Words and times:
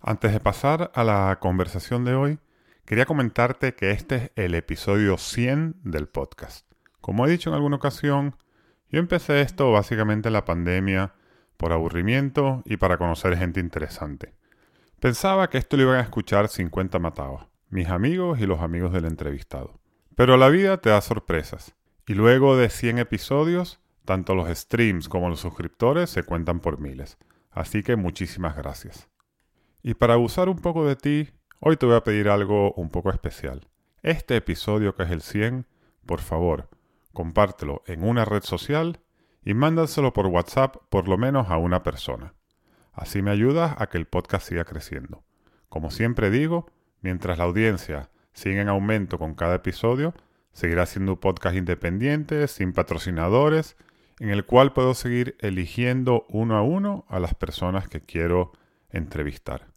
Antes 0.00 0.32
de 0.32 0.38
pasar 0.38 0.92
a 0.94 1.02
la 1.02 1.38
conversación 1.40 2.04
de 2.04 2.14
hoy, 2.14 2.38
quería 2.84 3.04
comentarte 3.04 3.74
que 3.74 3.90
este 3.90 4.16
es 4.16 4.30
el 4.36 4.54
episodio 4.54 5.18
100 5.18 5.74
del 5.82 6.06
podcast. 6.06 6.70
Como 7.00 7.26
he 7.26 7.30
dicho 7.30 7.50
en 7.50 7.56
alguna 7.56 7.76
ocasión, 7.76 8.36
yo 8.90 9.00
empecé 9.00 9.40
esto 9.40 9.72
básicamente 9.72 10.28
en 10.28 10.34
la 10.34 10.44
pandemia 10.44 11.14
por 11.56 11.72
aburrimiento 11.72 12.62
y 12.64 12.76
para 12.76 12.96
conocer 12.96 13.36
gente 13.36 13.58
interesante. 13.58 14.34
Pensaba 15.00 15.50
que 15.50 15.58
esto 15.58 15.76
lo 15.76 15.82
iban 15.82 15.96
a 15.96 16.02
escuchar 16.02 16.46
50 16.46 17.00
matados, 17.00 17.46
mis 17.68 17.88
amigos 17.88 18.38
y 18.38 18.46
los 18.46 18.60
amigos 18.60 18.92
del 18.92 19.04
entrevistado. 19.04 19.80
Pero 20.14 20.36
la 20.36 20.48
vida 20.48 20.80
te 20.80 20.90
da 20.90 21.00
sorpresas, 21.00 21.74
y 22.06 22.14
luego 22.14 22.56
de 22.56 22.70
100 22.70 22.98
episodios, 22.98 23.80
tanto 24.04 24.36
los 24.36 24.48
streams 24.56 25.08
como 25.08 25.28
los 25.28 25.40
suscriptores 25.40 26.08
se 26.08 26.22
cuentan 26.22 26.60
por 26.60 26.78
miles. 26.78 27.18
Así 27.50 27.82
que 27.82 27.96
muchísimas 27.96 28.56
gracias. 28.56 29.08
Y 29.82 29.94
para 29.94 30.14
abusar 30.14 30.48
un 30.48 30.58
poco 30.58 30.86
de 30.86 30.96
ti, 30.96 31.28
hoy 31.60 31.76
te 31.76 31.86
voy 31.86 31.94
a 31.94 32.02
pedir 32.02 32.28
algo 32.28 32.72
un 32.72 32.90
poco 32.90 33.10
especial. 33.10 33.68
Este 34.02 34.36
episodio 34.36 34.94
que 34.94 35.04
es 35.04 35.10
el 35.10 35.22
100, 35.22 35.66
por 36.04 36.20
favor, 36.20 36.68
compártelo 37.12 37.82
en 37.86 38.02
una 38.02 38.24
red 38.24 38.42
social 38.42 39.00
y 39.44 39.54
mándaselo 39.54 40.12
por 40.12 40.26
WhatsApp 40.26 40.76
por 40.88 41.08
lo 41.08 41.16
menos 41.16 41.48
a 41.50 41.58
una 41.58 41.82
persona. 41.82 42.34
Así 42.92 43.22
me 43.22 43.30
ayudas 43.30 43.76
a 43.78 43.86
que 43.88 43.98
el 43.98 44.06
podcast 44.06 44.48
siga 44.48 44.64
creciendo. 44.64 45.22
Como 45.68 45.90
siempre 45.90 46.30
digo, 46.30 46.66
mientras 47.00 47.38
la 47.38 47.44
audiencia 47.44 48.10
sigue 48.32 48.60
en 48.60 48.68
aumento 48.68 49.18
con 49.18 49.34
cada 49.34 49.54
episodio, 49.56 50.12
seguirá 50.52 50.86
siendo 50.86 51.12
un 51.12 51.18
podcast 51.18 51.54
independiente, 51.54 52.48
sin 52.48 52.72
patrocinadores, 52.72 53.76
en 54.18 54.30
el 54.30 54.44
cual 54.44 54.72
puedo 54.72 54.94
seguir 54.94 55.36
eligiendo 55.38 56.26
uno 56.28 56.56
a 56.56 56.62
uno 56.62 57.04
a 57.08 57.20
las 57.20 57.34
personas 57.34 57.88
que 57.88 58.00
quiero 58.00 58.52
entrevistar. 58.90 59.68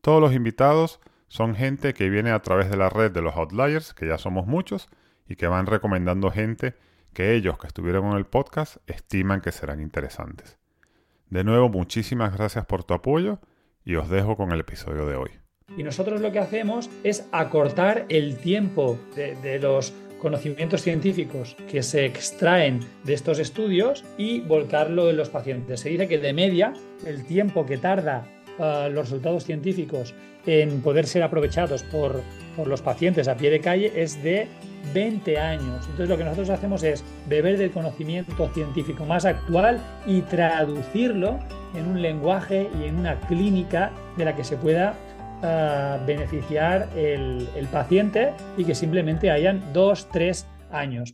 Todos 0.00 0.20
los 0.20 0.34
invitados 0.34 1.00
son 1.28 1.54
gente 1.54 1.94
que 1.94 2.08
viene 2.08 2.30
a 2.30 2.40
través 2.40 2.70
de 2.70 2.76
la 2.76 2.88
red 2.88 3.10
de 3.10 3.22
los 3.22 3.36
Outliers, 3.36 3.94
que 3.94 4.06
ya 4.06 4.18
somos 4.18 4.46
muchos, 4.46 4.88
y 5.28 5.36
que 5.36 5.48
van 5.48 5.66
recomendando 5.66 6.30
gente 6.30 6.74
que 7.12 7.34
ellos 7.34 7.58
que 7.58 7.66
estuvieron 7.66 8.06
en 8.10 8.16
el 8.18 8.26
podcast 8.26 8.76
estiman 8.86 9.40
que 9.40 9.52
serán 9.52 9.80
interesantes. 9.80 10.58
De 11.30 11.42
nuevo, 11.42 11.68
muchísimas 11.68 12.36
gracias 12.36 12.66
por 12.66 12.84
tu 12.84 12.94
apoyo 12.94 13.40
y 13.84 13.96
os 13.96 14.08
dejo 14.08 14.36
con 14.36 14.52
el 14.52 14.60
episodio 14.60 15.06
de 15.06 15.16
hoy. 15.16 15.30
Y 15.76 15.82
nosotros 15.82 16.20
lo 16.20 16.30
que 16.30 16.38
hacemos 16.38 16.88
es 17.02 17.26
acortar 17.32 18.06
el 18.08 18.36
tiempo 18.36 18.98
de, 19.16 19.34
de 19.36 19.58
los 19.58 19.92
conocimientos 20.20 20.82
científicos 20.82 21.56
que 21.68 21.82
se 21.82 22.04
extraen 22.04 22.80
de 23.04 23.14
estos 23.14 23.38
estudios 23.38 24.04
y 24.16 24.40
volcarlo 24.40 25.10
en 25.10 25.16
los 25.16 25.28
pacientes. 25.28 25.80
Se 25.80 25.88
dice 25.88 26.08
que 26.08 26.18
de 26.18 26.32
media 26.32 26.72
el 27.04 27.26
tiempo 27.26 27.66
que 27.66 27.78
tarda 27.78 28.26
uh, 28.58 28.90
los 28.90 29.10
resultados 29.10 29.44
científicos 29.44 30.14
en 30.46 30.80
poder 30.80 31.06
ser 31.06 31.22
aprovechados 31.22 31.82
por, 31.82 32.22
por, 32.56 32.68
los 32.68 32.80
pacientes 32.80 33.26
a 33.28 33.36
pie 33.36 33.50
de 33.50 33.60
calle 33.60 33.92
es 33.96 34.22
de 34.22 34.46
20 34.94 35.38
años. 35.38 35.84
Entonces 35.86 36.08
lo 36.08 36.16
que 36.16 36.24
nosotros 36.24 36.50
hacemos 36.50 36.82
es 36.84 37.04
beber 37.28 37.58
del 37.58 37.72
conocimiento 37.72 38.48
científico 38.54 39.04
más 39.04 39.24
actual 39.24 39.80
y 40.06 40.20
traducirlo 40.22 41.38
en 41.74 41.86
un 41.88 42.00
lenguaje 42.00 42.68
y 42.80 42.84
en 42.84 42.96
una 42.96 43.18
clínica 43.20 43.90
de 44.16 44.24
la 44.24 44.36
que 44.36 44.44
se 44.44 44.56
pueda 44.56 44.94
uh, 45.42 46.06
beneficiar 46.06 46.88
el, 46.96 47.48
el 47.56 47.66
paciente 47.66 48.32
y 48.56 48.64
que 48.64 48.74
simplemente 48.74 49.30
hayan 49.30 49.72
dos, 49.72 50.08
tres 50.12 50.46
años. 50.70 51.12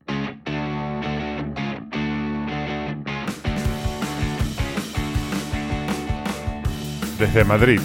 Desde 7.22 7.44
Madrid, 7.44 7.80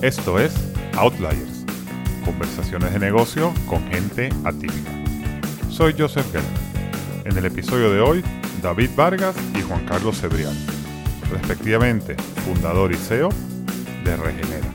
esto 0.00 0.38
es 0.38 0.54
Outliers, 0.96 1.66
conversaciones 2.24 2.90
de 2.94 2.98
negocio 2.98 3.52
con 3.66 3.86
gente 3.88 4.30
atípica. 4.44 4.90
Soy 5.68 5.94
Joseph 5.96 6.24
Geller. 6.32 7.26
En 7.26 7.36
el 7.36 7.44
episodio 7.44 7.92
de 7.92 8.00
hoy, 8.00 8.24
David 8.62 8.88
Vargas 8.96 9.36
y 9.54 9.60
Juan 9.60 9.84
Carlos 9.84 10.18
Cebrián, 10.18 10.56
respectivamente 11.30 12.16
fundador 12.46 12.90
y 12.90 12.94
CEO 12.94 13.28
de 14.04 14.16
Regenera. 14.16 14.74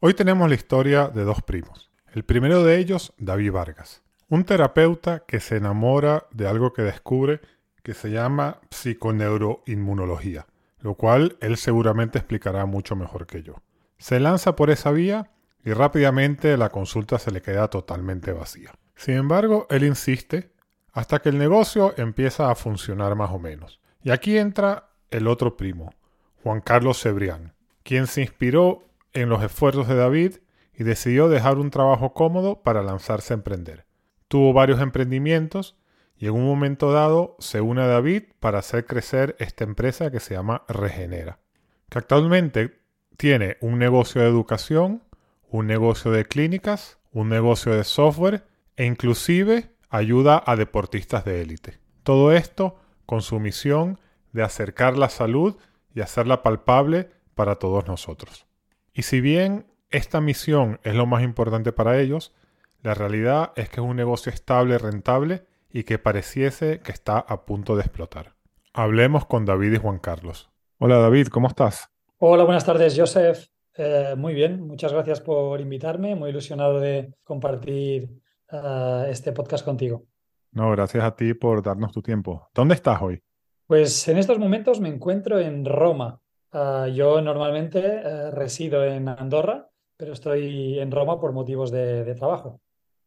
Hoy 0.00 0.12
tenemos 0.12 0.46
la 0.46 0.56
historia 0.56 1.08
de 1.08 1.24
dos 1.24 1.40
primos. 1.40 1.90
El 2.12 2.24
primero 2.24 2.64
de 2.64 2.76
ellos, 2.76 3.14
David 3.16 3.52
Vargas, 3.52 4.02
un 4.28 4.44
terapeuta 4.44 5.20
que 5.26 5.40
se 5.40 5.56
enamora 5.56 6.26
de 6.32 6.46
algo 6.46 6.74
que 6.74 6.82
descubre 6.82 7.40
que 7.82 7.94
se 7.94 8.10
llama 8.10 8.60
psiconeuroinmunología, 8.70 10.46
lo 10.80 10.94
cual 10.94 11.36
él 11.40 11.56
seguramente 11.56 12.18
explicará 12.18 12.66
mucho 12.66 12.96
mejor 12.96 13.26
que 13.26 13.42
yo. 13.42 13.56
Se 13.98 14.20
lanza 14.20 14.56
por 14.56 14.70
esa 14.70 14.90
vía 14.90 15.30
y 15.64 15.72
rápidamente 15.72 16.56
la 16.56 16.70
consulta 16.70 17.18
se 17.18 17.30
le 17.30 17.42
queda 17.42 17.68
totalmente 17.68 18.32
vacía. 18.32 18.72
Sin 18.96 19.14
embargo, 19.14 19.66
él 19.70 19.84
insiste 19.84 20.52
hasta 20.92 21.20
que 21.20 21.30
el 21.30 21.38
negocio 21.38 21.94
empieza 21.96 22.50
a 22.50 22.54
funcionar 22.54 23.14
más 23.14 23.30
o 23.30 23.38
menos. 23.38 23.80
Y 24.02 24.10
aquí 24.10 24.36
entra 24.36 24.90
el 25.10 25.26
otro 25.26 25.56
primo, 25.56 25.94
Juan 26.42 26.60
Carlos 26.60 27.00
Cebrián, 27.00 27.54
quien 27.82 28.06
se 28.06 28.22
inspiró 28.22 28.84
en 29.12 29.28
los 29.28 29.42
esfuerzos 29.42 29.88
de 29.88 29.94
David 29.94 30.36
y 30.74 30.84
decidió 30.84 31.28
dejar 31.28 31.58
un 31.58 31.70
trabajo 31.70 32.12
cómodo 32.12 32.62
para 32.62 32.82
lanzarse 32.82 33.32
a 33.32 33.36
emprender. 33.36 33.86
Tuvo 34.28 34.52
varios 34.52 34.80
emprendimientos 34.80 35.76
y 36.22 36.28
en 36.28 36.34
un 36.34 36.46
momento 36.46 36.92
dado 36.92 37.34
se 37.40 37.60
une 37.60 37.82
a 37.82 37.88
David 37.88 38.22
para 38.38 38.60
hacer 38.60 38.86
crecer 38.86 39.34
esta 39.40 39.64
empresa 39.64 40.12
que 40.12 40.20
se 40.20 40.34
llama 40.34 40.62
Regenera, 40.68 41.40
que 41.88 41.98
actualmente 41.98 42.78
tiene 43.16 43.56
un 43.60 43.76
negocio 43.80 44.20
de 44.20 44.28
educación, 44.28 45.02
un 45.50 45.66
negocio 45.66 46.12
de 46.12 46.24
clínicas, 46.24 46.98
un 47.10 47.28
negocio 47.28 47.74
de 47.74 47.82
software 47.82 48.44
e 48.76 48.84
inclusive 48.84 49.72
ayuda 49.90 50.40
a 50.46 50.54
deportistas 50.54 51.24
de 51.24 51.42
élite. 51.42 51.80
Todo 52.04 52.30
esto 52.30 52.78
con 53.04 53.20
su 53.20 53.40
misión 53.40 53.98
de 54.30 54.44
acercar 54.44 54.96
la 54.96 55.08
salud 55.08 55.56
y 55.92 56.02
hacerla 56.02 56.44
palpable 56.44 57.10
para 57.34 57.56
todos 57.56 57.88
nosotros. 57.88 58.46
Y 58.94 59.02
si 59.02 59.20
bien 59.20 59.66
esta 59.90 60.20
misión 60.20 60.78
es 60.84 60.94
lo 60.94 61.04
más 61.04 61.24
importante 61.24 61.72
para 61.72 61.98
ellos, 61.98 62.32
la 62.80 62.94
realidad 62.94 63.52
es 63.56 63.68
que 63.68 63.80
es 63.80 63.84
un 63.84 63.96
negocio 63.96 64.30
estable 64.30 64.76
y 64.76 64.78
rentable 64.78 65.50
y 65.72 65.84
que 65.84 65.98
pareciese 65.98 66.80
que 66.80 66.92
está 66.92 67.18
a 67.18 67.44
punto 67.44 67.76
de 67.76 67.82
explotar. 67.82 68.34
Hablemos 68.72 69.26
con 69.26 69.44
David 69.44 69.74
y 69.74 69.78
Juan 69.78 69.98
Carlos. 69.98 70.50
Hola 70.78 70.98
David, 70.98 71.28
¿cómo 71.28 71.48
estás? 71.48 71.90
Hola, 72.18 72.44
buenas 72.44 72.64
tardes, 72.64 72.94
Joseph. 72.96 73.46
Eh, 73.76 74.14
muy 74.16 74.34
bien, 74.34 74.66
muchas 74.66 74.92
gracias 74.92 75.20
por 75.20 75.60
invitarme. 75.60 76.14
Muy 76.14 76.30
ilusionado 76.30 76.78
de 76.78 77.14
compartir 77.24 78.10
uh, 78.52 79.04
este 79.08 79.32
podcast 79.32 79.64
contigo. 79.64 80.04
No, 80.52 80.70
gracias 80.70 81.02
a 81.02 81.16
ti 81.16 81.34
por 81.34 81.62
darnos 81.62 81.92
tu 81.92 82.02
tiempo. 82.02 82.48
¿Dónde 82.54 82.74
estás 82.74 83.00
hoy? 83.00 83.22
Pues 83.66 84.06
en 84.08 84.18
estos 84.18 84.38
momentos 84.38 84.80
me 84.80 84.88
encuentro 84.88 85.38
en 85.38 85.64
Roma. 85.64 86.20
Uh, 86.52 86.86
yo 86.88 87.22
normalmente 87.22 87.80
uh, 87.80 88.30
resido 88.30 88.84
en 88.84 89.08
Andorra, 89.08 89.70
pero 89.96 90.12
estoy 90.12 90.78
en 90.78 90.90
Roma 90.90 91.18
por 91.18 91.32
motivos 91.32 91.70
de, 91.70 92.04
de 92.04 92.14
trabajo. 92.14 92.60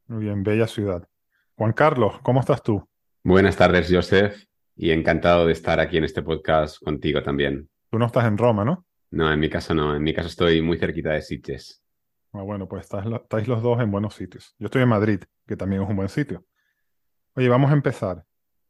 Muy 0.08 0.26
bien, 0.26 0.44
bella 0.44 0.68
ciudad. 0.68 1.08
Juan 1.58 1.72
Carlos, 1.72 2.20
¿cómo 2.22 2.42
estás 2.42 2.62
tú? 2.62 2.86
Buenas 3.24 3.56
tardes, 3.56 3.88
Joseph, 3.90 4.44
y 4.76 4.92
encantado 4.92 5.46
de 5.46 5.54
estar 5.54 5.80
aquí 5.80 5.96
en 5.96 6.04
este 6.04 6.22
podcast 6.22 6.84
contigo 6.84 7.24
también. 7.24 7.70
Tú 7.90 7.98
no 7.98 8.08
estás 8.08 8.26
en 8.26 8.38
Roma, 8.38 8.66
¿no? 8.66 8.86
No, 9.12 9.32
en 9.32 9.40
mi 9.40 9.50
caso 9.50 9.74
no, 9.74 9.96
en 9.96 10.04
mi 10.04 10.14
caso 10.14 10.28
estoy 10.28 10.62
muy 10.62 10.78
cerquita 10.78 11.12
de 11.12 11.22
Sitges. 11.22 11.82
Ah, 12.34 12.42
bueno, 12.42 12.68
pues 12.68 12.84
estás, 12.84 13.06
estáis 13.06 13.48
los 13.48 13.64
dos 13.64 13.80
en 13.80 13.90
buenos 13.90 14.16
sitios. 14.16 14.54
Yo 14.60 14.66
estoy 14.66 14.82
en 14.82 14.90
Madrid, 14.90 15.22
que 15.48 15.56
también 15.56 15.82
es 15.82 15.90
un 15.90 15.96
buen 15.96 16.10
sitio. 16.10 16.44
Oye, 17.36 17.48
vamos 17.48 17.72
a 17.72 17.74
empezar. 17.74 18.26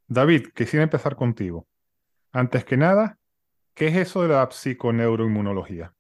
David, 0.08 0.50
quisiera 0.54 0.84
empezar 0.84 1.16
contigo. 1.16 1.68
Antes 2.32 2.66
que 2.66 2.78
nada, 2.78 3.18
¿qué 3.74 3.88
es 3.88 3.96
eso 3.96 4.22
de 4.22 4.28
la 4.28 4.48
psiconeuroinmunología? 4.52 5.92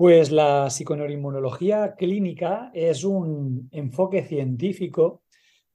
Pues 0.00 0.32
la 0.32 0.70
psiconeuroinmunología 0.70 1.94
clínica 1.94 2.70
es 2.72 3.04
un 3.04 3.68
enfoque 3.70 4.22
científico 4.22 5.20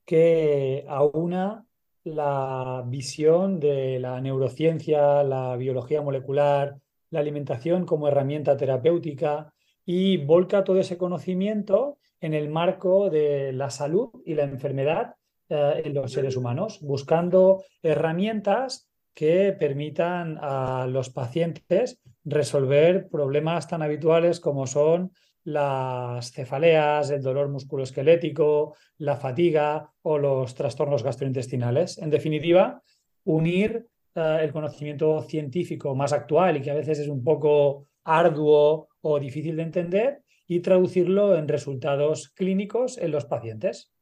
que 0.04 0.84
aúna 0.88 1.68
la 2.04 2.84
visión 2.88 3.60
de 3.60 4.00
la 4.00 4.20
neurociencia, 4.22 5.22
la 5.22 5.56
biología 5.58 6.02
molecular, 6.02 6.76
la 7.12 7.20
alimentación 7.20 7.86
como 7.86 8.08
herramienta 8.08 8.58
terapéutica 8.58 9.54
y 9.86 10.18
volca 10.18 10.64
todo 10.64 10.80
ese 10.80 10.98
conocimiento 10.98 12.00
en 12.20 12.34
el 12.34 12.50
marco 12.50 13.12
de 13.12 13.54
la 13.54 13.70
salud 13.70 14.10
y 14.26 14.34
la 14.34 14.46
enfermedad 14.46 15.18
eh, 15.50 15.84
en 15.86 15.94
los 15.94 16.12
seres 16.12 16.36
humanos, 16.36 16.80
buscando 16.82 17.64
herramientas 17.84 18.90
que 19.14 19.54
permitan 19.54 20.40
a 20.42 20.88
los 20.88 21.12
pacientes 21.12 22.02
resolver 22.26 23.08
problemas 23.10 23.68
tan 23.68 23.82
habituales 23.82 24.40
como 24.40 24.68
son 24.68 25.12
las 25.46 26.32
cefaleas, 26.32 27.12
el 27.12 27.22
dolor 27.22 27.50
musculoesquelético, 27.50 28.76
la 28.98 29.16
fatiga 29.16 29.92
o 30.02 30.18
los 30.18 30.56
trastornos 30.56 31.04
gastrointestinales. 31.04 32.00
En 32.00 32.10
definitiva, 32.10 32.82
unir 33.24 33.86
eh, 34.16 34.40
el 34.42 34.52
conocimiento 34.52 35.22
científico 35.22 35.96
más 35.96 36.14
actual 36.14 36.58
y 36.58 36.62
que 36.62 36.72
a 36.72 36.76
veces 36.76 37.00
es 37.00 37.08
un 37.08 37.24
poco 37.24 37.86
arduo 38.04 38.88
o 39.02 39.20
difícil 39.20 39.56
de 39.58 39.64
entender 39.64 40.22
y 40.48 40.62
traducirlo 40.62 41.36
en 41.38 41.48
resultados 41.48 42.30
clínicos 42.30 42.98
en 42.98 43.12
los 43.12 43.26
pacientes. 43.26 43.94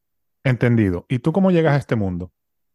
Entendido. 0.45 1.05
¿Y 1.09 1.19
tú 1.19 1.33
cómo 1.33 1.51
llegas 1.51 1.73
a 1.73 1.79
este 1.79 1.95
mundo? 1.95 2.31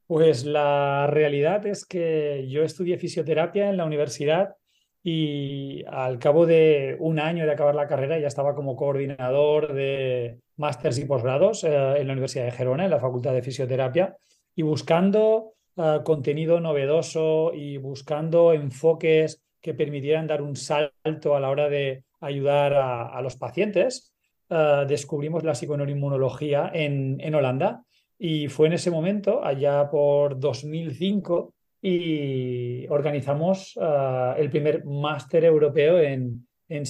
Pues 0.06 0.44
la 0.44 1.06
realidad 1.06 1.66
es 1.66 1.84
que 1.84 2.46
yo 2.48 2.62
estudié 2.62 2.98
fisioterapia 2.98 3.68
en 3.68 3.76
la 3.76 3.84
universidad 3.84 4.56
y 5.02 5.84
al 5.86 6.18
cabo 6.18 6.46
de 6.46 6.96
un 7.00 7.18
año 7.18 7.46
de 7.46 7.52
acabar 7.52 7.74
la 7.74 7.86
carrera 7.86 8.18
ya 8.18 8.26
estaba 8.26 8.54
como 8.54 8.76
coordinador 8.76 9.72
de 9.72 10.40
másters 10.56 10.98
y 10.98 11.04
posgrados 11.04 11.64
eh, 11.64 11.68
en 11.98 12.06
la 12.06 12.12
Universidad 12.12 12.44
de 12.44 12.50
Gerona, 12.50 12.84
en 12.84 12.90
la 12.90 13.00
Facultad 13.00 13.32
de 13.32 13.42
Fisioterapia, 13.42 14.16
y 14.54 14.62
buscando 14.62 15.54
eh, 15.76 16.00
contenido 16.04 16.60
novedoso 16.60 17.52
y 17.54 17.76
buscando 17.76 18.52
enfoques 18.52 19.42
que 19.60 19.74
permitieran 19.74 20.26
dar 20.26 20.42
un 20.42 20.56
salto 20.56 21.36
a 21.36 21.40
la 21.40 21.50
hora 21.50 21.68
de 21.68 22.04
ayudar 22.20 22.74
a, 22.74 23.20
los 23.22 23.36
pacientes, 23.36 24.12
eh, 24.50 24.84
descubrimos 24.88 25.44
la 25.44 25.54
psiconeuroinmunología 25.54 26.70
en, 26.74 27.20
en 27.20 27.34
Holanda 27.34 27.84
y 28.18 28.48
fue 28.48 28.66
en 28.66 28.72
ese 28.72 28.90
momento, 28.90 29.44
allá 29.44 29.88
por 29.88 30.38
2005, 30.40 31.54
y 31.80 32.86
organizamos 32.88 33.76
uh, 33.76 34.34
el 34.36 34.50
primer 34.50 34.84
máster 34.84 35.44
europeo 35.44 35.98
en, 36.00 36.46
en 36.68 36.84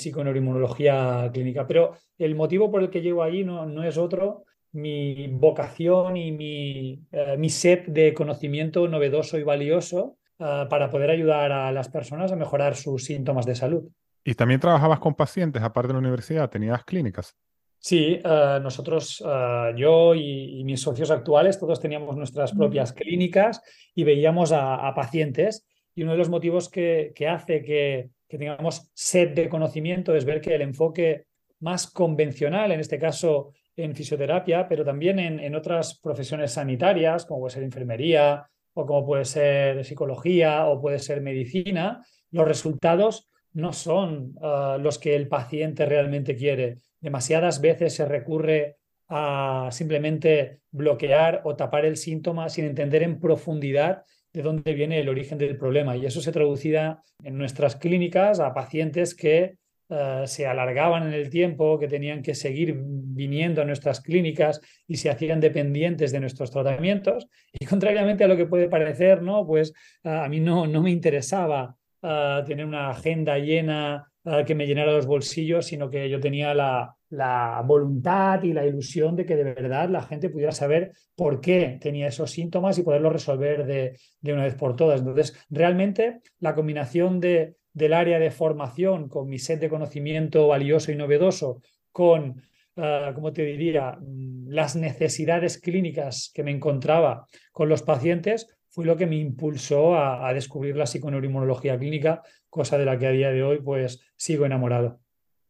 clínica. 1.33 1.67
Pero 1.67 1.95
el 2.19 2.35
motivo 2.35 2.71
por 2.71 2.83
el 2.83 2.91
que 2.91 3.03
llego 3.03 3.23
allí 3.23 3.45
no, 3.45 3.67
no 3.67 3.85
es 3.85 3.99
otro, 3.99 4.45
mi 4.73 5.29
vocación 5.29 6.17
y 6.17 6.33
mi, 6.33 7.03
uh, 7.13 7.39
mi 7.39 7.49
de 7.87 8.15
conocimiento 8.15 8.89
novedoso 8.89 9.39
y 9.39 9.43
valioso 9.43 10.17
uh, 10.39 10.69
para 10.69 10.91
poder 10.91 11.11
ayudar 11.11 11.53
a 11.53 11.73
las 11.73 11.89
personas 11.89 12.33
a 12.33 12.37
mejorar 12.37 12.77
sus 12.77 13.05
síntomas 13.05 13.47
de 13.47 13.55
salud. 13.55 13.89
¿Y 14.25 14.35
también 14.35 14.61
trabajabas 14.61 14.99
con 14.99 15.15
pacientes 15.15 15.63
aparte 15.63 15.89
de 15.89 15.95
la 15.95 16.01
universidad? 16.01 16.51
¿Tenías 16.51 16.85
clínicas? 16.85 17.37
Sí, 17.81 18.21
uh, 18.25 18.61
nosotros, 18.61 19.21
uh, 19.21 19.75
yo 19.77 20.15
y, 20.15 20.61
y, 20.61 20.65
mis 20.65 20.81
socios 20.81 21.11
actuales, 21.11 21.59
todos 21.59 21.81
teníamos 21.81 22.17
nuestras 22.17 22.53
propias 22.53 22.93
clínicas 22.93 23.63
y 23.95 24.05
veíamos 24.05 24.51
a, 24.53 24.87
a 24.87 24.95
pacientes. 24.95 25.65
Y 25.95 26.03
uno 26.03 26.13
de 26.13 26.19
los 26.19 26.29
motivos 26.29 26.69
que, 26.69 27.13
que 27.15 27.29
hace 27.29 27.63
que, 27.63 28.11
que, 28.29 28.39
tengamos 28.39 28.91
sed 28.95 29.31
de 29.31 29.49
conocimiento 29.49 30.15
es 30.15 30.25
ver 30.25 30.41
que 30.41 30.55
el 30.55 30.63
enfoque 30.63 31.27
más 31.61 31.89
convencional, 31.91 32.73
en 32.73 32.81
este 32.81 32.99
caso 32.99 33.53
en 33.77 33.95
fisioterapia, 33.95 34.69
pero 34.69 34.85
también 34.85 35.21
en, 35.21 35.39
en 35.39 35.55
otras 35.55 36.01
profesiones 36.01 36.53
sanitarias, 36.53 37.27
como 37.27 37.41
puede 37.41 37.55
ser 37.55 37.63
enfermería 37.63 38.45
o 38.75 38.87
como 38.87 39.07
puede 39.07 39.25
ser 39.25 39.85
psicología 39.85 40.67
o 40.67 40.81
puede 40.81 40.99
ser 40.99 41.21
medicina, 41.21 42.05
los 42.31 42.47
resultados 42.47 43.29
no 43.59 43.73
son 43.73 44.37
uh, 44.37 44.79
los 44.79 45.01
que 45.01 45.17
el 45.17 45.27
paciente 45.27 45.85
realmente 45.85 46.37
quiere 46.37 46.77
demasiadas 47.01 47.61
veces 47.61 47.93
se 47.93 48.05
recurre 48.05 48.77
a 49.09 49.69
simplemente 49.73 50.61
bloquear 50.71 51.41
o 51.45 51.57
tapar 51.57 51.85
el 51.85 51.97
síntoma 51.97 52.49
sin 52.51 52.67
entender 52.67 53.03
en 53.03 53.19
profundidad 53.19 54.05
de 54.33 54.43
dónde 54.43 54.75
viene 54.75 55.01
el 55.01 55.09
origen 55.09 55.39
del 55.39 55.57
problema. 55.57 55.97
Y 55.97 56.07
eso 56.07 56.21
se 56.21 56.31
traducía 56.31 57.01
en 57.25 57.37
nuestras 57.37 57.75
clínicas 57.75 58.39
a 58.39 58.55
pacientes 58.55 59.17
que 59.17 59.57
uh, 59.89 60.25
se 60.25 60.47
alargaban 60.47 61.09
en 61.09 61.15
el 61.15 61.29
tiempo, 61.29 61.81
que 61.81 61.89
tenían 61.89 62.23
que 62.23 62.37
seguir 62.37 62.77
viniendo 62.79 63.61
a 63.61 63.65
nuestras 63.65 64.01
clínicas 64.01 64.61
y 64.87 64.99
se 64.99 65.11
hacían 65.11 65.41
dependientes 65.41 66.13
de 66.13 66.21
nuestros 66.21 66.53
tratamientos. 66.53 67.27
Y 67.59 67.67
contrariamente 67.67 68.23
a 68.23 68.29
lo 68.29 68.37
que 68.37 68.47
puede 68.47 68.69
parecer, 68.69 69.21
¿no? 69.21 69.45
Pues 69.45 69.73
uh, 70.05 70.11
a 70.11 70.29
mí 70.29 70.39
no, 70.39 70.69
no 70.69 70.81
me 70.81 70.93
interesaba 70.93 71.78
uh, 72.03 72.45
tener 72.45 72.65
una 72.65 72.91
agenda 72.91 73.39
llena 73.39 74.05
que 74.47 74.55
me 74.55 74.67
llenara 74.67 74.93
los 74.93 75.07
bolsillos, 75.07 75.65
sino 75.67 75.89
que 75.89 76.11
yo 76.11 76.21
tenía 76.21 76.53
la, 76.53 76.95
la, 77.11 77.63
voluntad 77.65 78.43
y 78.43 78.53
la 78.53 78.67
ilusión 78.67 79.17
de 79.17 79.25
que 79.25 79.37
de 79.37 79.45
verdad 79.45 79.89
la 79.89 80.03
gente 80.03 80.29
pudiera 80.29 80.53
saber 80.53 80.93
por 81.17 81.41
qué 81.41 81.79
tenía 81.81 82.09
esos 82.09 82.31
síntomas 82.31 82.79
y 82.79 82.83
poderlos 82.83 83.13
resolver 83.13 83.65
de, 83.65 83.97
de 84.21 84.33
una 84.33 84.45
vez 84.45 84.55
por 84.55 84.77
todas. 84.77 85.01
Entonces, 85.01 85.35
realmente 85.49 86.21
la 86.41 86.55
combinación 86.55 87.21
de, 87.21 87.57
del 87.73 87.95
área 87.95 88.19
de 88.19 88.31
formación 88.31 89.09
con 89.09 89.29
mi 89.29 89.39
set 89.39 89.61
de 89.61 89.71
conocimiento 89.71 90.49
valioso 90.49 90.93
y 90.93 90.97
novedoso, 90.97 91.63
con, 91.93 92.43
uh, 92.77 93.15
como 93.15 93.33
te 93.33 93.45
diría, 93.45 93.93
mm, 94.01 94.49
las 94.49 94.77
necesidades 94.77 95.59
clínicas 95.59 96.31
que 96.35 96.43
me 96.43 96.51
encontraba 96.51 97.27
con 97.53 97.69
los 97.69 97.83
pacientes, 97.83 98.49
fue 98.79 98.87
lo 98.87 98.97
que 98.97 99.09
me 99.09 99.17
impulsó 99.17 99.97
a, 99.97 100.29
a 100.29 100.33
descubrir 100.33 100.77
la 100.77 100.87
psiconeuroinmunología 100.87 101.77
clínica, 101.77 102.23
cosa 102.49 102.79
de 102.79 102.85
la 102.85 102.97
que 102.97 103.09
a 103.09 103.11
día 103.11 103.33
de 103.33 103.43
hoy 103.43 103.59
pues 103.61 104.01
sigo 104.15 104.47
enamorado. 104.47 105.01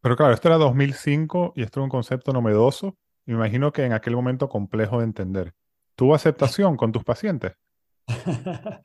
Pero 0.00 0.16
claro, 0.16 0.32
esto 0.32 0.48
era 0.48 0.56
2005 0.56 1.52
y 1.54 1.62
esto 1.62 1.80
era 1.80 1.84
un 1.84 1.90
concepto 1.90 2.32
novedoso. 2.32 2.96
Me 3.26 3.34
imagino 3.34 3.70
que 3.70 3.84
en 3.84 3.92
aquel 3.92 4.16
momento 4.16 4.48
complejo 4.48 5.00
de 5.00 5.04
entender. 5.04 5.52
¿Tuvo 5.94 6.14
aceptación 6.14 6.78
con 6.78 6.90
tus 6.90 7.04
pacientes? 7.04 7.52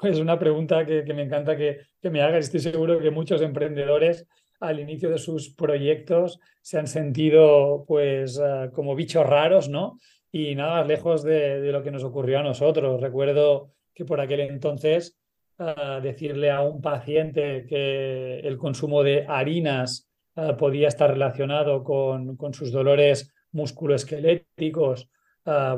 pues 0.00 0.18
una 0.18 0.36
pregunta 0.36 0.84
que, 0.84 1.04
que 1.04 1.14
me 1.14 1.22
encanta 1.22 1.56
que, 1.56 1.78
que, 2.02 2.10
me 2.10 2.22
hagas. 2.22 2.46
Estoy 2.46 2.58
seguro 2.58 2.98
que 2.98 3.12
muchos 3.12 3.40
emprendedores 3.40 4.26
al 4.58 4.80
inicio 4.80 5.10
de 5.10 5.18
sus 5.18 5.54
proyectos 5.54 6.40
se 6.60 6.76
han 6.76 6.88
sentido 6.88 7.84
pues 7.86 8.36
uh, 8.38 8.72
como 8.72 8.96
bichos 8.96 9.24
raros, 9.24 9.68
¿no? 9.68 10.00
Y 10.32 10.56
nada 10.56 10.80
más 10.80 10.88
lejos 10.88 11.22
de, 11.22 11.60
de, 11.60 11.70
lo 11.70 11.84
que 11.84 11.92
nos 11.92 12.02
ocurrió 12.02 12.40
a 12.40 12.42
nosotros. 12.42 13.00
Recuerdo 13.00 13.75
que 13.96 14.04
por 14.04 14.20
aquel 14.20 14.40
entonces 14.40 15.18
uh, 15.58 16.00
decirle 16.02 16.50
a 16.50 16.60
un 16.60 16.80
paciente 16.80 17.64
que 17.66 18.40
el 18.40 18.58
consumo 18.58 19.02
de 19.02 19.24
harinas 19.26 20.08
uh, 20.36 20.54
podía 20.56 20.86
estar 20.88 21.10
relacionado 21.10 21.82
con, 21.82 22.36
con 22.36 22.54
sus 22.54 22.70
dolores 22.70 23.32
musculoesqueléticos, 23.52 25.08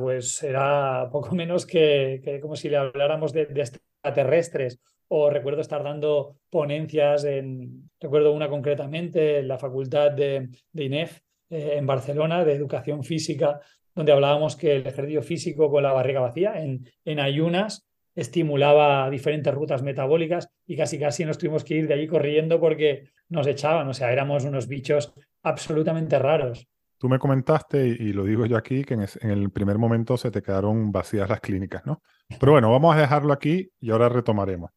pues 0.01 0.43
era 0.43 1.09
poco 1.13 1.35
menos 1.35 1.67
que, 1.67 2.21
que, 2.25 2.41
como 2.41 2.57
si 2.57 2.69
le 2.71 2.79
habláramos 2.79 3.33
de, 3.33 3.47
de 3.47 3.61
extraterrestres. 3.61 4.81
O 5.09 5.31
recuerdo 5.31 5.61
estar 5.61 5.83
dando 5.83 6.37
ponencias 6.51 7.25
en, 7.25 7.91
recuerdo 8.01 8.33
una 8.33 8.49
concretamente, 8.49 9.39
en 9.39 9.49
la 9.49 9.59
facultad 9.59 10.13
de, 10.13 10.49
de 10.73 10.85
INEF 10.85 11.21
eh, 11.51 11.75
en 11.77 11.87
Barcelona, 11.87 12.45
de 12.45 12.55
educación 12.55 13.05
física, 13.05 13.61
donde 13.95 14.13
hablábamos 14.13 14.57
que 14.57 14.77
el 14.77 14.87
ejercicio 14.87 15.23
físico 15.23 15.71
con 15.71 15.83
la 15.83 15.93
barriga 15.93 16.21
vacía, 16.21 16.63
en, 16.63 16.87
en 17.05 17.21
ayunas, 17.21 17.88
estimulaba 18.19 19.09
diferentes 19.11 19.55
rutas 19.55 19.83
metabólicas 19.83 20.49
y 20.67 20.77
casi 20.77 20.99
casi 20.99 21.25
nos 21.25 21.39
tuvimos 21.39 21.63
que 21.63 21.75
ir 21.75 21.87
de 21.87 21.95
allí 21.95 22.09
corriendo 22.09 22.59
porque 22.59 23.11
nos 23.29 23.47
echaban, 23.47 23.87
o 23.87 23.95
sea, 23.95 24.13
éramos 24.13 24.45
unos 24.45 24.67
bichos 24.67 25.15
absolutamente 25.43 26.19
raros. 26.19 26.67
Tú 26.99 27.09
me 27.09 27.21
comentaste, 27.21 27.87
y 27.87 28.13
lo 28.13 28.25
digo 28.25 28.45
yo 28.45 28.57
aquí, 28.57 28.83
que 28.83 28.95
en, 28.95 29.07
en, 29.21 29.31
el 29.31 29.51
primer 29.51 29.79
momento 29.79 30.17
se 30.17 30.33
te 30.33 30.43
quedaron 30.43 30.91
vacías 30.91 31.29
las 31.29 31.41
clínicas, 31.41 31.87
¿no? 31.87 32.03
Pero 32.41 32.53
bueno, 32.53 32.73
vamos 32.73 32.97
a 32.97 33.01
dejarlo 33.01 33.33
aquí 33.33 33.71
y 33.79 33.91
ahora 33.93 34.09
retomaremos. 34.09 34.73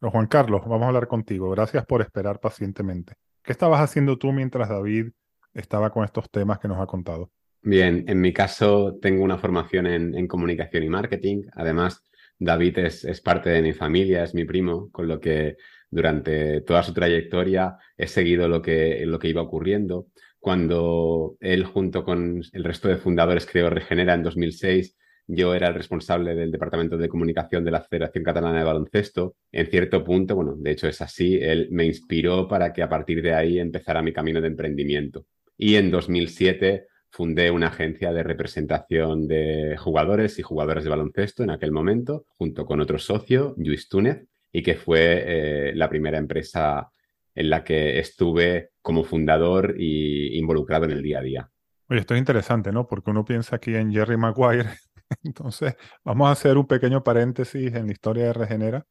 Pero 0.00 0.10
Juan 0.10 0.26
Carlos, 0.26 0.62
vamos 0.62 0.84
a 0.84 0.86
hablar 0.86 1.06
contigo. 1.06 1.50
Gracias 1.50 1.84
por 1.84 2.00
esperar 2.00 2.40
pacientemente. 2.40 3.12
¿Qué 3.42 3.52
estabas 3.52 3.82
haciendo 3.82 4.16
tú 4.16 4.32
mientras 4.32 4.70
David 4.70 5.08
estaba 5.52 5.90
con 5.90 6.02
estos 6.04 6.30
temas 6.30 6.58
que 6.58 6.68
nos 6.68 6.80
ha 6.80 6.86
contado? 6.86 7.30
Bien, 7.60 8.04
en 8.08 8.22
mi 8.22 8.32
caso 8.32 8.96
tengo 9.02 9.22
una 9.22 9.36
formación 9.36 9.86
en, 9.86 10.14
en 10.14 10.26
comunicación 10.26 10.82
y 10.82 10.88
marketing. 10.88 11.42
Además, 11.52 12.02
David 12.38 12.78
es, 12.78 13.20
parte 13.20 13.50
de 13.50 13.62
mi 13.62 13.72
familia, 13.72 14.24
es 14.24 14.34
mi 14.34 14.44
primo, 14.44 14.90
con 14.90 15.08
lo 15.08 15.20
que 15.20 15.56
durante 15.90 16.60
toda 16.62 16.82
su 16.82 16.92
trayectoria 16.92 17.76
he 17.96 18.06
seguido 18.06 18.48
lo 18.48 18.60
que, 18.60 19.04
lo 19.06 19.18
que 19.18 19.28
iba 19.28 19.42
ocurriendo. 19.42 20.08
Cuando 20.38 21.36
él 21.40 21.64
junto 21.64 22.04
con 22.04 22.42
el 22.52 22.64
resto 22.64 22.88
de 22.88 22.96
fundadores 22.96 23.46
creó 23.46 23.70
Regenera 23.70 24.14
en 24.14 24.22
2006, 24.22 24.96
yo 25.28 25.54
era 25.54 25.68
el 25.68 25.74
responsable 25.74 26.34
del 26.34 26.52
departamento 26.52 26.96
de 26.96 27.08
comunicación 27.08 27.64
de 27.64 27.72
la 27.72 27.80
Federación 27.80 28.22
Catalana 28.22 28.58
de 28.58 28.64
Baloncesto. 28.64 29.34
En 29.50 29.66
cierto 29.66 30.04
punto, 30.04 30.36
bueno, 30.36 30.54
de 30.56 30.70
hecho 30.70 30.86
es 30.86 31.00
así, 31.00 31.36
él 31.36 31.68
me 31.72 31.84
inspiró 31.84 32.46
para 32.46 32.72
que 32.72 32.82
a 32.82 32.88
partir 32.88 33.22
de 33.22 33.34
ahí 33.34 33.58
empezara 33.58 34.02
mi 34.02 34.12
camino 34.12 34.40
de 34.40 34.48
emprendimiento. 34.48 35.26
Y 35.56 35.76
en 35.76 35.90
2007 35.90 36.86
fundé 37.16 37.50
una 37.50 37.68
agencia 37.68 38.12
de 38.12 38.22
representación 38.22 39.26
de 39.26 39.78
jugadores 39.78 40.38
y 40.38 40.42
jugadoras 40.42 40.84
de 40.84 40.90
baloncesto 40.90 41.42
en 41.42 41.48
aquel 41.48 41.72
momento, 41.72 42.26
junto 42.36 42.66
con 42.66 42.78
otro 42.78 42.98
socio, 42.98 43.54
Luis 43.56 43.88
Túnez, 43.88 44.26
y 44.52 44.62
que 44.62 44.74
fue 44.74 45.24
eh, 45.26 45.72
la 45.74 45.88
primera 45.88 46.18
empresa 46.18 46.90
en 47.34 47.48
la 47.48 47.64
que 47.64 47.98
estuve 47.98 48.72
como 48.82 49.02
fundador 49.02 49.76
y 49.78 50.36
involucrado 50.36 50.84
en 50.84 50.90
el 50.90 51.02
día 51.02 51.20
a 51.20 51.22
día. 51.22 51.50
Oye, 51.88 52.00
esto 52.00 52.12
es 52.12 52.18
interesante, 52.18 52.70
¿no? 52.70 52.86
Porque 52.86 53.10
uno 53.10 53.24
piensa 53.24 53.56
aquí 53.56 53.74
en 53.74 53.90
Jerry 53.90 54.18
Maguire. 54.18 54.68
Entonces, 55.24 55.74
vamos 56.04 56.28
a 56.28 56.32
hacer 56.32 56.58
un 56.58 56.66
pequeño 56.66 57.02
paréntesis 57.02 57.74
en 57.74 57.86
la 57.86 57.92
historia 57.92 58.24
de 58.24 58.32
Regenera 58.34 58.86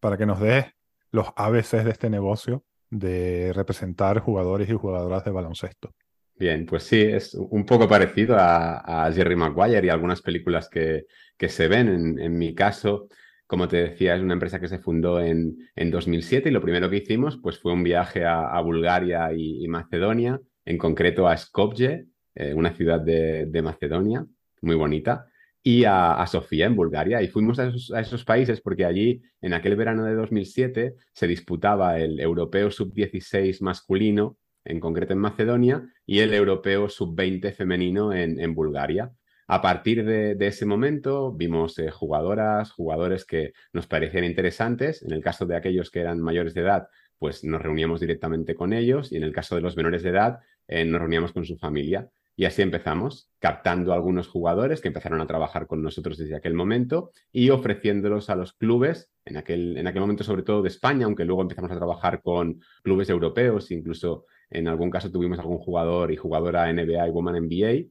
para 0.00 0.18
que 0.18 0.26
nos 0.26 0.38
des 0.38 0.66
los 1.12 1.28
ABCs 1.34 1.84
de 1.84 1.90
este 1.90 2.10
negocio 2.10 2.62
de 2.90 3.54
representar 3.54 4.18
jugadores 4.18 4.68
y 4.68 4.74
jugadoras 4.74 5.24
de 5.24 5.30
baloncesto. 5.30 5.94
Bien, 6.40 6.64
pues 6.64 6.84
sí, 6.84 7.02
es 7.02 7.34
un 7.34 7.66
poco 7.66 7.86
parecido 7.86 8.34
a, 8.38 9.10
Jerry 9.14 9.36
Maguire 9.36 9.86
y 9.86 9.90
algunas 9.90 10.22
películas 10.22 10.70
que, 10.70 11.04
que 11.36 11.50
se 11.50 11.68
ven. 11.68 12.18
En, 12.18 12.38
mi 12.38 12.54
caso, 12.54 13.08
como 13.46 13.68
te 13.68 13.76
decía, 13.76 14.16
es 14.16 14.22
una 14.22 14.32
empresa 14.32 14.58
que 14.58 14.66
se 14.66 14.78
fundó 14.78 15.20
en, 15.20 15.58
en 15.76 15.90
2007 15.90 16.48
y 16.48 16.52
lo 16.52 16.62
primero 16.62 16.88
que 16.88 16.96
hicimos 16.96 17.38
pues, 17.42 17.58
fue 17.58 17.74
un 17.74 17.82
viaje 17.82 18.24
a, 18.24 18.58
Bulgaria 18.62 19.30
y, 19.36 19.68
Macedonia, 19.68 20.40
en 20.64 20.78
concreto 20.78 21.28
a 21.28 21.36
Skopje, 21.36 22.06
eh, 22.34 22.54
una 22.54 22.72
ciudad 22.72 23.00
de, 23.00 23.44
de, 23.44 23.60
Macedonia, 23.60 24.24
muy 24.62 24.76
bonita, 24.76 25.26
y 25.62 25.84
a, 25.84 26.24
Sofía, 26.26 26.64
en 26.64 26.74
Bulgaria. 26.74 27.20
Y 27.20 27.28
fuimos 27.28 27.58
a 27.58 27.68
esos, 27.68 27.92
a 27.92 28.00
esos, 28.00 28.24
países 28.24 28.62
porque 28.62 28.86
allí, 28.86 29.20
en 29.42 29.52
aquel 29.52 29.76
verano 29.76 30.06
de 30.06 30.14
2007, 30.14 30.94
se 31.12 31.26
disputaba 31.26 31.98
el 31.98 32.18
Europeo 32.18 32.70
Sub-16 32.70 33.60
masculino 33.60 34.38
en 34.64 34.80
concreto 34.80 35.12
en 35.12 35.18
Macedonia, 35.18 35.88
y 36.06 36.20
el 36.20 36.34
europeo 36.34 36.88
sub-20 36.88 37.52
femenino 37.54 38.12
en, 38.12 38.54
Bulgaria. 38.54 39.12
A 39.46 39.60
partir 39.62 40.04
de, 40.04 40.36
ese 40.46 40.66
momento 40.66 41.32
vimos 41.32 41.78
eh, 41.78 41.90
jugadoras, 41.90 42.70
jugadores 42.70 43.24
que 43.24 43.52
nos 43.72 43.86
parecían 43.86 44.24
interesantes. 44.24 45.02
En 45.02 45.12
el 45.12 45.22
caso 45.22 45.46
de 45.46 45.56
aquellos 45.56 45.90
que 45.90 46.00
eran 46.00 46.20
mayores 46.20 46.54
de 46.54 46.60
edad, 46.60 46.88
pues 47.18 47.44
nos 47.44 47.60
reuníamos 47.60 48.00
directamente 48.00 48.54
con 48.54 48.72
ellos 48.72 49.12
y 49.12 49.16
en 49.16 49.24
el 49.24 49.32
caso 49.32 49.54
de 49.54 49.60
los 49.60 49.76
menores 49.76 50.02
de 50.02 50.10
edad, 50.10 50.40
eh, 50.68 50.84
nos 50.84 51.00
reuníamos 51.00 51.32
con 51.32 51.44
su 51.44 51.56
familia. 51.58 52.10
Y 52.40 52.46
así 52.46 52.62
empezamos, 52.62 53.30
captando 53.38 53.92
algunos 53.92 54.26
jugadores 54.26 54.80
que 54.80 54.88
empezaron 54.88 55.20
a 55.20 55.26
trabajar 55.26 55.66
con 55.66 55.82
nosotros 55.82 56.16
desde 56.16 56.36
aquel 56.36 56.54
momento 56.54 57.12
y 57.30 57.50
ofreciéndolos 57.50 58.30
a 58.30 58.34
los 58.36 58.54
clubes, 58.54 59.10
en 59.26 59.36
aquel, 59.36 59.76
en 59.76 59.86
aquel 59.86 60.00
momento 60.00 60.24
sobre 60.24 60.42
todo 60.42 60.62
de 60.62 60.68
España, 60.68 61.04
aunque 61.04 61.26
luego 61.26 61.42
empezamos 61.42 61.70
a 61.70 61.76
trabajar 61.76 62.22
con 62.22 62.62
clubes 62.82 63.10
europeos, 63.10 63.70
incluso 63.70 64.24
en 64.50 64.68
algún 64.68 64.90
caso 64.90 65.10
tuvimos 65.10 65.38
algún 65.38 65.58
jugador 65.58 66.12
y 66.12 66.16
jugadora 66.16 66.72
NBA 66.72 67.08
y 67.08 67.10
Woman 67.10 67.46
NBA 67.46 67.88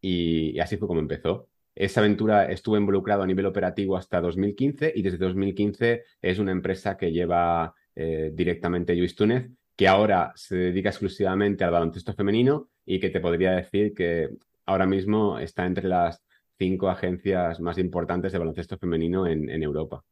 y, 0.00 0.58
así 0.58 0.76
fue 0.76 0.88
como 0.88 1.00
empezó. 1.00 1.48
Esa 1.74 2.00
aventura 2.00 2.50
estuvo 2.50 2.76
involucrado 2.76 3.22
a 3.22 3.26
nivel 3.26 3.46
operativo 3.46 3.96
hasta 3.96 4.20
2015 4.20 4.92
y 4.94 5.02
desde 5.02 5.18
2015 5.18 6.04
es 6.20 6.38
una 6.38 6.52
empresa 6.52 6.96
que 6.96 7.12
lleva 7.12 7.74
eh, 7.94 8.30
directamente 8.34 8.94
Luis 8.94 9.14
Túnez, 9.14 9.50
que 9.74 9.88
ahora 9.88 10.32
se 10.34 10.56
dedica 10.56 10.90
exclusivamente 10.90 11.64
al 11.64 11.70
baloncesto 11.70 12.12
femenino 12.12 12.68
y 12.84 13.00
que 13.00 13.10
te 13.10 13.20
podría 13.20 13.52
decir 13.52 13.94
que 13.94 14.28
ahora 14.66 14.86
mismo 14.86 15.38
está 15.38 15.64
entre 15.64 15.88
las 15.88 16.22
cinco 16.58 16.90
agencias 16.90 17.58
más 17.60 17.78
importantes 17.78 18.32
de 18.32 18.38
baloncesto 18.38 18.76
femenino 18.76 19.26
en 19.26 19.62
Europa. 19.62 20.04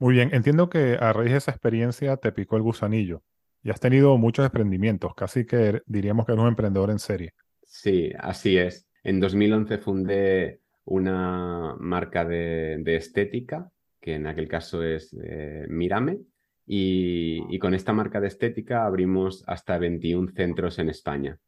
Muy 0.00 0.14
bien, 0.14 0.30
entiendo 0.32 0.70
que 0.70 0.96
a 1.00 1.12
raíz 1.12 1.32
de 1.32 1.38
esa 1.38 1.50
experiencia 1.50 2.16
te 2.16 2.30
picó 2.30 2.56
el 2.56 2.62
gusanillo. 2.62 3.22
Y 3.62 3.70
has 3.70 3.80
tenido 3.80 4.16
muchos 4.18 4.44
emprendimientos, 4.44 5.14
casi 5.14 5.44
que 5.44 5.82
diríamos 5.86 6.26
que 6.26 6.32
eres 6.32 6.42
un 6.42 6.48
emprendedor 6.48 6.90
en 6.90 6.98
serie. 6.98 7.34
Sí, 7.62 8.12
así 8.18 8.56
es. 8.56 8.88
En 9.02 9.20
2011 9.20 9.78
fundé 9.78 10.60
una 10.84 11.74
marca 11.78 12.24
de, 12.24 12.82
estética, 12.96 13.70
que 14.00 14.14
en 14.14 14.26
aquel 14.26 14.48
caso 14.48 14.82
es 14.82 15.14
eh, 15.22 15.66
Mirame, 15.68 16.20
y, 16.66 17.58
con 17.58 17.74
esta 17.74 17.92
marca 17.92 18.20
de 18.20 18.28
estética 18.28 18.84
abrimos 18.84 19.42
hasta 19.46 19.78
21 19.78 20.32
centros 20.34 20.78
en 20.78 20.90
España. 20.90 21.38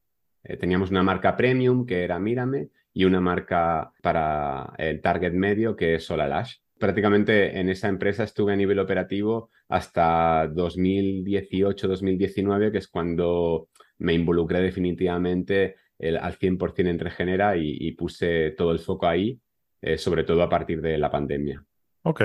Eh, 0.43 0.57
teníamos 0.57 0.91
una 0.91 1.03
marca 1.03 1.37
premium, 1.37 1.85
que 1.85 2.05
era 2.05 2.19
Mírame, 2.19 2.71
y 2.93 3.05
una 3.05 3.21
marca 3.21 3.93
para 4.03 4.73
el 4.79 5.01
target 5.01 5.33
medio, 5.33 5.77
que 5.77 5.95
es 5.95 6.05
Solalash 6.05 6.57
prácticamente 6.81 7.61
en 7.61 7.69
esa 7.69 7.87
empresa 7.89 8.25
estuve 8.25 8.55
a 8.55 8.57
nivel 8.57 8.81
operativo 8.81 9.51
hasta 9.69 10.49
2018-2019, 10.49 12.73
que 12.73 12.79
es 12.79 12.89
cuando 12.89 13.69
me 13.99 14.15
involucré 14.15 14.63
definitivamente 14.63 15.77
al 16.21 16.39
100% 16.39 16.89
en 16.89 16.99
Regenera 16.99 17.55
y, 17.57 17.93
puse 17.93 18.53
todo 18.53 18.73
el 18.73 18.79
foco 18.79 19.07
ahí, 19.07 19.39
eh, 19.83 19.99
sobre 19.99 20.25
todo 20.25 20.43
a 20.43 20.49
partir 20.49 20.81
de 20.81 20.97
la 20.97 21.11
pandemia. 21.11 21.63
Ok, 22.03 22.23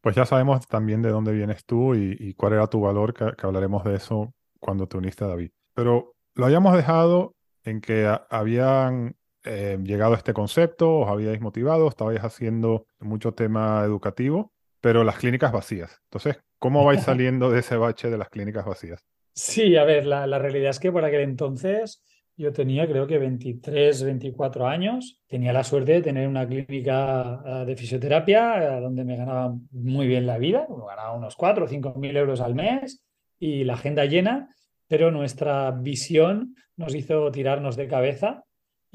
pues 0.00 0.16
ya 0.16 0.26
sabemos 0.26 0.66
también 0.66 1.00
de 1.00 1.10
dónde 1.10 1.30
vienes 1.32 1.64
tú 1.64 1.94
y, 1.94 2.34
cuál 2.34 2.54
era 2.54 2.66
tu 2.66 2.80
valor, 2.80 3.14
que, 3.14 3.46
hablaremos 3.46 3.84
de 3.84 3.94
eso 3.94 4.34
cuando 4.58 4.88
te 4.88 4.96
uniste 4.96 5.22
a 5.22 5.28
David. 5.28 5.52
Pero 5.72 6.16
lo 6.34 6.46
habíamos 6.46 6.74
dejado 6.74 7.36
en 7.62 7.80
que 7.80 8.12
habían 8.28 9.14
eh, 9.44 9.78
llegado 9.82 10.14
a 10.14 10.16
este 10.16 10.32
concepto, 10.32 11.00
os 11.00 11.08
habíais 11.08 11.40
motivado, 11.40 11.88
estabais 11.88 12.22
haciendo 12.24 12.86
mucho 12.98 13.32
tema 13.32 13.82
educativo, 13.84 14.52
pero 14.80 15.04
las 15.04 15.16
clínicas 15.16 15.52
vacías. 15.52 16.00
Entonces, 16.04 16.38
¿cómo 16.58 16.84
vais 16.84 17.02
saliendo 17.04 17.50
de 17.50 17.60
ese 17.60 17.76
bache 17.76 18.10
de 18.10 18.18
las 18.18 18.28
clínicas 18.28 18.64
vacías? 18.64 19.04
Sí, 19.34 19.76
a 19.76 19.84
ver, 19.84 20.06
la, 20.06 20.38
realidad 20.38 20.70
es 20.70 20.78
que 20.78 20.92
por 20.92 21.04
aquel 21.04 21.22
entonces 21.22 22.02
yo 22.36 22.52
tenía 22.52 22.86
creo 22.86 23.06
que 23.06 23.18
23, 23.18 24.02
24 24.02 24.66
años. 24.66 25.20
Tenía 25.26 25.52
la 25.52 25.64
suerte 25.64 25.92
de 25.92 26.02
tener 26.02 26.28
una 26.28 26.46
clínica 26.46 27.42
eh, 27.44 27.64
de 27.66 27.76
fisioterapia 27.76 28.78
eh, 28.78 28.80
donde 28.80 29.04
me 29.04 29.16
ganaba 29.16 29.54
muy 29.72 30.06
bien 30.06 30.26
la 30.26 30.38
vida. 30.38 30.66
ganaba 30.68 31.12
unos 31.12 31.36
4 31.36 31.64
o 31.64 31.68
5 31.68 31.94
mil 31.94 32.16
euros 32.16 32.40
al 32.40 32.54
mes 32.54 33.04
y 33.38 33.64
la 33.64 33.74
agenda 33.74 34.04
llena, 34.04 34.54
pero 34.88 35.10
nuestra 35.10 35.70
visión 35.70 36.54
nos 36.76 36.94
hizo 36.94 37.30
tirarnos 37.30 37.76
de 37.76 37.88
cabeza 37.88 38.44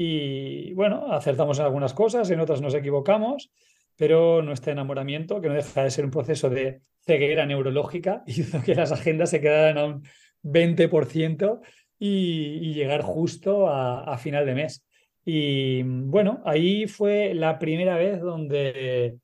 y 0.01 0.73
bueno, 0.75 1.11
acertamos 1.11 1.59
en 1.59 1.65
algunas 1.65 1.93
cosas, 1.93 2.29
en 2.31 2.39
otras 2.39 2.61
nos 2.61 2.73
equivocamos, 2.73 3.51
pero 3.97 4.41
nuestro 4.41 4.71
enamoramiento, 4.71 5.41
que 5.41 5.49
no 5.49 5.55
deja 5.55 5.83
de 5.83 5.91
ser 5.91 6.05
un 6.05 6.11
proceso 6.11 6.49
de 6.49 6.79
ceguera 7.01 7.45
neurológica, 7.45 8.23
hizo 8.27 8.63
que 8.63 8.75
las 8.75 8.93
agendas 8.93 9.29
se 9.29 9.41
quedaran 9.41 9.77
a 9.77 9.85
un 9.87 10.03
20% 10.41 11.59
y, 11.99 12.71
llegar 12.71 13.01
justo 13.01 13.67
a, 13.67 14.17
final 14.17 14.45
de 14.45 14.55
mes. 14.55 14.87
Y 15.25 15.83
bueno, 15.83 16.41
ahí 16.45 16.87
fue 16.87 17.33
la 17.33 17.59
primera 17.59 17.97
vez 17.97 18.21
donde 18.21 19.17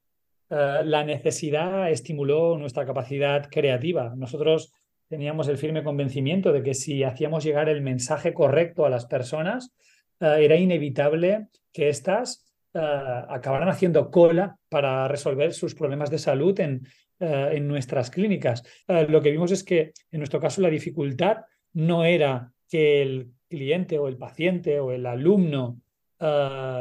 eh, 0.50 0.82
la 0.84 1.06
necesidad 1.06 1.90
estimuló 1.90 2.58
nuestra 2.58 2.86
capacidad 2.86 3.48
creativa. 3.50 4.14
Nosotros 4.18 4.74
teníamos 5.08 5.48
el 5.48 5.58
firme 5.58 5.86
convencimiento 5.86 6.52
de 6.52 6.64
que 6.64 6.74
si 6.74 7.06
hacíamos 7.06 7.46
llegar 7.46 7.70
el 7.70 7.82
mensaje 7.82 8.34
correcto 8.34 8.86
a 8.86 8.90
las 8.90 9.06
personas, 9.06 9.74
eh, 10.20 10.38
era 10.46 10.56
inevitable 10.56 11.48
que 11.72 11.90
éstas 11.90 12.46
eh, 12.74 12.80
acabaran 12.80 13.70
haciendo 13.70 14.10
cola 14.10 14.58
para 14.70 15.08
resolver 15.08 15.54
sus 15.54 15.76
problemas 15.76 16.10
de 16.10 16.20
salud 16.20 16.58
en, 16.60 16.88
eh, 17.20 17.50
en 17.54 17.68
nuestras 17.68 18.10
clínicas. 18.10 18.64
lo 18.88 19.22
que 19.22 19.32
vimos 19.32 19.52
es 19.52 19.64
que 19.64 19.94
en 20.12 20.20
nuestro 20.20 20.40
caso 20.40 20.62
la 20.62 20.70
dificultad 20.70 21.38
no 21.74 22.06
era 22.06 22.52
que 22.70 23.02
el 23.02 23.32
cliente 23.50 24.00
o 24.00 24.08
el 24.08 24.18
paciente 24.18 24.80
o 24.80 24.92
el 24.92 25.06
alumno 25.06 25.82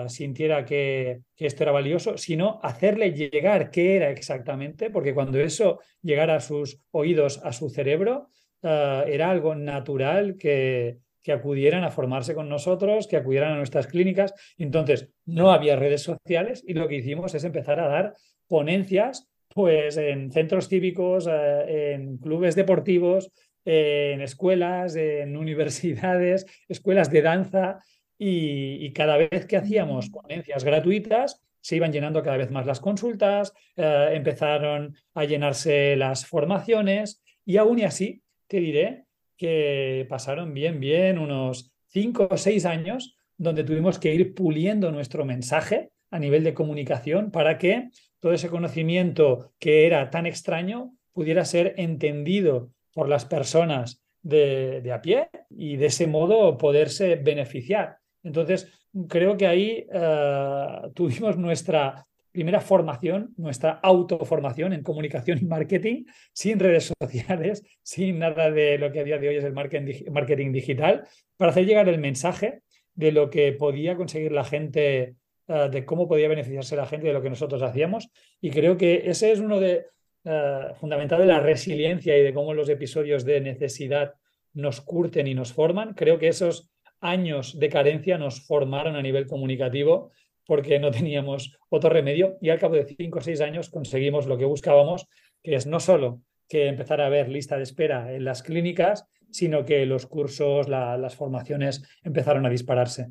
sintiera 0.08 0.64
que, 0.64 1.20
esto 1.36 1.64
era 1.64 1.72
valioso, 1.72 2.16
sino 2.16 2.60
hacerle 2.62 3.12
llegar 3.12 3.70
qué 3.70 3.96
era 3.96 4.10
exactamente, 4.10 4.88
porque 4.88 5.12
cuando 5.12 5.38
eso 5.38 5.80
llegara 6.00 6.36
a 6.36 6.40
sus 6.40 6.80
oídos, 6.92 7.40
a 7.44 7.52
su 7.52 7.68
cerebro, 7.68 8.28
era 8.62 9.30
algo 9.30 9.54
natural 9.54 10.36
que, 10.38 10.98
que 11.24 11.32
acudieran 11.32 11.82
a 11.82 11.90
formarse 11.90 12.34
con 12.34 12.48
nosotros, 12.48 13.08
que 13.08 13.16
acudieran 13.16 13.52
a 13.52 13.56
nuestras 13.56 13.86
clínicas. 13.86 14.34
Entonces, 14.58 15.08
no 15.24 15.50
había 15.50 15.74
redes 15.74 16.02
sociales 16.02 16.62
y 16.64 16.74
lo 16.74 16.86
que 16.86 16.96
hicimos 16.96 17.34
es 17.34 17.42
empezar 17.44 17.80
a 17.80 17.88
dar 17.88 18.14
ponencias 18.46 19.28
pues 19.48 19.96
en 19.96 20.30
centros 20.32 20.68
cívicos, 20.68 21.26
eh, 21.30 21.94
en 21.94 22.18
clubes 22.18 22.54
deportivos, 22.56 23.30
en 23.64 24.20
escuelas, 24.20 24.96
en 24.96 25.36
universidades, 25.44 26.44
escuelas 26.68 27.10
de 27.10 27.22
danza 27.22 27.80
y, 28.18 28.92
cada 28.92 29.16
vez 29.16 29.46
que 29.46 29.56
hacíamos 29.56 30.10
ponencias 30.10 30.62
gratuitas 30.62 31.40
se 31.60 31.76
iban 31.76 31.92
llenando 31.92 32.22
cada 32.22 32.36
vez 32.36 32.50
más 32.50 32.66
las 32.66 32.78
consultas, 32.80 33.54
eh, 33.76 34.10
empezaron 34.12 34.94
a 35.14 35.24
llenarse 35.24 35.96
las 35.96 36.26
formaciones 36.26 37.22
y 37.46 37.56
aún 37.56 37.78
y 37.78 37.84
así 37.84 38.22
te 38.46 38.58
diré 38.58 39.03
que 39.36 40.06
pasaron 40.08 40.54
bien, 40.54 40.80
bien 40.80 41.18
unos 41.18 41.72
cinco 41.88 42.28
o 42.30 42.36
seis 42.36 42.64
años 42.64 43.16
donde 43.36 43.64
tuvimos 43.64 43.98
que 43.98 44.14
ir 44.14 44.34
puliendo 44.34 44.90
nuestro 44.90 45.24
mensaje 45.24 45.90
a 46.10 46.18
nivel 46.18 46.44
de 46.44 46.54
comunicación 46.54 47.30
para 47.30 47.58
que 47.58 47.90
todo 48.20 48.32
ese 48.32 48.48
conocimiento 48.48 49.52
que 49.58 49.86
era 49.86 50.10
tan 50.10 50.26
extraño 50.26 50.94
pudiera 51.12 51.44
ser 51.44 51.74
entendido 51.76 52.70
por 52.92 53.08
las 53.08 53.24
personas 53.24 54.02
de, 54.22 54.90
a 54.92 55.02
pie 55.02 55.28
y 55.50 55.76
de 55.76 55.86
ese 55.86 56.06
modo 56.06 56.56
poderse 56.56 57.16
beneficiar. 57.16 57.98
Entonces, 58.22 58.72
creo 59.08 59.36
que 59.36 59.46
ahí 59.46 59.86
eh, 59.92 60.66
tuvimos 60.94 61.36
nuestra 61.36 62.06
primera 62.34 62.60
formación, 62.60 63.32
nuestra 63.36 63.78
autoformación 63.80 64.72
en 64.72 64.82
comunicación 64.82 65.38
y 65.40 65.44
marketing, 65.44 66.04
sin 66.32 66.58
redes 66.58 66.92
sociales, 67.00 67.62
sin 67.84 68.18
nada 68.18 68.50
de 68.50 68.76
lo 68.76 68.90
que 68.90 68.98
a 68.98 69.04
día 69.04 69.18
de 69.18 69.28
hoy 69.28 69.36
es 69.36 69.44
el 69.44 69.52
marketing 69.52 70.50
digital, 70.50 71.06
para 71.36 71.52
hacer 71.52 71.64
llegar 71.64 71.88
el 71.88 72.00
mensaje 72.00 72.62
de 72.92 73.12
lo 73.12 73.30
que 73.30 73.52
podía 73.52 73.94
conseguir 73.94 74.32
la 74.32 74.42
gente, 74.42 75.14
eh, 75.46 75.68
de 75.70 75.84
cómo 75.84 76.08
podía 76.08 76.26
beneficiarse 76.26 76.74
la 76.74 76.86
gente 76.86 77.06
de 77.06 77.12
lo 77.12 77.22
que 77.22 77.30
nosotros 77.30 77.62
hacíamos. 77.62 78.10
Y 78.40 78.50
creo 78.50 78.76
que 78.76 79.08
ese 79.08 79.30
es 79.30 79.38
uno 79.38 79.60
de 79.60 79.86
uh, 80.24 80.74
fundamental 80.74 81.20
de 81.20 81.26
la 81.26 81.38
resiliencia 81.38 82.18
y 82.18 82.22
de 82.24 82.34
cómo 82.34 82.52
los 82.52 82.68
episodios 82.68 83.24
de 83.24 83.40
necesidad 83.40 84.14
nos 84.54 84.80
curten 84.80 85.28
y 85.28 85.34
nos 85.34 85.52
forman. 85.52 85.94
Creo 85.94 86.18
que 86.18 86.26
esos 86.26 86.72
años 87.00 87.60
de 87.60 87.68
carencia 87.68 88.18
nos 88.18 88.44
formaron 88.44 88.96
a 88.96 89.02
nivel 89.02 89.28
comunicativo 89.28 90.10
porque 90.46 90.78
no 90.78 90.90
teníamos 90.90 91.56
otro 91.68 91.90
remedio 91.90 92.36
y 92.40 92.50
al 92.50 92.58
cabo 92.58 92.74
de 92.74 92.84
cinco 92.84 93.18
o 93.18 93.22
seis 93.22 93.40
años 93.40 93.70
conseguimos 93.70 94.26
lo 94.26 94.38
que 94.38 94.44
buscábamos, 94.44 95.08
que 95.42 95.54
es 95.54 95.66
no 95.66 95.80
solo 95.80 96.20
que 96.48 96.68
empezar 96.68 97.00
a 97.00 97.08
ver 97.08 97.28
lista 97.28 97.56
de 97.56 97.62
espera 97.62 98.12
en 98.12 98.24
las 98.24 98.42
clínicas, 98.42 99.06
sino 99.30 99.64
que 99.64 99.84
los 99.86 100.06
cursos, 100.06 100.68
las 100.68 101.16
formaciones 101.16 101.82
empezaron 102.02 102.46
a 102.46 102.50
dispararse. 102.50 103.08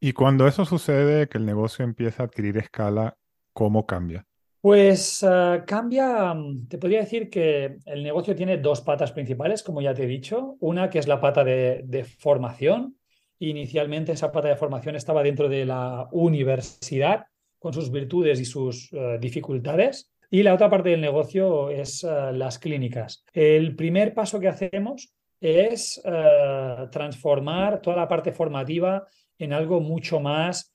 Y 0.00 0.12
cuando 0.12 0.46
eso 0.46 0.64
sucede, 0.64 1.28
que 1.28 1.38
el 1.38 1.46
negocio 1.46 1.84
empieza 1.84 2.22
a 2.22 2.26
adquirir 2.26 2.58
escala, 2.58 3.16
¿cómo 3.52 3.86
cambia? 3.86 4.26
Pues 4.60 5.22
uh, 5.22 5.64
cambia, 5.66 6.34
te 6.68 6.78
podría 6.78 7.00
decir 7.00 7.30
que 7.30 7.78
el 7.86 8.02
negocio 8.02 8.34
tiene 8.34 8.58
dos 8.58 8.80
patas 8.80 9.12
principales, 9.12 9.62
como 9.62 9.80
ya 9.80 9.94
te 9.94 10.04
he 10.04 10.06
dicho. 10.06 10.56
Una 10.60 10.90
que 10.90 10.98
es 10.98 11.06
la 11.06 11.20
pata 11.20 11.44
de, 11.44 11.82
de 11.84 12.04
formación, 12.04 12.96
Inicialmente 13.38 14.12
esa 14.12 14.30
pata 14.30 14.48
de 14.48 14.56
formación 14.56 14.96
estaba 14.96 15.22
dentro 15.22 15.48
de 15.48 15.64
la 15.64 16.08
universidad, 16.12 17.26
con 17.58 17.72
sus 17.72 17.90
virtudes 17.90 18.40
y 18.40 18.44
sus 18.44 18.92
uh, 18.92 19.18
dificultades. 19.18 20.10
Y 20.30 20.42
la 20.42 20.54
otra 20.54 20.68
parte 20.68 20.90
del 20.90 21.00
negocio 21.00 21.70
es 21.70 22.04
uh, 22.04 22.32
las 22.32 22.58
clínicas. 22.58 23.24
El 23.32 23.74
primer 23.74 24.14
paso 24.14 24.38
que 24.38 24.48
hacemos 24.48 25.14
es 25.40 26.02
uh, 26.04 26.90
transformar 26.90 27.80
toda 27.80 27.96
la 27.96 28.08
parte 28.08 28.32
formativa 28.32 29.06
en 29.38 29.52
algo 29.52 29.80
mucho 29.80 30.20
más 30.20 30.70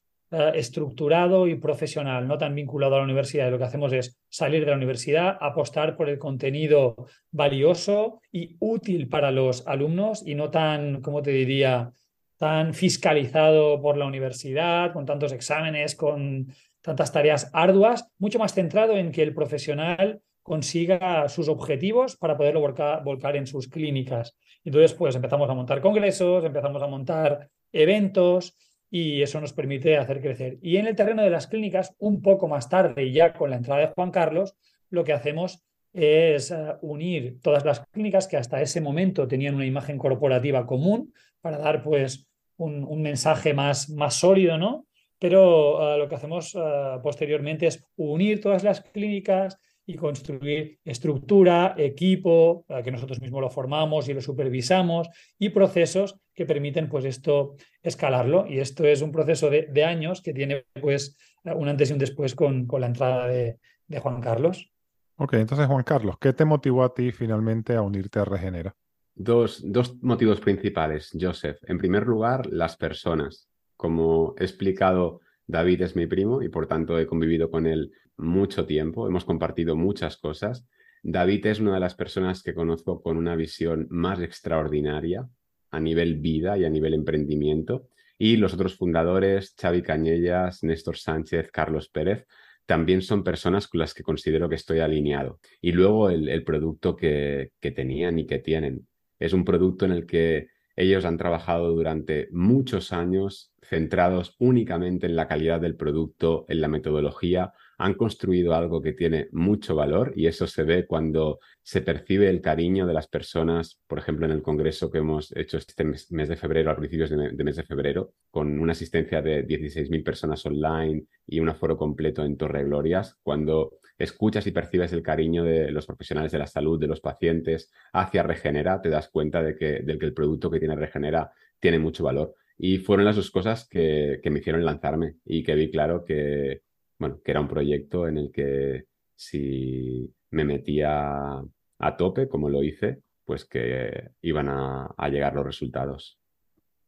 estructurado 0.54 1.48
y 1.48 1.56
profesional, 1.56 2.28
no 2.28 2.38
tan 2.38 2.54
vinculado 2.54 2.94
a 2.94 2.98
la 3.00 3.04
universidad. 3.04 3.50
Lo 3.50 3.58
que 3.58 3.64
hacemos 3.64 3.92
es 3.94 4.20
salir 4.30 4.64
de 4.64 4.70
la 4.70 4.78
universidad, 4.78 5.38
apostar 5.42 5.98
por 5.98 6.08
el 6.08 6.20
contenido 6.20 7.08
valioso 7.32 8.22
y 8.32 8.56
útil 8.60 9.10
para 9.10 9.32
los 9.32 9.66
alumnos 9.66 10.22
y 10.24 10.36
no 10.36 10.52
tan, 10.52 11.02
como 11.02 11.24
te 11.24 11.32
diría, 11.32 11.92
tan 12.40 12.74
fiscalizado 12.74 13.82
por 13.82 13.98
la 13.98 14.06
universidad, 14.06 14.94
con 14.94 15.06
tantos 15.06 15.34
exámenes, 15.34 15.94
con 15.94 16.48
tantas 16.82 17.12
tareas 17.12 17.52
arduas, 17.54 18.10
mucho 18.18 18.40
más 18.40 18.54
centrado 18.54 18.98
en 18.98 19.12
que 19.12 19.22
el 19.22 19.34
profesional 19.34 20.22
consiga 20.42 21.28
sus 21.28 21.50
objetivos 21.50 22.16
para 22.16 22.38
poderlo 22.38 22.62
volcar, 22.62 23.36
en 23.36 23.46
sus 23.46 23.68
clínicas. 23.68 24.38
Entonces, 24.64 24.94
pues 24.94 25.16
empezamos 25.16 25.50
a 25.50 25.54
montar 25.54 25.82
congresos, 25.82 26.46
empezamos 26.46 26.82
a 26.82 26.88
montar 26.88 27.50
eventos 27.74 28.58
y 28.90 29.22
eso 29.22 29.42
nos 29.42 29.52
permite 29.52 29.98
hacer 29.98 30.22
crecer. 30.22 30.58
Y 30.62 30.78
en 30.78 30.88
el 30.88 30.96
terreno 30.96 31.22
de 31.22 31.30
las 31.30 31.48
clínicas, 31.48 31.94
un 32.00 32.22
poco 32.22 32.48
más 32.48 32.70
tarde, 32.70 33.12
ya 33.12 33.34
con 33.34 33.50
la 33.50 33.58
entrada 33.58 33.82
de 33.82 33.94
Juan 33.94 34.12
Carlos, 34.12 34.56
lo 34.90 35.04
que 35.04 35.12
hacemos 35.12 35.66
es 35.92 36.52
eh, 36.52 36.76
unir 36.82 37.42
todas 37.42 37.66
las 37.66 37.82
clínicas 37.92 38.28
que 38.28 38.38
hasta 38.38 38.62
ese 38.62 38.80
momento 38.80 39.28
tenían 39.28 39.56
una 39.56 39.66
imagen 39.66 39.98
corporativa 39.98 40.66
común 40.66 41.14
para 41.42 41.58
dar 41.58 41.84
pues 41.84 42.29
un, 42.60 43.02
mensaje 43.02 43.54
más, 43.54 43.90
más 43.90 44.16
sólido, 44.16 44.58
¿no? 44.58 44.86
Pero 45.18 45.82
ah, 45.82 45.98
lo 45.98 46.08
que 46.08 46.16
hacemos 46.16 46.56
ah, 46.56 47.00
posteriormente 47.02 47.68
es 47.68 47.84
unir 47.96 48.42
todas 48.42 48.64
las 48.64 48.82
clínicas 48.82 49.58
y 49.86 49.96
construir 49.96 50.78
estructura, 50.86 51.74
equipo, 51.76 52.64
que 52.84 52.92
nosotros 52.92 53.20
mismos 53.20 53.42
lo 53.42 53.50
formamos 53.50 54.08
y 54.08 54.14
lo 54.14 54.22
supervisamos, 54.22 55.10
y 55.40 55.50
procesos 55.50 56.20
que 56.36 56.46
permiten 56.46 56.88
pues 56.90 57.06
esto 57.06 57.56
escalarlo. 57.82 58.46
Y 58.48 58.60
esto 58.60 58.86
es 58.86 59.02
un 59.02 59.12
proceso 59.12 59.50
de, 59.50 59.84
años 59.84 60.22
que 60.22 60.32
tiene 60.32 60.66
pues 60.80 61.18
un 61.44 61.68
antes 61.68 61.90
y 61.90 61.94
un 61.94 62.00
después 62.00 62.36
con, 62.36 62.68
con 62.68 62.82
la 62.82 62.88
entrada 62.88 63.28
de, 63.28 63.58
de 63.88 64.00
Juan 64.00 64.22
Carlos. 64.22 64.72
Ok, 65.16 65.34
entonces 65.34 65.66
Juan 65.66 65.84
Carlos, 65.84 66.18
¿qué 66.22 66.34
te 66.34 66.46
motivó 66.46 66.84
a 66.84 66.94
ti 66.94 67.12
finalmente 67.12 67.76
a 67.76 67.82
unirte 67.82 68.20
a 68.20 68.26
Regenera? 68.26 68.76
Dos, 69.22 69.66
motivos 70.02 70.40
principales, 70.40 71.12
Joseph. 71.20 71.58
En 71.68 71.78
primer 71.78 72.08
lugar, 72.08 72.48
las 72.48 72.78
personas. 72.78 73.50
Como 73.76 74.34
he 74.40 74.44
explicado, 74.44 75.20
David 75.46 75.82
es 75.82 75.98
mi 75.98 76.08
primo 76.08 76.42
y 76.42 76.48
por 76.48 76.68
tanto 76.68 76.98
he 76.98 77.06
convivido 77.06 77.52
con 77.52 77.68
él 77.68 77.92
mucho 78.16 78.66
tiempo, 78.66 79.10
hemos 79.10 79.26
compartido 79.26 79.76
muchas 79.76 80.16
cosas. 80.16 80.66
David 81.04 81.48
es 81.48 81.60
una 81.60 81.74
de 81.74 81.82
las 81.82 81.96
personas 81.96 82.42
que 82.42 82.54
conozco 82.54 83.02
con 83.02 83.18
una 83.18 83.36
visión 83.36 83.88
más 83.90 84.22
extraordinaria 84.22 85.28
a 85.70 85.82
nivel 85.82 86.16
vida 86.16 86.58
y 86.58 86.64
a 86.64 86.70
nivel 86.70 86.94
emprendimiento. 86.94 87.90
Y 88.18 88.38
los 88.38 88.54
otros 88.54 88.78
fundadores, 88.78 89.54
Xavi 89.60 89.82
Cañellas, 89.82 90.64
Néstor 90.64 90.96
Sánchez, 90.96 91.52
Carlos 91.52 91.90
Pérez, 91.90 92.26
también 92.66 93.02
son 93.02 93.26
personas 93.26 93.68
con 93.68 93.80
las 93.80 93.94
que 93.94 94.04
considero 94.04 94.48
que 94.48 94.56
estoy 94.56 94.80
alineado. 94.80 95.42
Y 95.60 95.74
luego 95.74 96.10
el, 96.10 96.42
producto 96.46 96.96
que 96.96 97.52
tenían 97.60 98.18
y 98.18 98.26
que 98.26 98.40
tienen. 98.40 98.88
Es 99.20 99.34
un 99.34 99.46
producto 99.46 99.86
en 99.86 99.92
el 99.92 100.06
que 100.06 100.48
ellos 100.76 101.06
han 101.06 101.18
trabajado 101.18 101.72
durante 101.72 102.30
muchos 102.32 102.94
años 102.94 103.54
centrados 103.62 104.36
únicamente 104.40 105.06
en 105.06 105.16
la 105.16 105.28
calidad 105.28 105.60
del 105.60 105.76
producto, 105.76 106.46
en 106.48 106.62
la 106.62 106.70
metodología, 106.70 107.54
han 107.80 107.94
construido 107.94 108.54
algo 108.54 108.82
que 108.82 108.92
tiene 108.92 109.30
mucho 109.32 109.74
valor 109.74 110.12
y 110.16 110.28
eso 110.28 110.46
se 110.48 110.64
ve 110.64 110.86
cuando 110.86 111.40
se 111.64 111.82
percibe 111.82 112.30
el 112.30 112.42
cariño 112.42 112.86
de 112.86 112.94
las 112.94 113.08
personas, 113.08 113.82
por 113.88 114.00
ejemplo, 114.00 114.26
en 114.26 114.34
el 114.34 114.42
congreso 114.42 114.92
que 114.92 114.98
hemos 114.98 115.36
hecho 115.36 115.58
este 115.58 115.86
mes, 115.86 116.10
de 116.10 116.36
febrero, 116.36 116.72
a 116.72 116.76
principios 116.76 117.10
de, 117.10 117.44
mes 117.44 117.56
de 117.56 117.64
febrero, 117.64 118.12
con 118.30 118.60
una 118.60 118.74
asistencia 118.74 119.22
de 119.22 119.48
16.000 119.48 120.04
personas 120.04 120.46
online 120.46 121.06
y 121.26 121.40
un 121.40 121.48
aforo 121.48 121.78
completo 121.78 122.26
en 122.26 122.36
Torre 122.36 122.66
Glorias, 122.66 123.18
cuando 123.24 123.80
escuchas 123.98 124.46
y 124.46 124.52
percibes 124.52 124.92
el 124.92 125.02
cariño 125.02 125.46
de 125.46 125.72
los 125.72 125.86
profesionales 125.86 126.34
de 126.34 126.40
la 126.40 126.48
salud, 126.48 126.80
de 126.80 126.88
los 126.88 127.00
pacientes 127.00 127.72
hacia 127.94 128.24
Regenera, 128.24 128.82
te 128.82 128.90
das 128.90 129.08
cuenta 129.08 129.42
de 129.42 129.56
que, 129.56 129.86
que 129.86 130.06
el 130.06 130.14
producto 130.14 130.52
que 130.52 130.60
tiene 130.60 130.76
Regenera 130.76 131.32
tiene 131.62 131.80
mucho 131.80 132.04
valor. 132.04 132.36
Y 132.58 132.80
fueron 132.80 133.06
las 133.06 133.16
dos 133.16 133.32
cosas 133.32 133.66
que, 133.70 134.20
me 134.26 134.40
hicieron 134.40 134.66
lanzarme 134.66 135.16
y 135.24 135.44
que 135.44 135.56
vi 135.56 135.72
claro 135.72 136.04
que, 136.04 136.62
bueno, 137.00 137.20
que 137.24 137.32
era 137.32 137.42
un 137.42 137.48
proyecto 137.48 138.08
en 138.08 138.18
el 138.18 138.32
que 138.32 138.86
si 139.16 140.14
me 140.32 140.44
metía 140.44 141.42
a 141.80 141.98
tope, 141.98 142.28
como 142.28 142.50
lo 142.50 142.64
hice, 142.64 143.02
pues 143.26 143.46
que 143.46 144.12
iban 144.22 144.50
a, 144.50 144.94
llegar 145.10 145.34
los 145.34 145.46
resultados. 145.46 146.20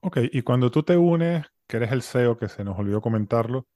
Ok, 0.01 0.17
y 0.31 0.41
cuando 0.41 0.69
tú 0.69 0.83
te 0.83 0.97
unes, 0.97 1.45
que 1.67 1.77
eres 1.77 1.91
el 1.91 2.01
CEO, 2.01 2.37
que 2.37 2.49
se 2.49 2.63
nos 2.63 2.77
olvidó 2.77 3.01
comentarlo, 3.01 3.67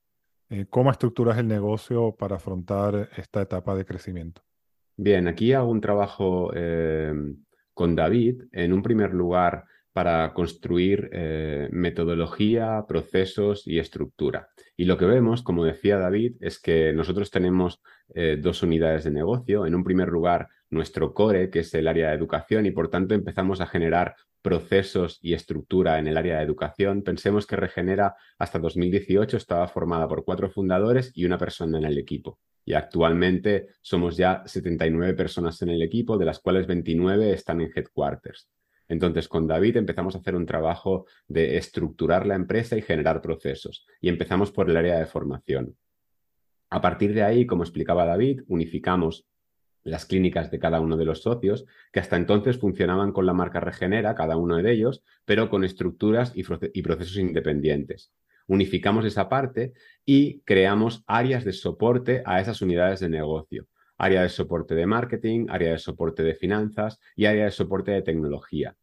eh, 0.48 0.66
¿Cómo 0.70 0.90
estructuras 0.90 1.38
el 1.38 1.48
negocio 1.48 2.14
para 2.16 2.36
afrontar 2.36 3.10
esta 3.16 3.42
etapa 3.42 3.74
de 3.74 3.84
crecimiento? 3.84 4.42
Bien, 4.96 5.26
aquí 5.26 5.52
hago 5.52 5.68
un 5.68 5.80
trabajo 5.80 6.52
eh, 6.54 7.12
con 7.74 7.96
David. 7.96 8.44
En 8.52 8.72
un 8.72 8.82
primer 8.82 9.12
lugar, 9.12 9.64
para 9.96 10.34
construir 10.34 11.08
eh, 11.10 11.70
metodología, 11.72 12.84
procesos 12.86 13.66
y 13.66 13.78
estructura. 13.78 14.50
Y 14.76 14.84
lo 14.84 14.98
que 14.98 15.06
vemos, 15.06 15.40
como 15.40 15.64
decía 15.64 15.96
David, 15.96 16.34
es 16.40 16.60
que 16.60 16.92
nosotros 16.92 17.30
tenemos 17.30 17.80
dos 18.38 18.62
unidades 18.62 19.04
de 19.04 19.10
negocio. 19.10 19.66
En 19.66 19.74
un 19.74 19.82
primer 19.82 20.08
lugar, 20.08 20.48
nuestro 20.68 21.14
core, 21.14 21.48
que 21.50 21.60
es 21.60 21.72
el 21.74 21.88
área 21.88 22.10
de 22.10 22.14
educación, 22.14 22.66
y 22.66 22.70
por 22.70 22.88
tanto 22.88 23.14
empezamos 23.14 23.60
a 23.60 23.66
generar 23.66 24.16
procesos 24.42 25.18
y 25.22 25.34
estructura 25.34 25.98
en 25.98 26.06
el 26.06 26.16
área 26.16 26.36
de 26.36 26.44
educación. 26.44 27.02
Pensemos 27.02 27.46
que 27.46 27.56
Regenera 27.56 28.14
hasta 28.38 28.58
2018 28.58 29.38
estaba 29.38 29.66
formada 29.66 30.06
por 30.06 30.24
cuatro 30.24 30.50
fundadores 30.50 31.10
y 31.14 31.24
una 31.24 31.38
persona 31.38 31.78
en 31.78 31.84
el 31.84 31.98
equipo. 31.98 32.38
Y 32.64 32.74
actualmente 32.74 33.68
somos 33.80 34.16
ya 34.16 34.42
79 34.46 35.14
personas 35.14 35.62
en 35.62 35.70
el 35.70 35.82
equipo, 35.82 36.18
de 36.18 36.26
las 36.26 36.38
cuales 36.38 36.66
29 36.66 37.32
están 37.32 37.60
en 37.60 37.72
headquarters. 37.74 38.48
Entonces, 38.88 39.28
con 39.28 39.46
David 39.46 39.76
empezamos 39.76 40.14
a 40.14 40.18
hacer 40.18 40.34
un 40.36 40.46
trabajo 40.46 41.06
de 41.28 41.56
estructurar 41.56 42.26
la 42.26 42.34
empresa 42.34 42.76
y 42.76 42.82
generar 42.82 43.20
procesos. 43.20 43.86
Y 44.00 44.08
empezamos 44.08 44.52
por 44.52 44.70
el 44.70 44.76
área 44.76 44.98
de 44.98 45.06
formación. 45.06 45.76
A 46.70 46.80
partir 46.80 47.14
de 47.14 47.22
ahí, 47.22 47.46
como 47.46 47.62
explicaba 47.62 48.04
David, 48.04 48.42
unificamos 48.48 49.26
las 49.86 50.04
clínicas 50.04 50.50
de 50.50 50.58
cada 50.58 50.80
uno 50.80 50.96
de 50.96 51.04
los 51.04 51.22
socios, 51.22 51.64
que 51.92 52.00
hasta 52.00 52.16
entonces 52.16 52.58
funcionaban 52.58 53.12
con 53.12 53.24
la 53.24 53.32
marca 53.32 53.60
Regenera, 53.60 54.16
cada 54.16 54.36
uno 54.36 54.56
de 54.56 54.72
ellos, 54.72 55.02
pero 55.24 55.48
con 55.48 55.64
estructuras 55.64 56.32
y, 56.34 56.42
procesos 56.82 57.16
independientes. 57.16 58.12
Unificamos 58.48 59.04
esa 59.04 59.28
parte 59.28 59.74
y 60.04 60.40
creamos 60.40 61.04
áreas 61.06 61.44
de 61.44 61.52
soporte 61.52 62.22
a 62.26 62.40
esas 62.40 62.62
unidades 62.62 63.00
de 63.00 63.08
negocio. 63.08 63.66
Área 63.98 64.22
de 64.22 64.28
soporte 64.28 64.74
de 64.74 64.86
marketing, 64.86 65.46
área 65.48 65.72
de 65.72 65.78
soporte 65.78 66.22
de 66.22 66.34
finanzas 66.34 67.00
y 67.14 67.26
área 67.26 67.44
de 67.44 67.50
soporte 67.50 67.90
de 67.92 68.02
tecnología. 68.02 68.76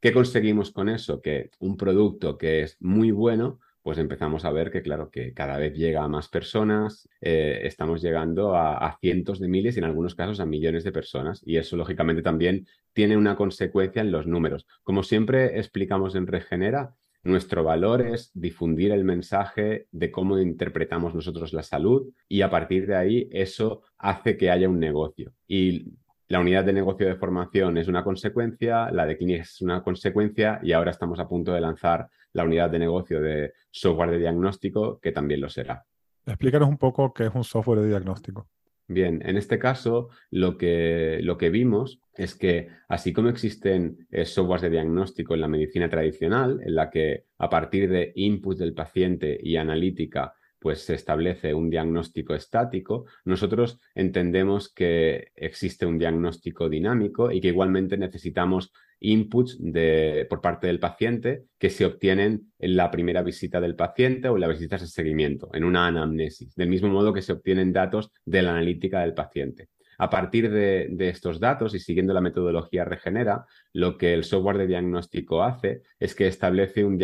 ¿Qué 0.00 0.12
conseguimos 0.12 0.70
con 0.70 0.88
eso? 0.88 1.20
Que 1.20 1.50
un 1.58 1.76
producto 1.76 2.36
que 2.38 2.62
es 2.62 2.76
muy 2.80 3.10
bueno 3.10 3.60
pues 3.86 3.98
empezamos 3.98 4.44
a 4.44 4.50
ver 4.50 4.72
que, 4.72 4.82
claro, 4.82 5.12
que 5.12 5.32
cada 5.32 5.58
vez 5.58 5.72
llega 5.72 6.02
a 6.02 6.08
más 6.08 6.26
personas, 6.26 7.08
eh, 7.20 7.60
estamos 7.62 8.02
llegando 8.02 8.56
a, 8.56 8.98
cientos 9.00 9.38
de 9.38 9.46
miles 9.46 9.76
y 9.76 9.78
en 9.78 9.84
algunos 9.84 10.16
casos 10.16 10.40
a 10.40 10.44
millones 10.44 10.82
de 10.82 10.90
personas. 10.90 11.40
Y 11.46 11.56
eso, 11.56 11.76
lógicamente, 11.76 12.20
también 12.20 12.66
tiene 12.92 13.16
una 13.16 13.36
consecuencia 13.36 14.02
en 14.02 14.10
los 14.10 14.26
números. 14.26 14.66
Como 14.82 15.04
siempre 15.04 15.60
explicamos 15.60 16.16
en 16.16 16.26
Regenera, 16.26 16.96
nuestro 17.26 17.64
valor 17.64 18.02
es 18.02 18.30
difundir 18.34 18.92
el 18.92 19.04
mensaje 19.04 19.86
de 19.92 20.10
cómo 20.10 20.38
interpretamos 20.38 21.14
nosotros 21.14 21.52
la 21.52 21.62
salud 21.62 22.08
y 22.28 22.42
a 22.42 22.50
partir 22.50 22.86
de 22.86 22.96
ahí 22.96 23.28
eso 23.32 23.82
hace 23.98 24.36
que 24.36 24.50
haya 24.50 24.68
un 24.68 24.80
negocio. 24.80 25.32
Y 25.46 25.92
la 26.28 26.40
unidad 26.40 26.64
de 26.64 26.72
negocio 26.72 27.06
de 27.06 27.16
formación 27.16 27.78
es 27.78 27.88
una 27.88 28.02
consecuencia, 28.02 28.90
la 28.90 29.06
de 29.06 29.16
clínica 29.16 29.42
es 29.42 29.60
una 29.60 29.82
consecuencia 29.82 30.58
y 30.62 30.72
ahora 30.72 30.90
estamos 30.90 31.20
a 31.20 31.28
punto 31.28 31.52
de 31.52 31.60
lanzar 31.60 32.08
la 32.32 32.44
unidad 32.44 32.70
de 32.70 32.78
negocio 32.78 33.20
de 33.20 33.52
software 33.70 34.10
de 34.10 34.18
diagnóstico 34.18 34.98
que 35.00 35.12
también 35.12 35.40
lo 35.40 35.48
será. 35.48 35.84
Explícanos 36.26 36.68
un 36.68 36.78
poco 36.78 37.12
qué 37.14 37.26
es 37.26 37.34
un 37.34 37.44
software 37.44 37.80
de 37.80 37.88
diagnóstico. 37.88 38.48
Bien, 38.88 39.20
en 39.26 39.36
este 39.36 39.58
caso 39.58 40.10
lo 40.30 40.56
que, 40.56 41.18
lo 41.22 41.36
que 41.36 41.50
vimos 41.50 42.00
es 42.14 42.36
que 42.36 42.68
así 42.88 43.12
como 43.12 43.28
existen 43.28 44.06
eh, 44.12 44.24
softwares 44.24 44.62
de 44.62 44.70
diagnóstico 44.70 45.34
en 45.34 45.40
la 45.40 45.48
medicina 45.48 45.88
tradicional, 45.88 46.60
en 46.64 46.74
la 46.74 46.88
que 46.90 47.24
a 47.38 47.50
partir 47.50 47.90
de 47.90 48.12
input 48.14 48.56
del 48.56 48.74
paciente 48.74 49.38
y 49.42 49.56
analítica 49.56 50.34
pues 50.58 50.82
se 50.82 50.94
establece 50.94 51.52
un 51.52 51.68
diagnóstico 51.68 52.34
estático, 52.34 53.06
nosotros 53.24 53.78
entendemos 53.94 54.72
que 54.72 55.32
existe 55.36 55.84
un 55.84 55.98
diagnóstico 55.98 56.68
dinámico 56.68 57.30
y 57.30 57.40
que 57.40 57.48
igualmente 57.48 57.96
necesitamos 57.96 58.72
inputs 59.00 59.56
de, 59.60 60.26
por 60.28 60.40
parte 60.40 60.66
del 60.66 60.80
paciente 60.80 61.44
que 61.58 61.70
se 61.70 61.84
obtienen 61.84 62.52
en 62.58 62.76
la 62.76 62.90
primera 62.90 63.22
visita 63.22 63.60
del 63.60 63.76
paciente 63.76 64.28
o 64.28 64.34
en 64.34 64.40
las 64.40 64.50
visitas 64.50 64.80
de 64.80 64.86
seguimiento, 64.86 65.50
en 65.52 65.64
una 65.64 65.86
anamnesis, 65.86 66.54
del 66.54 66.68
mismo 66.68 66.88
modo 66.88 67.12
que 67.12 67.22
se 67.22 67.32
obtienen 67.32 67.72
datos 67.72 68.10
de 68.24 68.42
la 68.42 68.50
analítica 68.50 69.00
del 69.00 69.14
paciente. 69.14 69.68
A 69.98 70.10
partir 70.10 70.50
de, 70.50 70.94
estos 71.08 71.40
datos 71.40 71.74
y 71.74 71.78
siguiendo 71.78 72.12
la 72.12 72.20
metodología 72.20 72.84
Regenera, 72.84 73.46
lo 73.72 73.96
que 73.96 74.12
el 74.12 74.24
software 74.24 74.58
de 74.58 74.66
diagnóstico 74.66 75.42
hace 75.42 75.82
es 75.98 76.14
que 76.14 76.26
establece 76.26 76.84
un, 76.84 77.02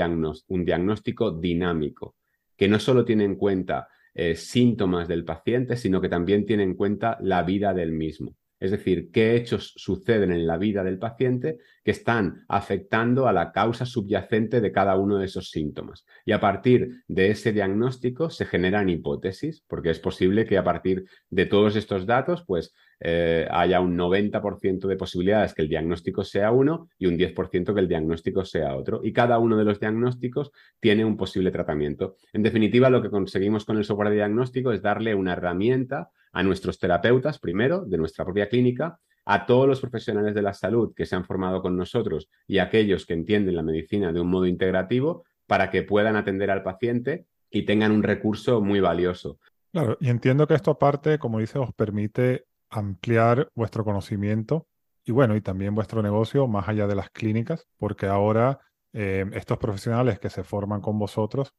un 0.48 0.64
diagnóstico 0.64 1.30
dinámico 1.30 2.16
que 2.56 2.68
no 2.68 2.78
solo 2.78 3.04
tiene 3.04 3.24
en 3.24 3.36
cuenta 3.36 3.88
eh, 4.14 4.36
síntomas 4.36 5.08
del 5.08 5.24
paciente, 5.24 5.76
sino 5.76 6.00
que 6.00 6.10
también 6.10 6.44
tiene 6.44 6.64
en 6.64 6.74
cuenta 6.74 7.16
la 7.22 7.42
vida 7.42 7.72
del 7.72 7.92
mismo. 7.92 8.36
Es 8.62 8.70
decir, 8.70 9.10
qué 9.10 9.34
hechos 9.34 9.72
suceden 9.74 10.30
en 10.30 10.46
la 10.46 10.56
vida 10.56 10.84
del 10.84 11.00
paciente 11.00 11.58
que 11.82 11.90
están 11.90 12.44
afectando 12.46 13.26
a 13.26 13.32
la 13.32 13.50
causa 13.50 13.84
subyacente 13.84 14.60
de 14.60 14.70
cada 14.70 14.94
uno 14.94 15.18
de 15.18 15.24
esos 15.24 15.50
síntomas. 15.50 16.06
Y 16.24 16.30
a 16.30 16.38
partir 16.38 17.02
de 17.08 17.32
ese 17.32 17.52
diagnóstico 17.52 18.30
se 18.30 18.46
generan 18.46 18.88
hipótesis, 18.88 19.64
porque 19.66 19.90
es 19.90 19.98
posible 19.98 20.46
que 20.46 20.58
a 20.58 20.62
partir 20.62 21.06
de 21.28 21.46
todos 21.46 21.74
estos 21.74 22.06
datos, 22.06 22.44
pues 22.46 22.72
eh, 23.04 23.48
haya 23.50 23.80
un 23.80 23.98
90% 23.98 24.86
de 24.86 24.96
posibilidades 24.96 25.54
que 25.54 25.62
el 25.62 25.68
diagnóstico 25.68 26.22
sea 26.22 26.52
uno 26.52 26.88
y 26.98 27.06
un 27.06 27.18
10% 27.18 27.74
que 27.74 27.80
el 27.80 27.88
diagnóstico 27.88 28.44
sea 28.44 28.76
otro. 28.76 29.00
Y 29.02 29.12
cada 29.12 29.40
uno 29.40 29.56
de 29.56 29.64
los 29.64 29.80
diagnósticos 29.80 30.52
tiene 30.78 31.04
un 31.04 31.16
posible 31.16 31.50
tratamiento. 31.50 32.14
En 32.32 32.44
definitiva, 32.44 32.90
lo 32.90 33.02
que 33.02 33.10
conseguimos 33.10 33.64
con 33.64 33.76
el 33.76 33.84
software 33.84 34.10
de 34.10 34.16
diagnóstico 34.16 34.70
es 34.70 34.82
darle 34.82 35.16
una 35.16 35.32
herramienta 35.32 36.10
a 36.32 36.44
nuestros 36.44 36.78
terapeutas, 36.78 37.40
primero, 37.40 37.84
de 37.84 37.98
nuestra 37.98 38.24
propia 38.24 38.48
clínica, 38.48 39.00
a 39.24 39.46
todos 39.46 39.66
los 39.66 39.80
profesionales 39.80 40.34
de 40.34 40.42
la 40.42 40.54
salud 40.54 40.94
que 40.94 41.06
se 41.06 41.16
han 41.16 41.24
formado 41.24 41.60
con 41.60 41.76
nosotros 41.76 42.28
y 42.46 42.58
aquellos 42.58 43.04
que 43.04 43.14
entienden 43.14 43.56
la 43.56 43.62
medicina 43.62 44.12
de 44.12 44.20
un 44.20 44.28
modo 44.28 44.46
integrativo 44.46 45.24
para 45.46 45.70
que 45.70 45.82
puedan 45.82 46.16
atender 46.16 46.50
al 46.50 46.62
paciente 46.62 47.26
y 47.50 47.62
tengan 47.62 47.92
un 47.92 48.02
recurso 48.02 48.60
muy 48.60 48.80
valioso. 48.80 49.38
Claro, 49.72 49.96
y 50.00 50.08
entiendo 50.08 50.46
que 50.46 50.54
esto 50.54 50.70
aparte, 50.70 51.18
como 51.18 51.38
dice, 51.38 51.58
os 51.58 51.72
permite 51.72 52.46
ampliar 52.72 53.48
vuestro 53.54 53.84
conocimiento 53.84 54.66
y 55.04 55.12
bueno, 55.12 55.36
y 55.36 55.40
también 55.40 55.74
vuestro 55.74 56.02
negocio 56.02 56.46
más 56.46 56.68
allá 56.68 56.86
de 56.86 56.94
las 56.94 57.10
clínicas, 57.10 57.66
porque 57.76 58.06
ahora 58.06 58.60
eh, 58.92 59.24
estos 59.34 59.58
profesionales 59.58 60.18
que 60.18 60.30
se 60.30 60.44
forman 60.44 60.80
con 60.80 60.98
vosotros 60.98 61.52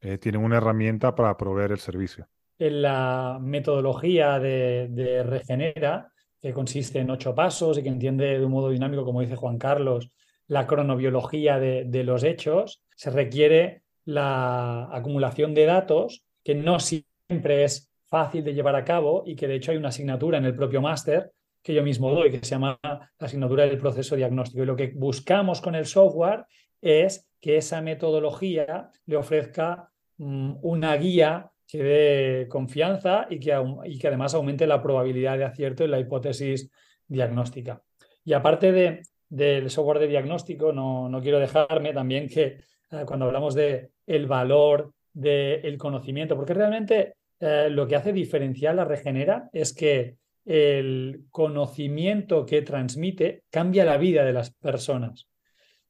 eh, 0.00 0.18
tienen 0.18 0.42
una 0.42 0.58
herramienta 0.58 1.14
para 1.14 1.36
proveer 1.36 1.72
el 1.72 1.78
servicio. 1.78 2.26
En 2.58 2.82
la 2.82 3.38
metodología 3.40 4.38
de, 4.38 5.22
Regenera, 5.24 6.12
que 6.40 6.52
consiste 6.52 6.98
en 6.98 7.10
ocho 7.10 7.34
pasos 7.34 7.78
y 7.78 7.82
que 7.82 7.88
entiende 7.88 8.38
de 8.38 8.44
un 8.44 8.52
modo 8.52 8.70
dinámico, 8.70 9.04
como 9.04 9.20
dice 9.20 9.36
Juan 9.36 9.58
Carlos, 9.58 10.10
la 10.48 10.66
cronobiología 10.66 11.58
de 11.58 12.04
los 12.04 12.24
hechos, 12.24 12.82
se 12.94 13.10
requiere 13.10 13.82
la 14.04 14.88
acumulación 14.92 15.54
de 15.54 15.66
datos 15.66 16.24
que 16.44 16.54
no 16.54 16.78
siempre 16.78 17.64
es 17.64 17.91
fácil 18.12 18.44
de 18.44 18.52
llevar 18.52 18.76
a 18.76 18.84
cabo 18.84 19.22
y 19.24 19.34
que 19.34 19.48
de 19.48 19.54
hecho 19.54 19.70
hay 19.70 19.78
una 19.78 19.88
asignatura 19.88 20.36
en 20.36 20.44
el 20.44 20.54
propio 20.54 20.82
máster 20.82 21.32
que 21.62 21.72
yo 21.72 21.82
mismo 21.82 22.10
doy, 22.10 22.30
que 22.30 22.40
se 22.40 22.50
llama 22.50 22.78
la 22.82 23.08
asignatura 23.18 23.64
del 23.64 23.78
proceso 23.78 24.16
diagnóstico. 24.16 24.62
Y 24.62 24.66
lo 24.66 24.76
que 24.76 24.92
buscamos 24.94 25.62
con 25.62 25.74
el 25.74 25.86
software 25.86 26.44
es 26.82 27.30
que 27.40 27.56
esa 27.56 27.80
metodología 27.80 28.90
le 29.06 29.16
ofrezca 29.16 29.88
mm, 30.18 30.56
una 30.60 30.94
guía 30.96 31.50
que 31.66 31.82
dé 31.82 32.48
confianza 32.50 33.26
y 33.30 33.40
que, 33.40 33.54
además 33.54 34.34
aumente 34.34 34.66
la 34.66 34.82
probabilidad 34.82 35.38
de 35.38 35.44
acierto 35.44 35.82
en 35.82 35.92
la 35.92 35.98
hipótesis 35.98 36.70
diagnóstica. 37.08 37.82
Y 38.26 38.34
aparte 38.34 38.72
de, 38.72 39.02
del 39.30 39.70
software 39.70 40.00
de 40.00 40.08
diagnóstico, 40.08 40.70
no, 40.70 41.08
no 41.08 41.22
quiero 41.22 41.38
dejarme 41.38 41.94
también 41.94 42.28
que 42.28 42.58
eh, 42.90 43.04
cuando 43.06 43.24
hablamos 43.24 43.54
de 43.54 43.92
el 44.06 44.26
valor 44.26 44.92
del 45.14 45.78
conocimiento, 45.78 46.36
porque 46.36 46.52
realmente 46.52 47.14
eh, 47.44 47.68
lo 47.70 47.88
que 47.88 47.96
hace 47.96 48.12
diferencial 48.12 48.78
a 48.78 48.84
Regenera 48.84 49.50
es 49.52 49.74
que 49.74 50.14
el 50.44 51.24
conocimiento 51.30 52.46
que 52.46 52.62
transmite 52.62 53.42
cambia 53.50 53.84
la 53.84 53.96
vida 53.96 54.24
de 54.24 54.32
las 54.32 54.54
personas. 54.54 55.28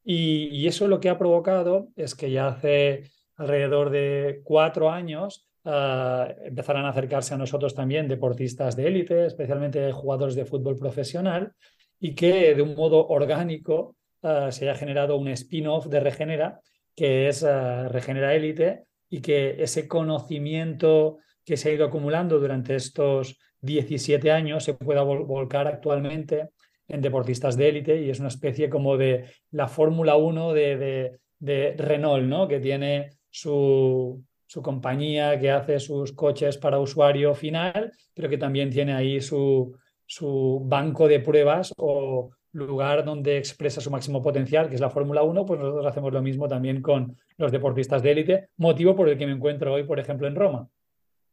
Y, 0.03 0.67
eso 0.67 0.89
lo 0.89 0.99
que 0.99 1.11
ha 1.11 1.19
provocado 1.19 1.89
es 1.95 2.15
que 2.15 2.31
ya 2.31 2.49
hace 2.49 3.03
alrededor 3.37 3.91
de 3.91 4.41
cuatro 4.45 4.91
años 4.91 5.47
uh, 5.65 5.69
a 5.69 6.89
acercarse 6.89 7.35
a 7.35 7.39
nosotros 7.39 7.75
también 7.75 8.09
deportistas 8.09 8.75
de 8.75 8.89
élite, 8.89 9.27
especialmente 9.27 9.93
jugadores 9.93 10.35
de 10.35 10.47
fútbol 10.47 10.77
profesional, 10.77 11.53
y 12.01 12.15
que 12.15 12.55
de 12.55 12.63
un 12.63 12.75
modo 12.75 13.09
orgánico 13.09 13.95
eh, 14.23 14.49
se 14.53 14.71
haya 14.71 14.79
generado 14.79 15.19
un 15.19 15.29
spin-off 15.29 15.87
de 15.89 16.01
Regenera, 16.01 16.61
que 16.97 17.29
es 17.29 17.43
Regenera 17.43 18.35
Élite, 18.35 18.85
y 19.11 19.21
que 19.21 19.63
ese 19.63 19.87
conocimiento 19.87 21.19
que 21.45 21.57
se 21.57 21.71
ha 21.71 21.73
ido 21.73 21.85
acumulando 21.85 22.39
durante 22.39 22.75
estos 22.75 23.39
17 23.63 24.31
años 24.31 24.65
se 24.65 24.75
pueda 24.75 25.03
volcar 25.03 25.67
actualmente 25.69 26.51
en 26.89 27.01
deportistas 27.01 27.57
de 27.57 27.69
élite 27.69 28.03
y 28.03 28.11
es 28.11 28.19
una 28.19 28.29
especie 28.29 28.69
como 28.69 28.97
de 28.97 29.27
la 29.51 29.69
Fórmula 29.69 30.17
1 30.17 30.53
de, 30.53 31.19
de, 31.39 31.75
Renault, 31.79 32.25
¿no? 32.25 32.49
que 32.49 32.61
tiene 32.61 33.11
su, 33.31 34.23
su 34.47 34.63
compañía 34.63 35.39
que 35.39 35.51
hace 35.51 35.79
sus 35.79 36.13
coches 36.13 36.59
para 36.59 36.81
usuario 36.81 37.35
final, 37.35 37.93
pero 38.13 38.29
que 38.29 38.37
también 38.37 38.69
tiene 38.69 38.93
ahí 38.93 39.21
su, 39.21 39.75
su 40.07 40.61
banco 40.65 41.09
de 41.09 41.21
pruebas 41.21 41.73
o 41.79 42.31
lugar 42.53 43.05
donde 43.05 43.39
expresa 43.39 43.81
su 43.81 43.91
máximo 43.91 44.21
potencial, 44.21 44.69
que 44.69 44.75
es 44.75 44.81
la 44.81 44.91
Fórmula 44.91 45.23
1, 45.23 45.47
pues 45.47 45.59
nosotros 45.59 45.87
hacemos 45.87 46.13
lo 46.13 46.21
mismo 46.21 46.49
también 46.49 46.83
con 46.83 47.17
los 47.39 47.51
deportistas 47.51 48.03
de 48.03 48.11
élite, 48.11 48.49
motivo 48.59 48.95
por 48.95 49.09
el 49.09 49.17
que 49.17 49.27
me 49.27 49.33
encuentro 49.33 49.73
hoy, 49.73 49.85
por 49.85 49.99
ejemplo, 49.99 50.27
en 50.27 50.35
Roma. 50.35 50.69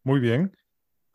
Muy 0.03 0.19
bien. 0.19 0.55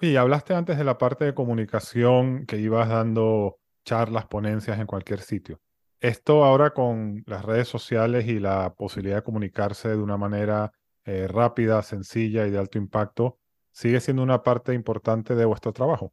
Y 0.01 0.17
hablaste 0.17 0.55
antes 0.55 0.77
de 0.77 0.85
la 0.85 0.99
parte 0.99 1.25
de 1.25 1.35
comunicación 1.35 2.47
que 2.47 2.59
ibas 2.59 2.89
dando 2.89 3.59
charlas, 3.85 4.27
ponencias 4.27 4.79
en 4.79 4.87
cualquier 4.87 5.21
sitio. 5.21 5.61
Esto 6.01 6.45
ahora 6.45 6.75
con 6.75 7.23
las 7.27 7.45
redes 7.45 7.69
sociales 7.69 8.27
y 8.27 8.39
la 8.39 8.75
posibilidad 8.75 9.17
de 9.17 9.23
comunicarse 9.23 9.89
de 9.89 9.97
una 9.97 10.17
manera 10.17 10.73
eh, 11.05 11.27
rápida, 11.29 11.83
sencilla 11.83 12.47
y 12.47 12.51
de 12.51 12.59
alto 12.59 12.79
impacto, 12.79 13.39
sigue 13.73 14.01
siendo 14.01 14.23
una 14.23 14.43
parte 14.43 14.75
importante 14.75 15.35
de 15.35 15.45
vuestro 15.45 15.73
trabajo. 15.73 16.13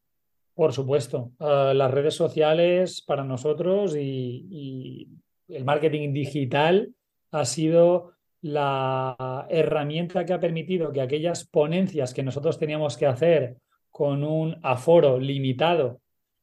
Por 0.53 0.73
supuesto. 0.73 1.31
Ah, 1.39 1.73
las 1.75 1.91
redes 1.91 2.13
sociales 2.15 3.01
para 3.01 3.23
nosotros 3.23 3.95
y 3.97 5.09
el 5.47 5.65
marketing 5.65 6.13
digital 6.13 6.93
ha 7.31 7.45
sido 7.45 8.13
la 8.41 9.45
herramienta 9.49 10.25
que 10.25 10.33
ha 10.33 10.39
permitido 10.39 10.91
que 10.91 11.01
aquellas 11.01 11.45
ponencias 11.45 12.13
que 12.13 12.23
nosotros 12.23 12.57
teníamos 12.57 12.97
que 12.97 13.05
hacer 13.05 13.57
con 13.89 14.23
un 14.23 14.57
aforo 14.63 15.19
limitado 15.19 16.01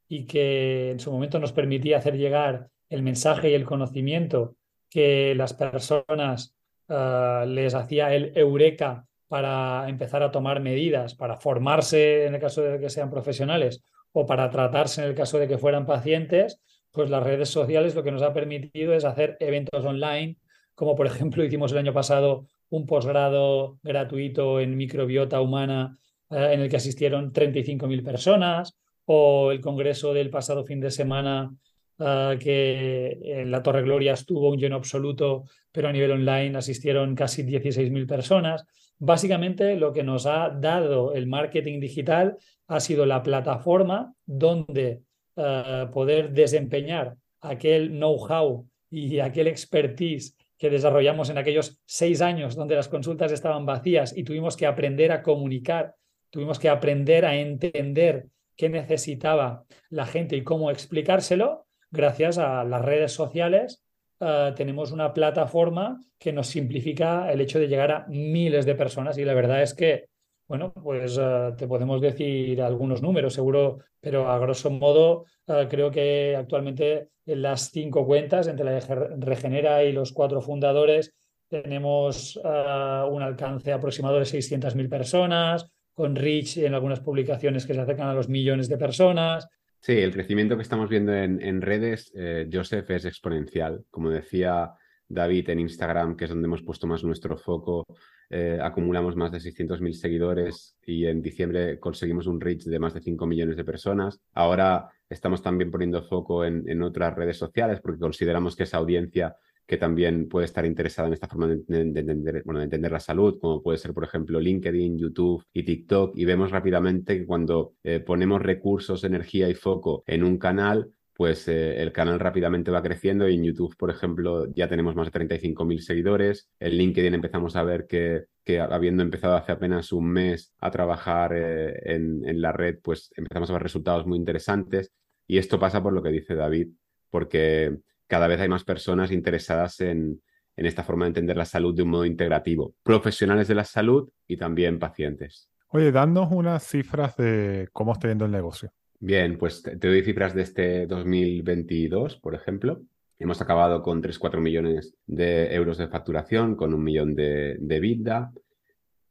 y 0.09 0.25
que 0.25 0.93
en 0.93 1.01
su 1.01 1.11
momento 1.11 1.39
nos 1.39 1.53
permitía 1.53 1.99
hacer 1.99 2.17
llegar 2.17 2.69
el 2.89 3.03
mensaje 3.03 3.51
y 3.51 3.55
el 3.55 3.65
conocimiento 3.65 4.57
que 4.89 5.35
las 5.35 5.55
personas 5.55 6.55
eh, 6.89 7.45
les 7.47 7.75
hacía 7.75 8.15
el 8.15 8.33
eureka 8.37 9.05
para 9.27 9.89
empezar 9.89 10.23
a 10.23 10.31
tomar 10.31 10.61
medidas, 10.61 11.15
para 11.15 11.37
formarse 11.37 12.27
en 12.27 12.35
el 12.35 12.41
caso 12.41 12.63
de 12.63 12.81
que 12.81 12.89
sean 12.89 13.11
profesionales 13.11 13.83
o 14.13 14.25
para 14.25 14.49
tratarse 14.51 15.03
en 15.03 15.09
el 15.09 15.15
caso 15.15 15.39
de 15.39 15.49
que 15.49 15.59
fueran 15.59 15.85
pacientes, 15.85 16.63
pues 16.91 17.11
las 17.11 17.23
redes 17.23 17.51
sociales 17.51 17.95
lo 17.95 18.03
que 18.03 18.13
nos 18.13 18.23
ha 18.23 18.33
permitido 18.33 18.95
es 18.95 19.05
hacer 19.05 19.37
eventos 19.41 19.85
online, 19.85 20.39
como 20.79 20.95
por 20.95 21.07
ejemplo 21.07 21.45
hicimos 21.45 21.73
el 21.73 21.79
año 21.79 21.93
pasado 21.93 22.47
un 22.71 22.87
posgrado 22.87 23.81
gratuito 23.83 24.61
en 24.61 24.77
microbiota 24.77 25.41
humana 25.41 25.99
eh, 26.31 26.51
en 26.53 26.61
el 26.61 26.69
que 26.69 26.77
asistieron 26.77 27.33
35.000 27.33 28.05
personas, 28.05 28.79
o 29.05 29.51
el 29.51 29.61
congreso 29.61 30.15
del 30.15 30.31
pasado 30.31 30.65
fin 30.65 30.79
de 30.79 30.93
semana 30.93 31.53
eh, 31.99 32.39
que 32.41 33.19
en 33.25 33.51
la 33.51 33.61
Torre 33.61 33.83
Gloria 33.83 34.13
estuvo 34.13 34.51
un 34.51 34.57
lleno 34.57 34.77
absoluto, 34.77 35.43
pero 35.73 35.89
a 35.89 35.93
nivel 35.93 36.13
online 36.13 36.57
asistieron 36.57 37.17
casi 37.17 37.43
16.000 37.43 38.07
personas. 38.07 38.65
Básicamente 39.01 39.75
lo 39.75 39.93
que 39.93 40.05
nos 40.05 40.27
ha 40.27 40.49
dado 40.51 41.13
el 41.13 41.27
marketing 41.27 41.81
digital 41.81 42.37
ha 42.69 42.79
sido 42.79 43.05
la 43.05 43.21
plataforma 43.25 44.15
donde 44.25 45.01
eh, 45.35 45.87
poder 45.93 46.31
desempeñar 46.31 47.17
aquel 47.41 47.89
know-how 47.89 48.65
y 48.91 49.19
aquel 49.19 49.49
expertise 49.49 50.38
que 50.59 50.71
desarrollamos 50.71 51.31
en 51.31 51.39
aquellos 51.39 51.81
seis 51.87 52.21
años 52.21 52.57
donde 52.57 52.75
las 52.75 52.89
consultas 52.89 53.33
estaban 53.33 53.65
vacías 53.65 54.17
y 54.17 54.25
tuvimos 54.25 54.57
que 54.57 54.67
aprender 54.67 55.13
a 55.13 55.23
comunicar, 55.23 55.95
tuvimos 56.31 56.59
que 56.59 56.69
aprender 56.69 57.25
a 57.25 57.37
entender 57.37 58.27
qué 58.57 58.69
necesitaba 58.69 59.65
la 59.89 60.05
gente 60.05 60.37
y 60.37 60.43
cómo 60.43 60.71
explicárselo, 60.71 61.67
gracias 61.91 62.39
a 62.39 62.65
las 62.65 62.85
redes 62.85 63.13
sociales 63.13 63.85
eh, 64.21 64.53
tenemos 64.57 64.91
una 64.91 65.15
plataforma 65.15 66.01
que 66.19 66.33
nos 66.33 66.49
simplifica 66.49 67.31
el 67.31 67.41
hecho 67.41 67.61
de 67.61 67.69
llegar 67.69 67.93
a 67.93 68.07
miles 68.09 68.67
de 68.67 68.75
personas 68.75 69.17
y 69.17 69.25
la 69.25 69.35
verdad 69.35 69.63
es 69.63 69.75
que, 69.75 70.08
bueno, 70.49 70.73
pues 70.73 71.19
eh, 71.21 71.53
te 71.57 71.69
podemos 71.69 72.01
decir 72.01 72.61
algunos 72.63 73.03
números, 73.03 73.35
seguro, 73.35 73.79
pero 74.01 74.29
a 74.29 74.39
grosso 74.39 74.71
modo 74.71 75.27
eh, 75.47 75.67
creo 75.69 75.91
que 75.91 76.35
actualmente 76.37 77.11
en 77.27 77.43
las 77.43 77.71
cinco 77.71 78.07
cuentas, 78.07 78.49
entre 78.49 78.65
la 78.65 78.81
Regenera 79.19 79.85
y 79.85 79.93
los 79.93 80.13
cuatro 80.13 80.41
fundadores, 80.41 81.15
tenemos 81.47 82.37
un 82.37 83.23
alcance 83.23 83.73
aproximado 83.73 84.19
de 84.19 84.27
600.000 84.27 84.89
personas, 84.89 85.71
con 85.99 86.15
Rich 86.15 86.59
en 86.59 86.75
algunas 86.75 87.01
publicaciones 87.01 87.67
que 87.67 87.75
se 87.75 87.81
acercan 87.81 88.09
a 88.09 88.15
los 88.15 88.29
millones 88.29 88.69
de 88.69 88.79
personas. 88.79 89.49
Sí, 89.81 89.99
el 89.99 90.13
crecimiento 90.13 90.57
que 90.57 90.63
estamos 90.63 90.89
viendo 90.89 91.13
en, 91.13 91.61
redes, 91.61 92.13
eh, 92.15 92.49
Joseph, 92.53 92.89
es 92.91 93.05
exponencial. 93.05 93.85
Como 93.91 94.11
decía 94.11 94.71
David 95.09 95.51
en 95.51 95.61
Instagram, 95.61 96.17
que 96.17 96.25
es 96.25 96.31
donde 96.31 96.47
hemos 96.47 96.63
puesto 96.63 96.87
más 96.87 97.03
nuestro 97.05 97.37
foco, 97.37 97.87
eh, 98.31 98.59
acumulamos 98.63 99.17
más 99.17 99.33
de 99.33 99.39
600.000 99.39 99.93
seguidores 99.93 100.77
y 100.85 101.07
en 101.07 101.23
diciembre 101.23 101.81
conseguimos 101.81 102.27
un 102.27 102.41
reach 102.41 102.65
de 102.65 102.79
más 102.79 102.95
de 102.95 103.01
5 103.01 103.27
millones 103.27 103.57
de 103.57 103.65
personas. 103.65 104.21
Ahora 104.35 104.91
estamos 105.09 105.43
también 105.43 105.71
poniendo 105.71 106.03
foco 106.03 106.45
en, 106.45 106.69
en 106.69 106.83
otras 106.83 107.15
redes 107.15 107.39
sociales 107.39 107.81
porque 107.81 108.01
consideramos 108.01 108.55
que 108.55 108.65
esa 108.65 108.77
audiencia 108.77 109.37
que 109.69 109.77
también 109.77 110.31
puede 110.31 110.47
estar 110.47 110.65
interesada 110.65 111.09
en 111.09 111.15
esta 111.15 111.29
forma 111.29 111.47
de, 111.47 111.63
entender, 111.69 112.43
bueno, 112.47 112.59
de 112.59 112.65
entender 112.65 112.91
la 112.91 113.01
salud, 113.01 113.39
como 113.39 113.63
puede 113.63 113.77
ser, 113.77 113.93
por 113.93 114.03
ejemplo, 114.03 114.41
LinkedIn, 114.41 114.97
YouTube 114.97 115.45
y 115.53 115.63
TikTok. 115.63 116.17
Y 116.17 116.25
vemos 116.25 116.51
rápidamente 116.51 117.19
que 117.19 117.27
cuando 117.27 117.75
eh, 117.85 118.01
ponemos 118.01 118.41
recursos, 118.41 119.05
energía 119.05 119.47
y 119.51 119.55
foco 119.55 120.05
en 120.07 120.25
un 120.25 120.39
canal, 120.39 120.91
pues 121.19 121.49
eh, 121.49 121.83
el 121.83 121.91
canal 121.91 122.21
rápidamente 122.21 122.71
va 122.71 122.81
creciendo 122.81 123.29
y 123.29 123.35
en 123.35 123.43
YouTube, 123.43 123.77
por 123.77 123.91
ejemplo, 123.91 124.47
ya 124.55 124.69
tenemos 124.69 124.95
más 124.95 125.11
de 125.11 125.19
35.000 125.19 125.81
seguidores. 125.81 126.49
En 126.61 126.79
LinkedIn 126.79 127.13
empezamos 127.13 127.57
a 127.57 127.65
ver 127.65 127.89
que, 127.89 128.27
habiendo 128.61 129.03
empezado 129.03 129.35
hace 129.35 129.51
apenas 129.51 129.91
un 129.91 130.09
mes 130.09 130.55
a 130.61 130.71
trabajar 130.71 131.33
eh, 131.35 131.75
en, 131.97 132.25
en 132.25 132.41
la 132.41 132.53
red, 132.53 132.79
pues 132.81 133.13
empezamos 133.17 133.51
a 133.51 133.55
ver 133.55 133.65
resultados 133.65 134.07
muy 134.07 134.17
interesantes. 134.17 134.93
Y 135.27 135.39
esto 135.39 135.59
pasa 135.59 135.83
por 135.83 135.93
lo 135.93 136.05
que 136.05 136.11
dice 136.11 136.37
David, 136.37 136.69
porque 137.11 137.77
cada 138.07 138.29
vez 138.29 138.41
hay 138.41 138.49
más 138.49 138.63
personas 138.63 139.11
interesadas 139.11 139.81
en, 139.81 140.23
esta 140.55 140.85
forma 140.85 141.05
de 141.05 141.09
entender 141.09 141.37
la 141.37 141.45
salud 141.45 141.75
de 141.75 141.83
un 141.83 141.91
modo 141.91 142.05
integrativo, 142.05 142.75
profesionales 142.85 143.49
de 143.49 143.57
la 143.57 143.65
salud 143.65 144.09
y 144.29 144.37
también 144.37 144.79
pacientes. 144.79 145.51
Oye, 145.69 145.91
danos 145.91 146.29
unas 146.31 146.65
cifras 146.65 147.17
de 147.17 147.69
cómo 147.73 147.93
está 147.93 148.07
yendo 148.07 148.25
el 148.25 148.31
negocio. 148.31 148.73
Bien, 149.01 149.39
pues 149.39 149.63
te, 149.63 149.77
doy 149.77 150.03
cifras 150.03 150.35
de 150.35 150.43
este 150.43 150.87
2022, 150.87 152.17
por 152.17 152.35
ejemplo. 152.35 152.83
Hemos 153.21 153.41
acabado 153.41 153.83
con 153.83 154.03
3-4 154.03 154.41
millones 154.41 154.97
de 155.07 155.55
euros 155.55 155.79
de 155.79 155.89
facturación, 155.89 156.57
con 156.57 156.75
un 156.75 156.83
millón 156.83 157.15
de, 157.15 157.57
de 157.61 157.81
vida. 157.81 158.33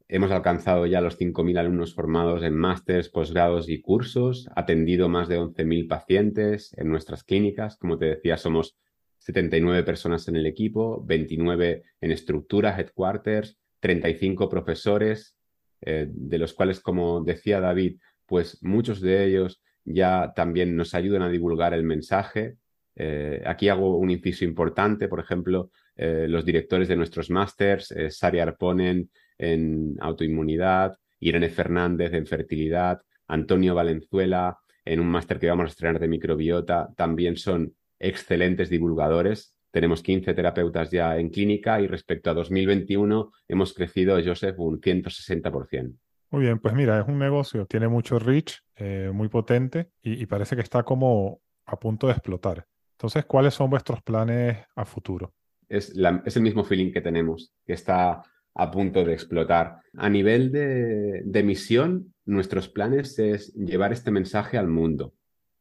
Hemos 0.06 0.30
alcanzado 0.30 0.84
ya 0.86 1.00
los 1.00 1.18
5.000 1.18 1.58
alumnos 1.58 1.94
formados 1.94 2.42
en 2.42 2.54
másteres, 2.54 3.08
posgrados 3.08 3.70
y 3.70 3.80
cursos, 3.80 4.48
atendido 4.54 5.08
más 5.08 5.26
de 5.28 5.38
11.000 5.38 5.88
pacientes 5.88 6.74
en 6.76 6.88
nuestras 6.88 7.24
clínicas. 7.24 7.78
Como 7.78 7.96
te 7.96 8.06
decía, 8.06 8.36
somos 8.36 8.76
79 9.18 9.84
personas 9.84 10.28
en 10.28 10.36
el 10.36 10.46
equipo, 10.46 11.02
29 11.04 11.82
en 12.02 12.10
estructura, 12.10 12.78
headquarters, 12.78 13.58
35 13.80 14.50
profesores, 14.50 15.34
eh, 15.80 16.08
de 16.10 16.38
los 16.38 16.52
cuales, 16.52 16.80
como 16.80 17.22
decía 17.22 17.60
David, 17.60 17.98
pues 18.26 18.58
muchos 18.62 19.00
de 19.00 19.24
ellos 19.24 19.62
ya 19.92 20.32
también 20.34 20.76
nos 20.76 20.94
ayudan 20.94 21.22
a 21.22 21.28
divulgar 21.28 21.74
el 21.74 21.82
mensaje. 21.82 22.56
Eh, 22.96 23.42
aquí 23.46 23.68
hago 23.68 23.96
un 23.96 24.10
inciso 24.10 24.44
importante, 24.44 25.08
por 25.08 25.20
ejemplo, 25.20 25.70
eh, 25.96 26.26
los 26.28 26.44
directores 26.44 26.88
de 26.88 26.96
nuestros 26.96 27.30
másters, 27.30 27.94
Sari 28.10 28.40
Arponen 28.40 29.10
en 29.38 29.96
autoinmunidad, 30.00 30.96
Irene 31.20 31.50
Fernández 31.50 32.12
en 32.12 32.26
fertilidad, 32.26 33.00
Antonio 33.26 33.74
Valenzuela 33.74 34.58
en 34.84 35.00
un 35.00 35.08
máster 35.08 35.38
que 35.38 35.48
vamos 35.48 35.64
a 35.64 35.68
estrenar 35.68 36.00
de 36.00 36.08
microbiota, 36.08 36.88
también 36.96 37.36
son 37.36 37.74
excelentes 37.98 38.70
divulgadores. 38.70 39.54
Tenemos 39.70 40.02
15 40.02 40.32
terapeutas 40.32 40.90
ya 40.90 41.18
en 41.18 41.28
clínica 41.28 41.80
y 41.80 41.86
respecto 41.86 42.30
a 42.30 42.34
2021 42.34 43.30
hemos 43.48 43.74
crecido, 43.74 44.18
Joseph, 44.24 44.58
un 44.58 44.80
160%. 44.80 45.94
Muy 46.30 46.42
bien, 46.42 46.58
pues 46.58 46.74
mira, 46.74 47.00
es 47.00 47.08
un 47.08 47.18
negocio, 47.18 47.66
tiene 47.66 47.88
mucho 47.88 48.18
reach, 48.18 48.60
eh, 48.76 49.10
muy 49.12 49.28
potente 49.28 49.90
y, 50.02 50.26
parece 50.26 50.56
que 50.56 50.62
está 50.62 50.82
como 50.82 51.40
a 51.64 51.78
punto 51.78 52.06
de 52.06 52.12
explotar. 52.12 52.66
Entonces, 52.92 53.24
¿cuáles 53.24 53.54
son 53.54 53.70
vuestros 53.70 54.02
planes 54.02 54.58
a 54.76 54.84
futuro? 54.84 55.32
Es, 55.68 55.94
el 55.96 56.42
mismo 56.42 56.64
feeling 56.64 56.92
que 56.92 57.00
tenemos, 57.00 57.52
que 57.64 57.72
está 57.72 58.22
a 58.54 58.70
punto 58.70 59.04
de 59.04 59.12
explotar. 59.12 59.78
A 59.96 60.08
nivel 60.08 60.52
de, 60.52 61.22
de 61.24 61.42
misión, 61.42 62.12
nuestros 62.26 62.68
planes 62.68 63.18
es 63.18 63.54
llevar 63.54 63.92
este 63.92 64.10
mensaje 64.10 64.58
al 64.58 64.68
mundo 64.68 65.14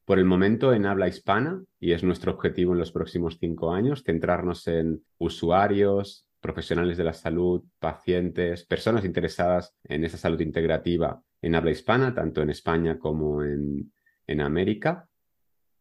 por 0.08 0.20
el 0.20 0.26
momento 0.26 0.74
en 0.74 0.86
habla 0.86 1.10
hispana 1.10 1.62
y 1.82 1.92
es 1.92 2.02
nuestro 2.02 2.32
objetivo 2.32 2.72
en 2.72 2.80
los 2.80 2.94
próximos 2.94 3.38
cinco 3.42 3.74
años, 3.74 4.04
centrarnos 4.06 4.66
en 4.68 5.04
usuarios, 5.18 6.27
profesionales 6.40 6.98
de 6.98 7.04
la 7.04 7.14
salud, 7.14 7.64
pacientes, 7.80 8.66
personas 8.66 9.06
interesadas 9.06 9.76
en 9.84 10.04
esa 10.04 10.18
salud 10.18 10.40
integrativa 10.42 11.22
en 11.42 11.56
habla 11.56 11.72
hispana, 11.72 12.14
tanto 12.14 12.42
en 12.42 12.50
España 12.50 12.98
como 12.98 13.44
en, 13.44 13.92
en 14.26 14.42
América. 14.42 15.08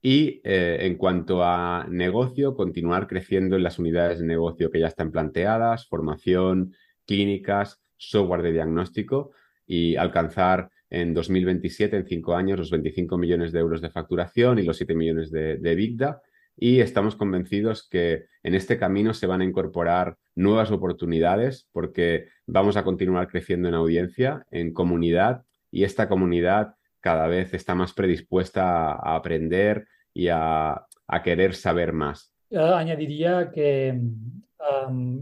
Y 0.03 0.41
eh, 0.45 0.79
en 0.83 0.97
cuanto 0.97 1.43
a 1.43 1.87
negocio, 1.89 2.55
continuar 2.55 3.07
creciendo 3.07 3.57
en 3.57 3.63
las 3.63 3.79
unidades 3.79 4.21
de 4.21 4.27
negocio 4.27 4.71
que 4.71 4.81
ya 4.81 4.87
están 4.87 5.11
planteadas, 5.11 5.89
formación, 5.89 6.75
clínicas, 7.07 7.83
software 7.97 8.43
de 8.43 8.53
diagnóstico 8.53 9.33
y 9.67 9.97
alcanzar 9.97 10.71
en 10.91 11.15
2027, 11.15 11.97
en 11.97 12.07
cinco 12.07 12.35
años, 12.35 12.59
los 12.59 12.71
25 12.71 13.19
millones 13.19 13.51
de 13.51 13.59
euros 13.59 13.81
de 13.81 13.91
facturación 13.91 14.59
y 14.59 14.63
los 14.63 14.77
7 14.77 14.95
millones 14.95 15.31
de, 15.33 15.57
de. 15.57 16.21
Y 16.57 16.81
estamos 16.81 17.17
convencidos 17.17 17.87
que 17.89 18.27
en 18.43 18.55
este 18.55 18.79
camino 18.79 19.13
se 19.13 19.27
van 19.27 19.43
a 19.43 19.45
incorporar 19.45 20.17
nuevas 20.35 20.71
oportunidades 20.71 21.69
porque 21.73 22.29
vamos 22.47 22.77
a 22.77 22.85
continuar 22.85 23.29
creciendo 23.29 23.69
en 23.69 23.75
audiencia, 23.75 24.47
en 24.51 24.73
comunidad, 24.73 25.45
y 25.71 25.85
esta 25.85 26.09
comunidad 26.09 26.75
cada 27.01 27.27
vez 27.27 27.53
está 27.53 27.75
más 27.75 27.93
predispuesta 27.93 28.93
a 28.93 29.17
aprender 29.17 29.87
y 30.15 30.29
a, 30.29 30.87
querer 31.23 31.55
saber 31.55 31.93
más. 31.93 32.33
añadiría 32.51 33.51
que 33.51 33.97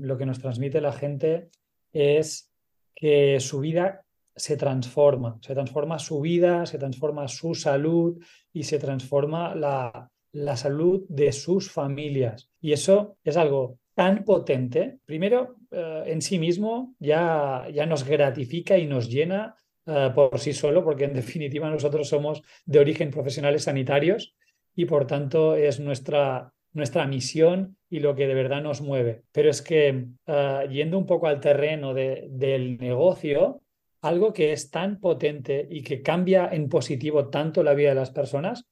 lo 0.00 0.16
que 0.16 0.26
nos 0.26 0.38
transmite 0.38 0.80
la 0.80 0.92
gente 0.92 1.50
es 1.92 2.50
que 2.94 3.38
su 3.40 3.60
vida 3.60 4.04
se 4.36 4.56
transforma, 4.56 5.38
se 5.40 5.54
transforma 5.54 5.98
su 5.98 6.20
vida, 6.20 6.66
se 6.66 6.78
transforma 6.78 7.28
su 7.28 7.54
salud 7.54 8.22
y 8.52 8.62
se 8.62 8.78
transforma 8.78 9.54
la, 9.54 10.10
la 10.34 10.56
salud 10.56 11.04
de 11.08 11.32
sus 11.32 11.70
familias. 11.70 12.50
Y 12.60 12.72
eso 12.72 13.16
es 13.24 13.36
algo 13.36 13.78
tan 13.94 14.24
potente, 14.24 14.98
primero 15.06 15.56
eh, 15.70 16.02
en 16.06 16.20
sí 16.20 16.38
mismo 16.38 16.94
ya, 16.98 17.68
ya 17.72 17.86
nos 17.86 18.04
gratifica 18.04 18.76
y 18.76 18.86
nos 18.86 19.08
llena 19.08 19.54
eh, 19.86 20.10
por 20.12 20.38
sí 20.40 20.52
solo, 20.52 20.82
porque 20.82 21.04
en 21.04 21.14
definitiva 21.14 21.70
nosotros 21.70 22.08
somos 22.08 22.42
de 22.66 22.80
origen 22.80 23.10
profesionales 23.10 23.62
sanitarios 23.62 24.34
y 24.74 24.86
por 24.86 25.06
tanto 25.06 25.54
es 25.54 25.78
nuestra, 25.78 26.52
nuestra 26.72 27.06
misión 27.06 27.76
y 27.88 28.00
lo 28.00 28.16
que 28.16 28.26
de 28.26 28.34
verdad 28.34 28.60
nos 28.60 28.80
mueve. 28.80 29.22
Pero 29.30 29.50
es 29.50 29.62
que 29.62 30.06
eh, 30.26 30.68
yendo 30.68 30.98
un 30.98 31.06
poco 31.06 31.28
al 31.28 31.38
terreno 31.38 31.94
de, 31.94 32.26
del 32.28 32.76
negocio, 32.78 33.60
algo 34.00 34.32
que 34.32 34.52
es 34.52 34.70
tan 34.70 34.98
potente 34.98 35.66
y 35.70 35.82
que 35.82 36.02
cambia 36.02 36.48
en 36.52 36.68
positivo 36.68 37.28
tanto 37.28 37.62
la 37.62 37.74
vida 37.74 37.90
de 37.90 37.94
las 37.94 38.10
personas, 38.10 38.66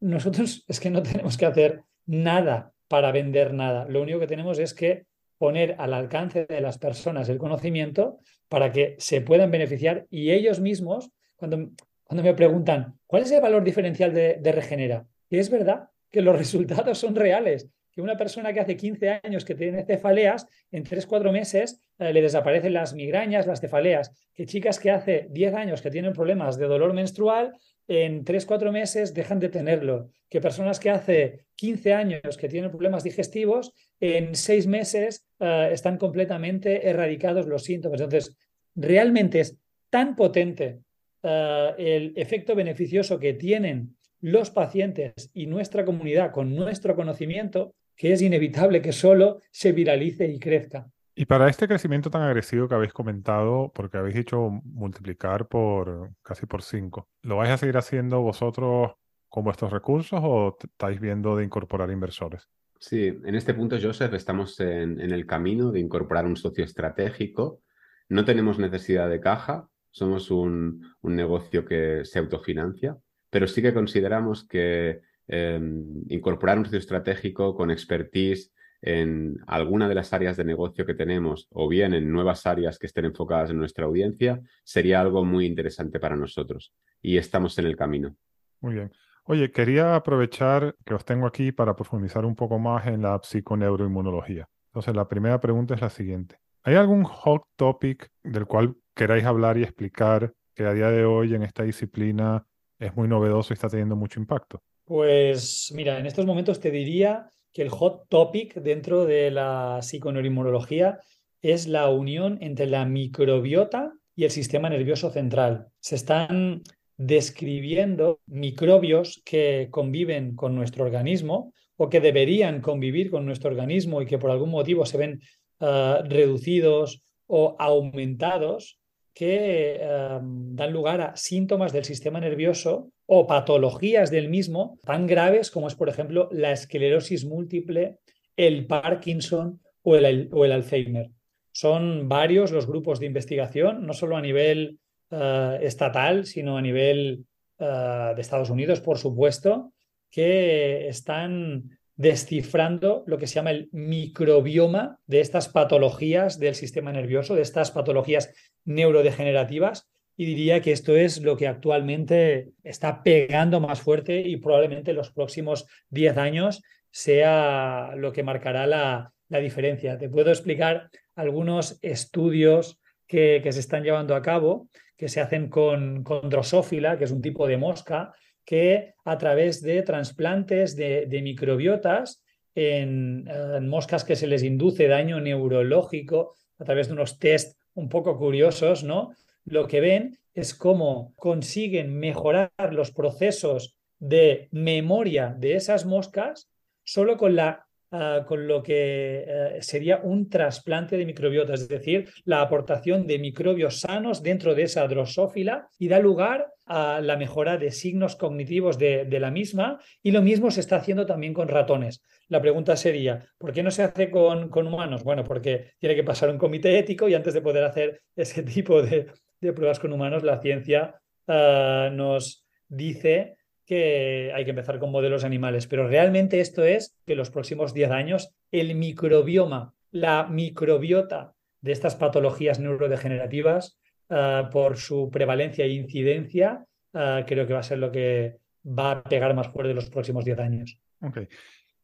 nosotros 0.00 0.64
es 0.66 0.80
que 0.80 0.90
no 0.90 1.02
tenemos 1.02 1.36
que 1.36 1.46
hacer 1.46 1.82
nada 2.06 2.72
para 2.88 3.12
vender 3.12 3.54
nada. 3.54 3.86
Lo 3.88 4.02
único 4.02 4.18
que 4.18 4.26
tenemos 4.26 4.58
es 4.58 4.74
que 4.74 5.06
poner 5.38 5.76
al 5.78 5.94
alcance 5.94 6.44
de 6.46 6.60
las 6.60 6.78
personas 6.78 7.28
el 7.28 7.38
conocimiento 7.38 8.18
para 8.48 8.72
que 8.72 8.96
se 8.98 9.20
puedan 9.20 9.50
beneficiar 9.50 10.06
y 10.10 10.32
ellos 10.32 10.60
mismos, 10.60 11.10
cuando, 11.36 11.70
cuando 12.04 12.22
me 12.22 12.34
preguntan, 12.34 12.98
¿cuál 13.06 13.22
es 13.22 13.30
el 13.30 13.40
valor 13.40 13.64
diferencial 13.64 14.12
de, 14.12 14.52
Regenera? 14.52 15.06
Y 15.30 15.38
es 15.38 15.48
verdad 15.48 15.88
que 16.10 16.20
los 16.20 16.36
resultados 16.38 16.98
son 16.98 17.14
reales 17.14 17.68
que 17.92 18.02
una 18.02 18.16
persona 18.16 18.52
que 18.52 18.60
hace 18.60 18.76
15 18.76 19.20
años 19.22 19.44
que 19.44 19.54
tiene 19.54 19.84
cefaleas, 19.84 20.46
en 20.70 20.84
3-4 20.84 21.32
meses 21.32 21.82
eh, 21.98 22.12
le 22.12 22.22
desaparecen 22.22 22.72
las 22.72 22.94
migrañas, 22.94 23.46
las 23.46 23.60
cefaleas. 23.60 24.12
Que 24.32 24.46
chicas 24.46 24.78
que 24.78 24.90
hace 24.90 25.26
10 25.30 25.54
años 25.54 25.82
que 25.82 25.90
tienen 25.90 26.12
problemas 26.12 26.56
de 26.56 26.66
dolor 26.66 26.92
menstrual, 26.92 27.52
en 27.90 28.24
3-4 28.24 28.70
meses 28.70 29.14
dejan 29.14 29.40
de 29.40 29.48
tenerlo. 29.48 30.10
Que 30.28 30.40
personas 30.40 30.78
que 30.78 30.90
hace 30.90 31.46
15 31.56 31.92
años 31.92 32.36
que 32.38 32.48
tienen 32.48 32.70
problemas 32.70 33.02
digestivos, 33.02 33.74
en 33.98 34.36
6 34.36 34.68
meses 34.68 35.26
eh, 35.40 35.70
están 35.72 35.98
completamente 35.98 36.88
erradicados 36.88 37.46
los 37.46 37.64
síntomas. 37.64 38.00
Entonces, 38.00 38.36
realmente 38.76 39.40
es 39.40 39.58
tan 39.90 40.14
potente 40.14 40.78
eh, 41.24 41.74
el 41.78 42.12
efecto 42.14 42.54
beneficioso 42.54 43.18
que 43.18 43.34
tienen 43.34 43.96
los 44.20 44.50
pacientes 44.50 45.28
y 45.34 45.46
nuestra 45.46 45.84
comunidad 45.84 46.30
con 46.30 46.54
nuestro 46.54 46.94
conocimiento 46.94 47.74
que 47.96 48.12
es 48.12 48.22
inevitable 48.22 48.80
que 48.82 48.92
solo 48.92 49.40
se 49.50 49.72
viralice 49.72 50.28
y 50.28 50.38
crezca. 50.38 50.88
Y 51.20 51.26
para 51.26 51.50
este 51.50 51.68
crecimiento 51.68 52.08
tan 52.08 52.22
agresivo 52.22 52.66
que 52.66 52.74
habéis 52.74 52.94
comentado, 52.94 53.70
porque 53.74 53.98
habéis 53.98 54.14
dicho 54.14 54.48
multiplicar 54.64 55.48
por 55.48 56.12
casi 56.22 56.46
por 56.46 56.62
cinco, 56.62 57.10
¿lo 57.20 57.36
vais 57.36 57.50
a 57.50 57.58
seguir 57.58 57.76
haciendo 57.76 58.22
vosotros 58.22 58.92
con 59.28 59.44
vuestros 59.44 59.70
recursos 59.70 60.18
o 60.22 60.56
estáis 60.58 60.98
viendo 60.98 61.36
de 61.36 61.44
incorporar 61.44 61.90
inversores? 61.90 62.48
Sí, 62.78 63.08
en 63.22 63.34
este 63.34 63.52
punto, 63.52 63.76
Joseph, 63.78 64.14
estamos 64.14 64.58
en, 64.60 64.98
el 64.98 65.26
camino 65.26 65.70
de 65.70 65.80
incorporar 65.80 66.24
un 66.24 66.38
socio 66.38 66.64
estratégico. 66.64 67.60
No 68.08 68.24
tenemos 68.24 68.58
necesidad 68.58 69.10
de 69.10 69.20
caja, 69.20 69.68
somos 69.90 70.30
un, 70.30 70.90
un 71.02 71.16
negocio 71.16 71.66
que 71.66 72.02
se 72.06 72.18
autofinancia, 72.18 72.96
pero 73.28 73.46
sí 73.46 73.60
que 73.60 73.74
consideramos 73.74 74.48
que 74.48 75.02
Em, 75.32 76.02
incorporar 76.08 76.58
un 76.58 76.64
socio 76.64 76.80
estratégico 76.80 77.54
con 77.54 77.70
expertise 77.70 78.50
en 78.82 79.36
alguna 79.46 79.88
de 79.88 79.94
las 79.94 80.12
áreas 80.12 80.36
de 80.36 80.44
negocio 80.44 80.86
que 80.86 80.94
tenemos 80.94 81.48
o 81.50 81.68
bien 81.68 81.94
en 81.94 82.10
nuevas 82.10 82.46
áreas 82.46 82.78
que 82.78 82.86
estén 82.86 83.04
enfocadas 83.04 83.50
en 83.50 83.58
nuestra 83.58 83.84
audiencia, 83.84 84.40
sería 84.64 85.00
algo 85.00 85.24
muy 85.24 85.46
interesante 85.46 86.00
para 86.00 86.16
nosotros 86.16 86.72
y 87.02 87.16
estamos 87.16 87.58
en 87.58 87.66
el 87.66 87.76
camino. 87.76 88.16
Muy 88.60 88.74
bien. 88.74 88.92
Oye, 89.24 89.50
quería 89.50 89.94
aprovechar 89.94 90.74
que 90.84 90.94
os 90.94 91.04
tengo 91.04 91.26
aquí 91.26 91.52
para 91.52 91.76
profundizar 91.76 92.24
un 92.24 92.34
poco 92.34 92.58
más 92.58 92.86
en 92.86 93.02
la 93.02 93.20
psiconeuroinmunología. 93.22 94.48
Entonces, 94.70 94.94
la 94.94 95.06
primera 95.08 95.40
pregunta 95.40 95.74
es 95.74 95.80
la 95.80 95.90
siguiente. 95.90 96.38
¿Hay 96.62 96.74
algún 96.74 97.04
hot 97.04 97.42
topic 97.56 98.08
del 98.22 98.46
cual 98.46 98.76
queráis 98.94 99.24
hablar 99.24 99.56
y 99.56 99.62
explicar 99.62 100.32
que 100.54 100.64
a 100.64 100.74
día 100.74 100.90
de 100.90 101.04
hoy 101.04 101.34
en 101.34 101.42
esta 101.42 101.62
disciplina 101.62 102.44
es 102.78 102.94
muy 102.96 103.08
novedoso 103.08 103.52
y 103.52 103.54
está 103.54 103.68
teniendo 103.68 103.96
mucho 103.96 104.20
impacto? 104.20 104.62
Pues 104.84 105.72
mira, 105.74 105.98
en 105.98 106.06
estos 106.06 106.26
momentos 106.26 106.58
te 106.58 106.70
diría 106.70 107.30
que 107.52 107.62
el 107.62 107.68
hot 107.68 108.08
topic 108.08 108.54
dentro 108.54 109.04
de 109.04 109.30
la 109.30 109.78
psiconeuroinmunología 109.82 111.00
es 111.42 111.66
la 111.66 111.88
unión 111.88 112.38
entre 112.40 112.66
la 112.66 112.84
microbiota 112.84 113.92
y 114.14 114.24
el 114.24 114.30
sistema 114.30 114.68
nervioso 114.68 115.10
central. 115.10 115.68
Se 115.80 115.94
están 115.94 116.62
describiendo 116.96 118.20
microbios 118.26 119.22
que 119.24 119.68
conviven 119.70 120.36
con 120.36 120.54
nuestro 120.54 120.84
organismo 120.84 121.52
o 121.76 121.88
que 121.88 122.00
deberían 122.00 122.60
convivir 122.60 123.10
con 123.10 123.24
nuestro 123.24 123.50
organismo 123.50 124.02
y 124.02 124.06
que 124.06 124.18
por 124.18 124.30
algún 124.30 124.50
motivo 124.50 124.84
se 124.84 124.98
ven 124.98 125.20
ah, 125.60 126.02
reducidos 126.04 127.02
o 127.26 127.56
aumentados 127.58 128.80
que 129.14 129.76
em, 129.80 130.54
dan 130.54 130.72
lugar 130.72 131.00
a 131.00 131.16
síntomas 131.16 131.72
del 131.72 131.84
sistema 131.84 132.20
nervioso 132.20 132.92
o 133.12 133.26
patologías 133.26 134.08
del 134.12 134.28
mismo 134.28 134.78
tan 134.84 135.08
graves 135.08 135.50
como 135.50 135.66
es, 135.66 135.74
por 135.74 135.88
ejemplo, 135.88 136.28
la 136.30 136.52
esclerosis 136.52 137.24
múltiple, 137.24 137.98
el 138.36 138.68
Parkinson 138.68 139.60
o 139.82 139.96
el, 139.96 140.52
Alzheimer. 140.52 141.10
Son 141.50 142.08
varios 142.08 142.52
los 142.52 142.68
grupos 142.68 143.00
de 143.00 143.06
investigación, 143.06 143.84
no 143.84 143.94
solo 143.94 144.16
a 144.16 144.20
nivel 144.20 144.78
eh, 145.10 145.58
estatal, 145.62 146.24
sino 146.24 146.56
a 146.56 146.62
nivel 146.62 147.24
eh, 147.58 148.12
de 148.14 148.20
Estados 148.20 148.48
Unidos, 148.48 148.80
por 148.80 148.96
supuesto, 148.96 149.72
que 150.08 150.86
están 150.86 151.64
descifrando 151.96 153.02
lo 153.08 153.18
que 153.18 153.26
se 153.26 153.34
llama 153.34 153.50
el 153.50 153.68
microbioma 153.72 155.00
de 155.08 155.18
estas 155.18 155.48
patologías 155.48 156.38
del 156.38 156.54
sistema 156.54 156.92
nervioso, 156.92 157.34
de 157.34 157.42
estas 157.42 157.72
patologías 157.72 158.32
neurodegenerativas. 158.64 159.90
Y 160.20 160.26
diría 160.26 160.60
que 160.60 160.72
esto 160.72 160.96
es 160.96 161.22
lo 161.22 161.34
que 161.34 161.48
actualmente 161.48 162.50
está 162.62 163.02
pegando 163.02 163.58
más 163.58 163.80
fuerte 163.80 164.20
y 164.20 164.36
probablemente 164.36 164.90
en 164.90 164.98
los 164.98 165.10
próximos 165.10 165.64
10 165.88 166.18
años 166.18 166.62
sea 166.90 167.94
lo 167.96 168.12
que 168.12 168.22
marcará 168.22 168.66
la, 168.66 169.14
diferencia. 169.40 169.96
Te 169.96 170.10
puedo 170.10 170.28
explicar 170.28 170.90
algunos 171.14 171.78
estudios 171.80 172.78
que, 173.06 173.40
se 173.50 173.60
están 173.60 173.82
llevando 173.82 174.14
a 174.14 174.20
cabo, 174.20 174.68
que 174.94 175.08
se 175.08 175.22
hacen 175.22 175.48
con, 175.48 176.04
con 176.04 176.28
drosófila, 176.28 176.98
que 176.98 177.04
es 177.04 177.12
un 177.12 177.22
tipo 177.22 177.46
de 177.46 177.56
mosca, 177.56 178.12
que 178.44 178.92
a 179.06 179.16
través 179.16 179.62
de 179.62 179.80
trasplantes 179.80 180.76
de, 180.76 181.20
microbiotas 181.22 182.22
en, 182.54 183.24
moscas 183.66 184.04
que 184.04 184.16
se 184.16 184.26
les 184.26 184.42
induce 184.42 184.86
daño 184.86 185.18
neurológico 185.18 186.34
a 186.58 186.64
través 186.64 186.88
de 186.88 186.92
unos 186.92 187.18
test 187.18 187.58
un 187.72 187.88
poco 187.88 188.18
curiosos, 188.18 188.84
¿no? 188.84 189.14
Lo 189.50 189.66
que 189.66 189.80
ven 189.80 190.18
es 190.32 190.54
cómo 190.54 191.12
consiguen 191.16 191.98
mejorar 191.98 192.50
los 192.70 192.92
procesos 192.92 193.76
de 193.98 194.48
memoria 194.52 195.34
de 195.36 195.56
esas 195.56 195.84
moscas 195.84 196.48
solo 196.84 197.16
con 197.16 197.34
la 197.36 197.68
Ah, 197.92 198.24
con 198.24 198.46
lo 198.46 198.62
que 198.62 199.24
eh, 199.26 199.58
sería 199.62 199.98
un 200.04 200.28
trasplante 200.28 200.96
de 200.96 201.04
microbiota, 201.04 201.54
es 201.54 201.66
decir, 201.66 202.08
la 202.24 202.40
aportación 202.40 203.04
de 203.04 203.18
microbios 203.18 203.80
sanos 203.80 204.22
dentro 204.22 204.54
de 204.54 204.62
esa 204.62 204.86
drosófila 204.86 205.68
y 205.76 205.88
da 205.88 205.98
lugar 205.98 206.52
a 206.66 207.00
la 207.00 207.16
mejora 207.16 207.56
de 207.56 207.72
signos 207.72 208.14
cognitivos 208.14 208.78
de, 208.78 209.08
la 209.18 209.32
misma 209.32 209.80
y 210.04 210.12
lo 210.12 210.22
mismo 210.22 210.52
se 210.52 210.60
está 210.60 210.76
haciendo 210.76 211.04
también 211.04 211.34
con 211.34 211.48
ratones. 211.48 212.00
La 212.28 212.40
pregunta 212.40 212.76
sería, 212.76 213.26
¿por 213.38 213.52
qué 213.52 213.64
no 213.64 213.72
se 213.72 213.82
hace 213.82 214.08
con, 214.08 214.50
con 214.50 214.68
humanos? 214.68 215.02
Bueno, 215.02 215.24
porque 215.24 215.72
tiene 215.80 215.96
que 215.96 216.04
pasar 216.04 216.30
un 216.30 216.38
comité 216.38 216.78
ético 216.78 217.08
y 217.08 217.14
antes 217.14 217.34
de 217.34 217.42
poder 217.42 217.64
hacer 217.64 218.02
ese 218.14 218.44
tipo 218.44 218.82
de, 218.82 219.08
pruebas 219.54 219.78
con 219.80 219.92
humanos, 219.92 220.22
la 220.22 220.40
ciencia 220.40 221.00
ah, 221.26 221.90
nos 221.92 222.46
dice 222.68 223.36
que 223.64 224.32
hay 224.34 224.44
que 224.44 224.50
empezar 224.50 224.78
con 224.78 224.90
modelos 224.90 225.24
animales, 225.24 225.66
pero 225.66 225.86
realmente 225.86 226.40
esto 226.40 226.64
es 226.64 226.96
que 227.06 227.12
en 227.12 227.18
los 227.18 227.30
próximos 227.30 227.72
10 227.72 227.90
años 227.90 228.34
el 228.50 228.74
microbioma, 228.74 229.74
la 229.92 230.26
microbiota 230.26 231.34
de 231.60 231.72
estas 231.72 231.96
patologías 231.96 232.58
neurodegenerativas, 232.58 233.78
ah, 234.08 234.50
por 234.52 234.76
su 234.76 235.10
prevalencia 235.10 235.64
e 235.64 235.72
incidencia, 235.72 236.64
ah, 236.94 237.24
creo 237.26 237.46
que 237.46 237.54
va 237.54 237.60
a 237.60 237.64
ser 237.64 237.78
lo 237.78 237.92
que 237.92 238.38
va 238.66 238.92
a 238.92 239.02
pegar 239.02 239.34
más 239.34 239.48
fuerte 239.48 239.70
en 239.70 239.76
los 239.76 239.90
próximos 239.90 240.24
10 240.24 240.38
años. 240.38 240.78
Okay. 241.00 241.28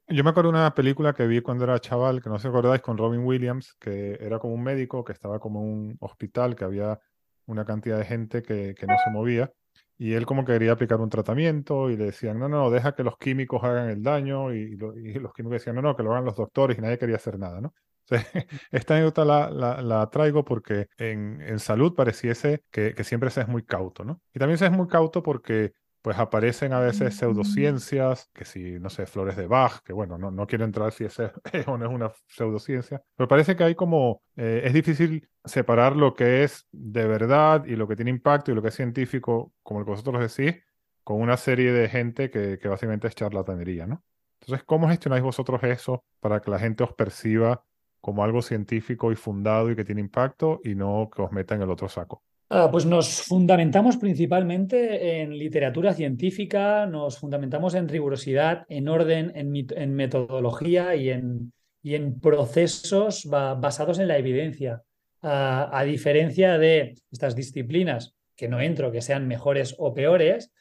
Yo 0.09 0.23
me 0.23 0.31
acuerdo 0.31 0.53
de 0.53 0.59
una 0.59 0.75
película 0.75 1.15
que 1.15 1.27
vi 1.27 1.41
cuando 1.41 1.65
era 1.65 1.81
chaval, 1.81 2.23
que 2.23 2.29
no 2.29 2.39
si 2.39 2.47
acordáis, 2.47 2.81
con 2.81 2.97
Robin 2.97 3.25
Williams, 3.25 3.75
que 3.75 4.17
era 4.21 4.39
como 4.39 4.55
un 4.55 4.63
médico 4.63 5.05
que 5.05 5.13
estaba 5.13 5.41
como 5.41 5.63
en 5.63 5.69
un 5.69 5.97
hospital, 6.01 6.55
que 6.55 6.65
había 6.65 7.01
una 7.47 7.65
cantidad 7.65 7.99
de 7.99 8.05
gente 8.05 8.43
que, 8.43 8.75
que 8.75 8.87
no 8.87 8.95
se 9.05 9.11
movía 9.11 9.53
y 9.99 10.13
él 10.13 10.27
como 10.27 10.45
quería 10.45 10.73
aplicar 10.73 11.01
un 11.01 11.09
tratamiento 11.09 11.91
y 11.91 11.97
le 11.97 12.07
decían, 12.07 12.39
no, 12.39 12.49
no, 12.49 12.71
deja 12.71 12.95
que 12.95 13.03
los 13.03 13.17
químicos 13.17 13.63
hagan 13.65 13.89
el 13.89 14.03
daño 14.03 14.53
y, 14.53 14.77
los 14.77 15.33
químicos 15.33 15.53
decían, 15.61 15.77
no, 15.77 15.83
no, 15.83 15.97
que 15.97 16.03
lo 16.03 16.13
hagan 16.13 16.25
los 16.25 16.37
doctores 16.37 16.77
y 16.77 16.81
nadie 16.83 16.99
quería 16.99 17.17
hacer 17.17 17.39
nada, 17.39 17.61
¿no? 17.61 17.75
esta 18.71 18.95
anécdota 18.95 19.25
la, 19.25 19.51
la, 19.83 20.11
traigo 20.11 20.45
porque 20.45 20.87
en, 20.97 21.41
en 21.41 21.59
salud 21.59 21.95
pareciese 21.95 22.63
que, 22.71 22.95
que, 22.95 23.03
siempre 23.03 23.31
se 23.31 23.41
es 23.41 23.49
muy 23.49 23.65
cauto, 23.65 24.05
¿no? 24.05 24.21
Y 24.33 24.39
también 24.39 24.59
se 24.59 24.67
es 24.67 24.71
muy 24.71 24.87
cauto 24.87 25.23
porque 25.25 25.73
pues 26.07 26.19
aparecen 26.21 26.73
a 26.73 26.79
veces 26.79 27.17
pseudociencias, 27.17 28.31
que 28.33 28.45
si, 28.45 28.79
no 28.79 28.91
sé, 28.91 29.07
flores 29.07 29.35
de 29.37 29.49
Bach, 29.49 29.81
que 29.83 29.93
bueno, 29.93 30.17
no, 30.17 30.31
no 30.31 30.47
quiero 30.47 30.65
entrar 30.65 30.93
si 30.93 31.03
ese 31.03 31.33
es 31.53 31.67
o 31.67 31.77
no 31.77 31.85
es 31.85 31.93
una 31.93 32.13
pseudociencia, 32.29 33.03
pero 33.17 33.27
parece 33.27 33.57
que 33.57 33.65
hay 33.65 33.75
como, 33.75 34.23
eh, 34.37 34.63
es 34.63 34.73
difícil 34.73 35.29
separar 35.45 35.97
lo 35.97 36.15
que 36.15 36.45
es 36.45 36.69
de 36.71 37.09
verdad 37.09 37.65
y 37.65 37.75
lo 37.75 37.89
que 37.89 37.97
tiene 37.97 38.13
impacto 38.13 38.53
y 38.53 38.55
lo 38.55 38.63
que 38.63 38.69
es 38.69 38.77
científico, 38.77 39.53
como 39.65 39.81
el 39.81 39.85
que 39.85 39.91
vosotros 39.91 40.37
decís, 40.37 40.63
con 41.03 41.21
una 41.21 41.37
serie 41.37 41.73
de 41.73 41.89
gente 41.89 42.31
que, 42.31 42.61
que 42.61 42.69
básicamente 42.69 43.09
es 43.09 43.17
charlatanería, 43.17 43.89
¿no? 43.89 44.05
Entonces, 44.41 44.65
¿cómo 44.65 44.89
gestionáis 44.89 45.25
vosotros 45.25 45.61
eso 45.65 46.05
para 46.21 46.41
que 46.41 46.53
la 46.53 46.61
gente 46.61 46.85
os 46.85 46.93
perciba 46.93 47.65
como 48.01 48.23
algo 48.23 48.43
científico 48.43 49.11
y 49.11 49.17
fundado 49.17 49.73
y 49.73 49.75
que 49.75 49.85
tiene 49.85 50.03
impacto 50.03 50.61
y 50.63 50.77
no 50.77 51.11
que 51.13 51.23
os 51.23 51.33
meta 51.33 51.57
en 51.57 51.63
el 51.63 51.71
otro 51.71 51.89
saco? 51.89 52.23
Ah, 52.49 52.69
pues 52.71 52.87
nos 52.87 53.23
fundamentamos 53.23 53.97
principalmente 53.97 55.21
en 55.21 55.37
literatura 55.37 55.93
científica, 55.93 56.87
nos 56.87 57.19
fundamentamos 57.19 57.75
en 57.75 57.89
rigurosidad, 57.89 58.65
en 58.69 58.89
orden, 58.89 59.33
en, 59.35 59.95
metodología 59.95 60.95
y 60.95 61.11
en, 61.11 61.53
y 61.83 61.97
en 61.97 62.21
procesos 62.21 63.25
basados 63.29 63.99
en 63.99 64.07
la 64.09 64.19
evidencia, 64.19 64.83
a 65.23 65.83
diferencia 65.85 66.57
de 66.57 66.95
estas 67.11 67.35
disciplinas 67.35 68.15
que 68.37 68.49
no 68.49 68.61
entro, 68.61 68.93
que 68.93 69.03
sean 69.03 69.27
mejores 69.27 69.75
o 69.79 69.93
peores, 69.93 70.53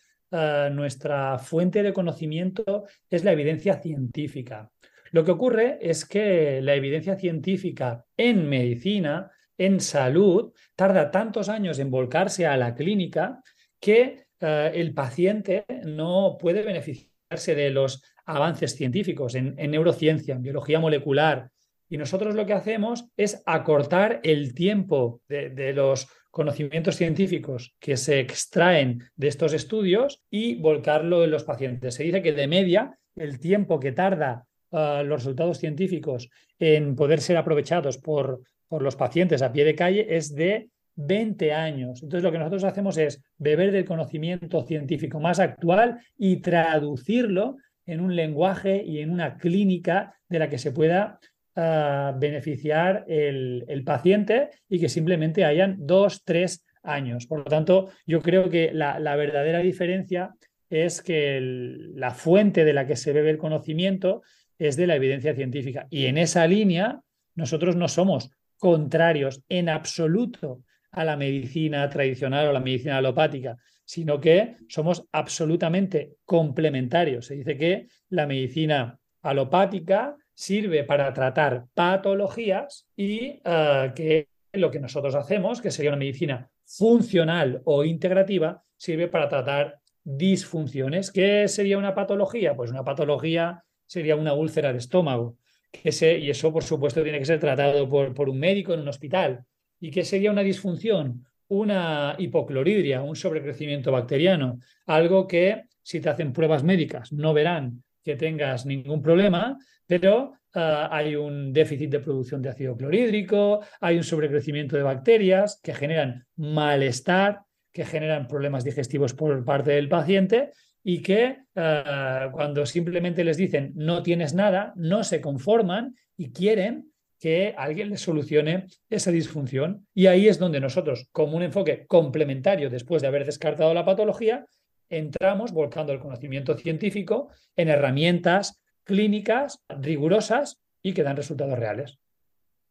nuestra 0.71 1.37
fuente 1.37 1.83
de 1.83 1.93
conocimiento 1.93 2.85
es 3.09 3.23
la 3.23 3.31
evidencia 3.31 3.75
científica. 3.75 4.71
Lo 5.11 5.23
que 5.23 5.31
ocurre 5.31 5.77
es 5.81 6.05
que 6.05 6.61
la 6.61 6.73
evidencia 6.73 7.15
científica 7.15 8.05
en 8.17 8.49
medicina, 8.49 9.31
en 9.57 9.79
salud, 9.79 10.53
tarda 10.75 11.11
tantos 11.11 11.49
años 11.49 11.79
en 11.79 11.91
volcarse 11.91 12.45
a 12.45 12.57
la 12.57 12.75
clínica 12.75 13.41
que 13.79 14.27
eh, 14.39 14.71
el 14.73 14.93
paciente 14.93 15.65
no 15.85 16.37
puede 16.39 16.63
beneficiarse 16.63 17.55
de 17.55 17.69
los 17.69 18.03
avances 18.25 18.75
científicos 18.75 19.35
en, 19.35 19.55
neurociencia, 19.55 20.35
en 20.35 20.41
biología 20.41 20.79
molecular. 20.79 21.49
Y 21.87 21.97
nosotros 21.97 22.35
lo 22.35 22.45
que 22.45 22.53
hacemos 22.53 23.05
es 23.15 23.43
acortar 23.45 24.19
el 24.23 24.55
tiempo 24.55 25.21
de 25.27 25.71
los 25.73 26.07
conocimientos 26.35 26.97
científicos 26.97 27.75
que 27.79 27.95
se 27.95 28.19
extraen 28.19 29.03
de 29.15 29.29
estos 29.29 29.53
estudios 29.53 30.21
y 30.29 30.55
volcarlo 30.55 31.23
en 31.23 31.31
los 31.31 31.45
pacientes. 31.45 31.95
Se 31.95 32.03
dice 32.03 32.21
que 32.21 32.33
de 32.33 32.47
media 32.47 32.99
el 33.15 33.39
tiempo 33.39 33.79
que 33.79 33.93
tarda 33.93 34.45
los 34.69 35.23
resultados 35.23 35.59
científicos 35.59 36.29
en 36.59 36.97
poder 36.97 37.21
ser 37.21 37.37
aprovechados 37.37 37.97
por, 37.97 38.41
por 38.75 38.83
los 38.83 38.97
pacientes 38.97 39.41
a 39.41 39.53
pie 39.53 39.63
de 39.63 39.73
calle 39.73 40.05
es 40.17 40.35
de 40.35 40.67
20 40.97 41.53
años. 41.53 42.03
Entonces, 42.03 42.23
lo 42.23 42.31
que 42.33 42.39
nosotros 42.39 42.65
hacemos 42.65 42.97
es 42.97 43.23
beber 43.37 43.71
del 43.71 43.85
conocimiento 43.85 44.63
científico 44.63 45.17
más 45.17 45.39
actual 45.39 45.99
y 46.17 46.41
traducirlo 46.41 47.55
en 47.85 48.01
un 48.01 48.17
lenguaje 48.17 48.83
y 48.83 48.99
en 48.99 49.11
una 49.11 49.37
clínica 49.37 50.13
de 50.27 50.39
la 50.39 50.49
que 50.49 50.57
se 50.57 50.73
pueda 50.73 51.21
beneficiar 51.55 53.05
el, 53.07 53.83
paciente 53.85 54.49
y 54.67 54.77
que 54.77 54.89
simplemente 54.89 55.45
hayan 55.45 55.77
dos, 55.79 56.25
tres 56.25 56.65
años. 56.83 57.27
Por 57.27 57.39
lo 57.39 57.45
tanto, 57.45 57.91
yo 58.05 58.21
creo 58.21 58.49
que 58.49 58.73
la, 58.73 58.99
la 58.99 59.15
verdadera 59.15 59.59
diferencia 59.59 60.35
es 60.69 61.01
que 61.01 61.39
la 61.41 62.11
fuente 62.11 62.65
de 62.65 62.73
la 62.73 62.85
que 62.85 62.97
se 62.97 63.13
bebe 63.13 63.29
el 63.29 63.37
conocimiento 63.37 64.21
es 64.59 64.75
de 64.75 64.85
la 64.85 64.97
evidencia 64.97 65.33
científica. 65.33 65.87
Y 65.89 66.07
en 66.07 66.17
esa 66.17 66.45
línea, 66.45 66.99
nosotros 67.35 67.77
no 67.77 67.87
somos 67.87 68.34
contrarios 68.57 69.41
en 69.49 69.69
absoluto 69.69 70.61
a 70.91 71.03
la 71.03 71.17
medicina 71.17 71.89
tradicional 71.89 72.47
o 72.47 72.53
la 72.53 72.59
medicina 72.59 72.97
alopática, 72.97 73.57
sino 73.83 74.19
que 74.19 74.55
somos 74.67 75.07
absolutamente 75.11 76.17
complementarios. 76.25 77.27
Se 77.27 77.35
dice 77.35 77.57
que 77.57 77.87
la 78.09 78.25
medicina 78.25 78.99
alopática 79.21 80.15
sirve 80.33 80.83
para 80.83 81.11
tratar 81.13 81.65
patologías 81.73 82.87
y 82.95 83.41
eh, 83.43 83.91
que 83.95 84.29
lo 84.53 84.71
que 84.71 84.79
nosotros 84.79 85.15
hacemos, 85.15 85.61
que 85.61 85.71
sería 85.71 85.91
una 85.91 85.99
medicina 85.99 86.49
funcional 86.65 87.61
o 87.65 87.83
integrativa, 87.83 88.63
sirve 88.77 89.07
para 89.07 89.27
tratar 89.27 89.79
disfunciones. 90.03 91.11
¿Qué 91.11 91.47
sería 91.47 91.77
una 91.77 91.95
patología? 91.95 92.55
Pues 92.55 92.71
una 92.71 92.83
patología 92.83 93.63
sería 93.85 94.15
una 94.15 94.33
úlcera 94.33 94.71
de 94.71 94.79
estómago. 94.79 95.37
Y 95.83 96.29
eso, 96.29 96.53
por 96.53 96.63
supuesto, 96.63 97.03
tiene 97.03 97.19
que 97.19 97.25
ser 97.25 97.39
tratado 97.39 97.89
por, 97.89 98.13
por 98.13 98.29
un 98.29 98.39
médico 98.39 98.73
en 98.73 98.81
un 98.81 98.87
hospital. 98.87 99.43
¿Y 99.79 99.91
qué 99.91 100.03
sería 100.03 100.31
una 100.31 100.41
disfunción? 100.41 101.25
Una 101.47 102.15
hipocloridria, 102.17 103.01
un 103.01 103.15
sobrecrecimiento 103.15 103.91
bacteriano, 103.91 104.59
algo 104.87 105.27
que 105.27 105.63
si 105.81 105.99
te 105.99 106.09
hacen 106.09 106.33
pruebas 106.33 106.63
médicas 106.63 107.13
no 107.13 107.33
verán 107.33 107.83
que 108.03 108.15
tengas 108.15 108.65
ningún 108.65 109.01
problema, 109.01 109.57
pero 109.85 110.33
ah, 110.53 110.89
hay 110.91 111.15
un 111.15 111.53
déficit 111.53 111.89
de 111.89 111.99
producción 111.99 112.41
de 112.41 112.49
ácido 112.49 112.77
clorhídrico, 112.77 113.61
hay 113.81 113.97
un 113.97 114.03
sobrecrecimiento 114.03 114.75
de 114.75 114.83
bacterias 114.83 115.59
que 115.61 115.73
generan 115.73 116.25
malestar, 116.35 117.41
que 117.71 117.85
generan 117.85 118.27
problemas 118.27 118.63
digestivos 118.63 119.13
por 119.13 119.43
parte 119.43 119.71
del 119.71 119.89
paciente 119.89 120.51
y 120.87 121.01
que 121.01 121.39
eh, 121.55 122.29
cuando 122.31 122.63
simplemente 122.67 123.23
les 123.23 123.37
dicen 123.37 123.73
no 123.75 124.03
tienes 124.03 124.35
nada, 124.35 124.71
no 124.75 125.03
se 125.03 125.19
conforman 125.19 125.95
y 126.15 126.31
quieren 126.31 126.91
que 127.19 127.55
alguien 127.57 127.89
les 127.89 128.01
solucione 128.01 128.67
esa 128.87 129.09
disfunción. 129.09 129.87
Y 129.95 130.05
ahí 130.05 130.27
es 130.27 130.37
donde 130.37 130.59
nosotros, 130.59 131.09
como 131.11 131.37
un 131.37 131.41
enfoque 131.41 131.87
complementario 131.87 132.69
después 132.69 133.01
de 133.01 133.07
haber 133.07 133.25
descartado 133.25 133.73
la 133.73 133.83
patología, 133.83 134.45
entramos 134.87 135.53
volcando 135.53 135.91
el 135.91 135.99
conocimiento 135.99 136.55
científico 136.55 137.29
en 137.55 137.69
herramientas 137.69 138.61
clínicas 138.83 139.63
rigurosas 139.67 140.61
y 140.83 140.93
que 140.93 141.01
dan 141.01 141.17
resultados 141.17 141.57
reales. 141.57 141.97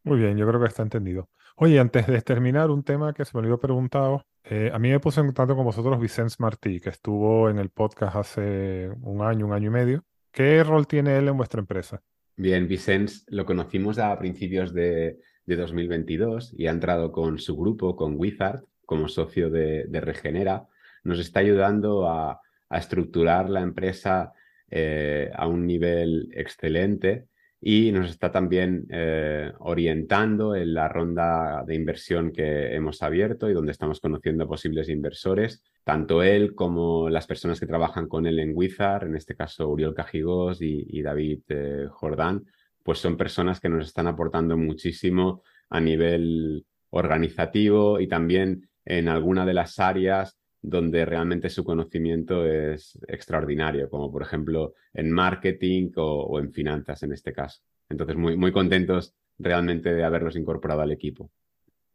Muy 0.03 0.19
bien, 0.19 0.37
yo 0.37 0.47
creo 0.47 0.61
que 0.61 0.67
está 0.67 0.83
entendido. 0.83 1.27
Oye, 1.57 1.79
antes 1.79 2.07
de 2.07 2.21
terminar, 2.21 2.69
un 2.69 2.83
tema 2.83 3.13
que 3.13 3.25
se 3.25 3.31
me 3.33 3.39
olvidó 3.39 3.59
preguntado. 3.59 4.23
Eh, 4.47 4.69
a 4.71 4.77
mí 4.77 4.91
me 4.91 4.99
puse 4.99 5.21
en 5.21 5.27
contacto 5.27 5.55
con 5.55 5.65
vosotros 5.65 5.99
Vicente 5.99 6.35
Martí, 6.37 6.79
que 6.79 6.89
estuvo 6.89 7.49
en 7.49 7.57
el 7.57 7.69
podcast 7.69 8.15
hace 8.15 8.89
un 9.01 9.23
año, 9.23 9.47
un 9.47 9.53
año 9.53 9.69
y 9.69 9.73
medio. 9.73 10.05
¿Qué 10.31 10.63
rol 10.63 10.85
tiene 10.85 11.17
él 11.17 11.27
en 11.27 11.37
vuestra 11.37 11.61
empresa? 11.61 12.03
Bien, 12.37 12.67
Vicente 12.67 13.13
lo 13.29 13.45
conocimos 13.45 13.97
a 13.97 14.17
principios 14.19 14.73
de, 14.73 15.17
2022 15.47 16.53
y 16.57 16.67
ha 16.67 16.71
entrado 16.71 17.11
con 17.11 17.39
su 17.39 17.55
grupo, 17.55 17.95
con 17.95 18.15
Wizard, 18.17 18.63
como 18.85 19.07
socio 19.07 19.49
de, 19.49 19.87
Regenera. 19.91 20.67
Nos 21.03 21.19
está 21.19 21.39
ayudando 21.39 22.07
a, 22.07 22.39
estructurar 22.69 23.49
la 23.49 23.61
empresa 23.61 24.33
eh, 24.69 25.31
a 25.33 25.47
un 25.47 25.65
nivel 25.65 26.29
excelente 26.33 27.27
y 27.67 27.91
nos 27.91 28.11
está 28.11 28.31
también 28.31 28.85
eh, 28.91 29.51
orientando 29.57 30.55
en 30.55 30.75
la 30.75 30.87
ronda 30.87 31.63
de 31.65 31.73
inversión 31.73 32.31
que 32.31 32.75
hemos 32.75 33.01
abierto 33.01 33.49
y 33.49 33.53
donde 33.53 33.71
estamos 33.71 33.99
conociendo 33.99 34.47
posibles 34.47 34.87
inversores. 34.87 35.63
Tanto 35.83 36.21
él 36.21 36.53
como 36.53 37.09
las 37.09 37.25
personas 37.25 37.59
que 37.59 37.65
trabajan 37.65 38.07
con 38.07 38.27
él 38.27 38.37
en 38.37 38.51
Wizard, 38.53 39.07
en 39.07 39.15
este 39.15 39.35
caso 39.35 39.67
Uriol 39.67 39.95
Cajigos 39.95 40.61
y, 40.61 41.01
David 41.01 41.39
eh, 41.47 41.87
Jordán, 41.89 42.45
pues 42.83 42.99
son 42.99 43.17
personas 43.17 43.59
que 43.59 43.69
nos 43.69 43.87
están 43.87 44.05
aportando 44.05 44.55
muchísimo 44.57 45.41
a 45.71 45.81
nivel 45.81 46.67
organizativo 46.91 47.99
y 47.99 48.07
también 48.07 48.69
en 48.85 49.07
alguna 49.07 49.43
de 49.43 49.55
las 49.55 49.79
áreas 49.79 50.37
donde 50.67 51.05
realmente 51.05 51.49
su 51.49 51.63
conocimiento 51.63 52.45
es 52.45 52.97
extraordinario, 53.07 53.89
como 53.89 54.11
por 54.11 54.23
ejemplo 54.23 54.73
en 54.93 55.11
marketing 55.11 55.91
o, 55.97 56.39
en 56.39 56.51
finanzas 56.51 57.03
en 57.03 57.13
este 57.13 57.31
caso. 57.31 57.61
Entonces, 57.87 58.15
muy, 58.15 58.35
muy 58.35 58.51
contentos 58.51 59.13
realmente 59.37 59.93
de 59.93 60.03
haberlos 60.03 60.35
incorporado 60.35 60.81
al 60.81 60.91
equipo. 60.91 61.29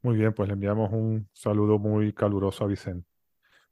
Muy 0.03 0.17
bien, 0.17 0.33
pues 0.33 0.49
le 0.49 0.55
enviamos 0.55 0.93
un 0.93 1.29
saludo 1.33 1.79
muy 1.79 2.13
caluroso 2.13 2.65
a 2.65 2.69
Vicente. 2.69 3.09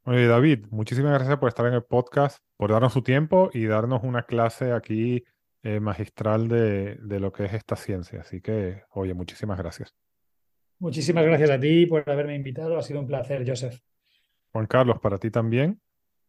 Oye, 0.03 0.26
David, 0.26 0.66
muchísimas 0.70 1.12
gracias 1.12 1.38
por 1.38 1.49
estar 1.49 1.66
en 1.66 1.74
el 1.74 1.84
podcast, 1.84 2.42
por 2.57 2.72
darnos 2.72 2.92
su 2.92 3.03
tiempo 3.03 3.51
y 3.53 3.66
darnos 3.66 4.03
una 4.03 4.24
clase 4.24 4.72
aquí 4.72 5.24
eh, 5.62 5.80
magistral 5.80 6.49
de, 6.49 6.96
de 6.96 7.20
lo 7.20 7.30
que 7.30 7.44
es 7.44 7.55
esta 7.55 7.76
ciencia. 7.76 8.22
Así 8.22 8.40
que, 8.40 8.82
oye, 8.90 9.14
muchísimas 9.14 9.59
gracias. 9.59 9.94
Muchísimas 10.80 11.24
gracias 11.24 11.51
a 11.51 11.61
ti 11.61 11.86
por 11.86 12.09
haberme 12.09 12.34
invitado. 12.34 12.78
Ha 12.78 12.82
sido 12.82 13.01
un 13.01 13.07
placer, 13.07 13.44
Joseph. 13.46 13.80
Juan 14.53 14.66
Carlos, 14.66 14.99
para 15.01 15.18
ti 15.18 15.30
también. 15.30 15.80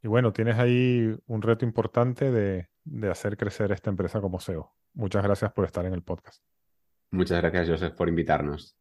Y 0.02 0.08
bueno, 0.08 0.32
tienes 0.32 0.58
ahí 0.58 1.16
un 1.28 1.42
reto 1.42 1.66
importante 1.66 2.32
de, 2.32 2.68
hacer 3.10 3.38
crecer 3.38 3.72
esta 3.72 3.90
empresa 3.90 4.22
como 4.22 4.40
SEO. 4.40 4.74
Muchas 4.94 5.24
gracias 5.24 5.52
por 5.52 5.66
estar 5.66 5.86
en 5.86 5.94
el 5.94 6.02
podcast. 6.02 6.42
Muchas 7.12 7.42
gracias, 7.42 7.70
Joseph, 7.70 7.96
por 7.96 8.08
invitarnos. 8.08 8.78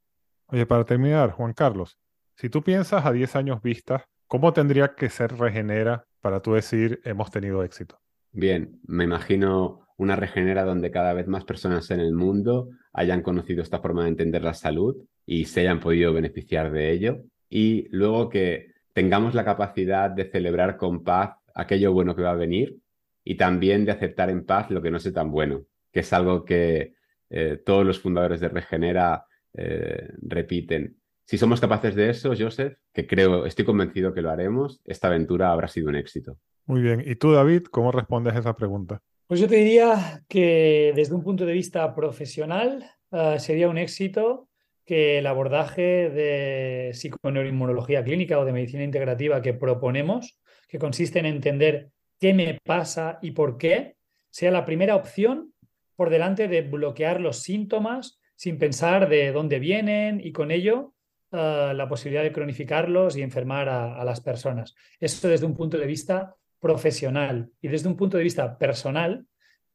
Oye, 0.46 0.64
para 0.66 0.84
terminar, 0.84 1.32
Juan 1.32 1.52
Carlos, 1.52 1.98
si 2.36 2.48
tú 2.48 2.62
piensas 2.62 3.04
a 3.04 3.12
10 3.12 3.36
años 3.36 3.62
vista, 3.62 4.06
¿cómo 4.26 4.52
tendría 4.52 4.94
que 4.94 5.10
ser 5.10 5.36
Regenera 5.36 6.06
para 6.20 6.40
tú 6.40 6.54
decir 6.54 7.00
hemos 7.04 7.30
tenido 7.30 7.62
éxito? 7.64 8.00
Bien, 8.32 8.80
me 8.86 9.04
imagino 9.04 9.88
una 9.96 10.14
Regenera 10.14 10.64
donde 10.64 10.90
cada 10.90 11.12
vez 11.12 11.26
más 11.26 11.44
personas 11.44 11.90
en 11.90 12.00
el 12.00 12.12
mundo 12.12 12.70
hayan 12.92 13.22
conocido 13.22 13.62
esta 13.62 13.80
forma 13.80 14.04
de 14.04 14.10
entender 14.10 14.42
la 14.42 14.54
salud 14.54 14.96
y 15.26 15.46
se 15.46 15.60
hayan 15.60 15.80
podido 15.80 16.12
beneficiar 16.12 16.70
de 16.70 16.92
ello. 16.92 17.24
Y 17.50 17.88
luego 17.90 18.28
que 18.28 18.72
tengamos 18.98 19.32
la 19.32 19.44
capacidad 19.44 20.10
de 20.10 20.28
celebrar 20.28 20.76
con 20.76 21.04
paz 21.04 21.36
aquello 21.54 21.92
bueno 21.92 22.16
que 22.16 22.22
va 22.22 22.32
a 22.32 22.34
venir 22.34 22.80
y 23.22 23.36
también 23.36 23.84
de 23.84 23.92
aceptar 23.92 24.28
en 24.28 24.44
paz 24.44 24.72
lo 24.72 24.82
que 24.82 24.90
no 24.90 24.96
es 24.96 25.12
tan 25.12 25.30
bueno, 25.30 25.66
que 25.92 26.00
es 26.00 26.12
algo 26.12 26.44
que 26.44 26.94
eh, 27.30 27.62
todos 27.64 27.86
los 27.86 28.00
fundadores 28.00 28.40
de 28.40 28.48
Regenera 28.48 29.24
eh, 29.54 30.08
repiten. 30.20 30.96
Si 31.24 31.38
somos 31.38 31.60
capaces 31.60 31.94
de 31.94 32.10
eso, 32.10 32.32
Joseph, 32.36 32.76
que 32.92 33.06
creo, 33.06 33.46
estoy 33.46 33.64
convencido 33.64 34.12
que 34.12 34.20
lo 34.20 34.30
haremos, 34.30 34.80
esta 34.84 35.06
aventura 35.06 35.52
habrá 35.52 35.68
sido 35.68 35.90
un 35.90 35.94
éxito. 35.94 36.36
Muy 36.66 36.82
bien. 36.82 37.00
¿Y 37.06 37.14
tú, 37.14 37.30
David, 37.30 37.66
cómo 37.70 37.92
respondes 37.92 38.34
a 38.34 38.40
esa 38.40 38.56
pregunta? 38.56 39.00
Pues 39.28 39.38
yo 39.38 39.46
te 39.46 39.54
diría 39.54 40.24
que 40.28 40.92
desde 40.96 41.14
un 41.14 41.22
punto 41.22 41.46
de 41.46 41.52
vista 41.52 41.94
profesional 41.94 42.84
eh, 43.12 43.36
sería 43.38 43.68
un 43.68 43.78
éxito 43.78 44.47
que 44.88 45.18
el 45.18 45.26
abordaje 45.26 46.08
de 46.08 46.92
psiconeuroinmunología 46.94 48.02
clínica 48.02 48.38
o 48.38 48.46
de 48.46 48.54
medicina 48.54 48.82
integrativa 48.82 49.42
que 49.42 49.52
proponemos, 49.52 50.40
que 50.66 50.78
consiste 50.78 51.18
en 51.18 51.26
entender 51.26 51.90
qué 52.18 52.32
me 52.32 52.58
pasa 52.64 53.18
y 53.20 53.32
por 53.32 53.58
qué, 53.58 53.96
sea 54.30 54.50
la 54.50 54.64
primera 54.64 54.96
opción 54.96 55.52
por 55.94 56.08
delante 56.08 56.48
de 56.48 56.62
bloquear 56.62 57.20
los 57.20 57.42
síntomas 57.42 58.18
sin 58.34 58.56
pensar 58.56 59.10
de 59.10 59.30
dónde 59.30 59.58
vienen 59.58 60.22
y 60.24 60.32
con 60.32 60.50
ello 60.50 60.94
eh, 61.32 61.72
la 61.74 61.86
posibilidad 61.86 62.22
de 62.22 62.32
cronificarlos 62.32 63.14
y 63.18 63.20
enfermar 63.20 63.68
a, 63.68 64.02
las 64.06 64.22
personas. 64.22 64.74
Esto 64.98 65.28
desde 65.28 65.44
un 65.44 65.54
punto 65.54 65.76
de 65.76 65.84
vista 65.84 66.34
profesional 66.58 67.50
y 67.60 67.68
desde 67.68 67.88
un 67.88 67.96
punto 67.98 68.16
de 68.16 68.24
vista 68.24 68.56
personal, 68.56 69.26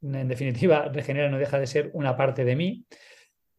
en 0.01 0.27
definitiva, 0.27 0.89
Regenera 0.91 1.29
no 1.29 1.37
deja 1.37 1.59
de 1.59 1.67
ser 1.67 1.91
una 1.93 2.17
parte 2.17 2.43
de 2.45 2.55
mí, 2.55 2.87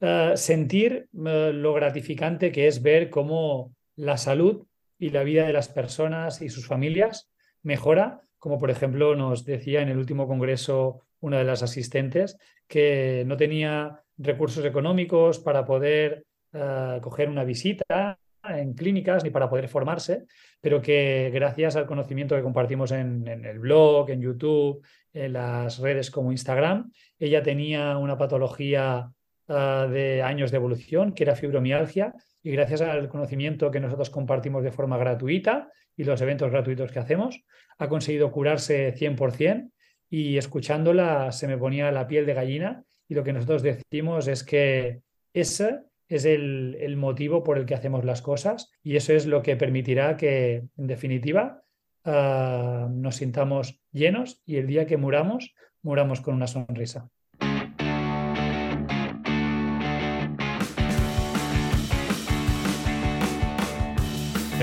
eh, 0.01 0.33
sentir 0.37 1.09
eh, 1.27 1.53
lo 1.55 1.73
gratificante 1.73 2.53
que 2.53 2.67
es 2.67 2.83
ver 2.83 3.11
cómo 3.11 3.75
la 3.97 4.17
salud 4.17 4.67
y 4.99 5.11
la 5.11 5.23
vida 5.23 5.47
de 5.47 5.53
las 5.53 5.69
personas 5.69 6.43
y 6.43 6.49
sus 6.49 6.67
familias 6.67 7.31
mejora, 7.63 8.23
como 8.39 8.59
por 8.59 8.71
ejemplo 8.71 9.15
nos 9.17 9.45
decía 9.45 9.81
en 9.81 9.89
el 9.89 9.99
último 9.99 10.27
congreso 10.27 11.01
una 11.21 11.39
de 11.39 11.45
las 11.45 11.63
asistentes, 11.63 12.37
que 12.69 13.25
no 13.27 13.37
tenía 13.37 14.03
recursos 14.19 14.65
económicos 14.65 15.39
para 15.39 15.65
poder 15.65 16.27
uh, 16.53 17.01
coger 17.01 17.29
una 17.29 17.45
visita 17.45 18.19
en 18.49 18.75
clínicas 18.75 19.25
ni 19.25 19.31
para 19.31 19.49
poder 19.49 19.69
formarse, 19.69 20.27
pero 20.61 20.83
que 20.83 21.31
gracias 21.33 21.77
al 21.77 21.87
conocimiento 21.87 22.37
que 22.37 22.43
compartimos 22.43 22.93
en, 22.93 23.27
el 23.27 23.59
blog, 23.59 24.11
en 24.11 24.21
YouTube, 24.21 24.85
en 25.13 25.33
las 25.33 25.79
redes 25.79 26.11
como 26.11 26.31
Instagram, 26.31 26.93
ella 27.19 27.43
tenía 27.43 27.97
una 27.97 28.19
patología 28.19 29.11
uh, 29.49 29.89
de 29.89 30.23
años 30.23 30.51
de 30.51 30.57
evolución, 30.57 31.13
que 31.13 31.25
era 31.25 31.37
fibromialgia, 31.37 32.15
y 32.43 32.51
gracias 32.53 32.83
al 32.83 33.09
conocimiento 33.09 33.71
que 33.71 33.81
nosotros 33.81 34.11
compartimos 34.11 34.63
de 34.63 34.71
forma 34.71 34.99
gratuita 34.99 35.71
y 35.97 36.05
los 36.05 36.21
eventos 36.21 36.51
gratuitos 36.51 36.93
que 36.93 36.99
hacemos, 36.99 37.43
ha 37.79 37.89
conseguido 37.89 38.31
curarse 38.31 38.95
100% 38.95 39.71
y 40.11 40.37
escuchándola 40.37 41.33
se 41.33 41.49
me 41.49 41.59
ponía 41.59 41.91
la 41.91 42.07
piel 42.07 42.27
de 42.27 42.35
gallina 42.35 42.85
y 43.09 43.15
lo 43.15 43.25
que 43.25 43.33
nosotros 43.33 43.63
decimos 43.63 44.29
es 44.29 44.45
que 44.45 45.01
ese 45.33 45.81
es 46.09 46.25
el, 46.25 46.97
motivo 46.97 47.43
por 47.43 47.59
el 47.59 47.67
que 47.67 47.75
hacemos 47.75 48.05
las 48.05 48.23
cosas 48.23 48.71
y 48.83 48.97
eso 48.97 49.13
es 49.13 49.27
lo 49.27 49.43
que 49.43 49.57
permitirá 49.57 50.17
que, 50.17 50.65
en 50.77 50.87
definitiva, 50.87 51.63
ah, 52.05 52.89
nos 52.91 53.17
sintamos 53.17 53.81
llenos 53.91 54.43
y 54.45 54.57
el 54.57 54.67
día 54.67 54.87
que 54.87 54.97
muramos, 54.97 55.55
muramos 55.83 56.21
con 56.21 56.35
una 56.35 56.47
sonrisa. 56.47 57.09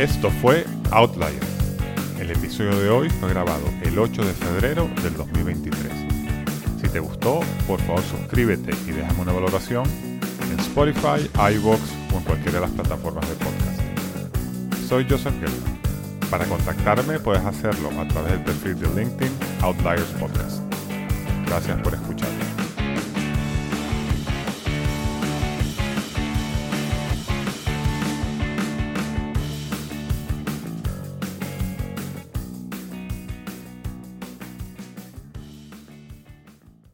Esto 0.02 0.32
fue 0.32 0.66
Outlier. 0.90 1.40
El 2.20 2.32
episodio 2.32 2.76
de 2.80 2.90
hoy 2.90 3.08
fue 3.08 3.30
grabado 3.30 3.62
el 3.84 4.00
8 4.00 4.26
de 4.26 4.34
febrero 4.34 4.90
del 5.04 5.14
2023. 5.14 5.94
Si 6.82 6.90
te 6.90 7.00
gustó, 7.00 7.42
por 7.68 7.80
favor 7.82 8.02
suscríbete 8.02 8.72
y 8.88 8.94
déjame 8.94 9.22
una 9.22 9.34
valoración 9.34 9.84
en 10.52 10.60
Spotify, 10.60 11.30
iVoox 11.54 11.80
o 12.16 12.18
en 12.18 12.24
cualquiera 12.24 12.54
de 12.54 12.62
las 12.62 12.72
plataformas 12.72 13.30
de 13.30 13.36
podcast. 13.36 14.90
Soy 14.90 15.06
Joseph 15.08 15.36
Gelman. 15.36 15.80
Para 16.32 16.46
contactarme 16.46 17.20
puedes 17.20 17.46
hacerlo 17.46 17.92
a 18.02 18.08
través 18.08 18.32
del 18.32 18.42
perfil 18.42 18.80
de 18.80 19.04
LinkedIn 19.04 19.32
Outliers 19.62 20.10
Podcast. 20.20 20.64
Gracias 21.46 21.80
por 21.82 21.94
escuchar. 21.94 22.41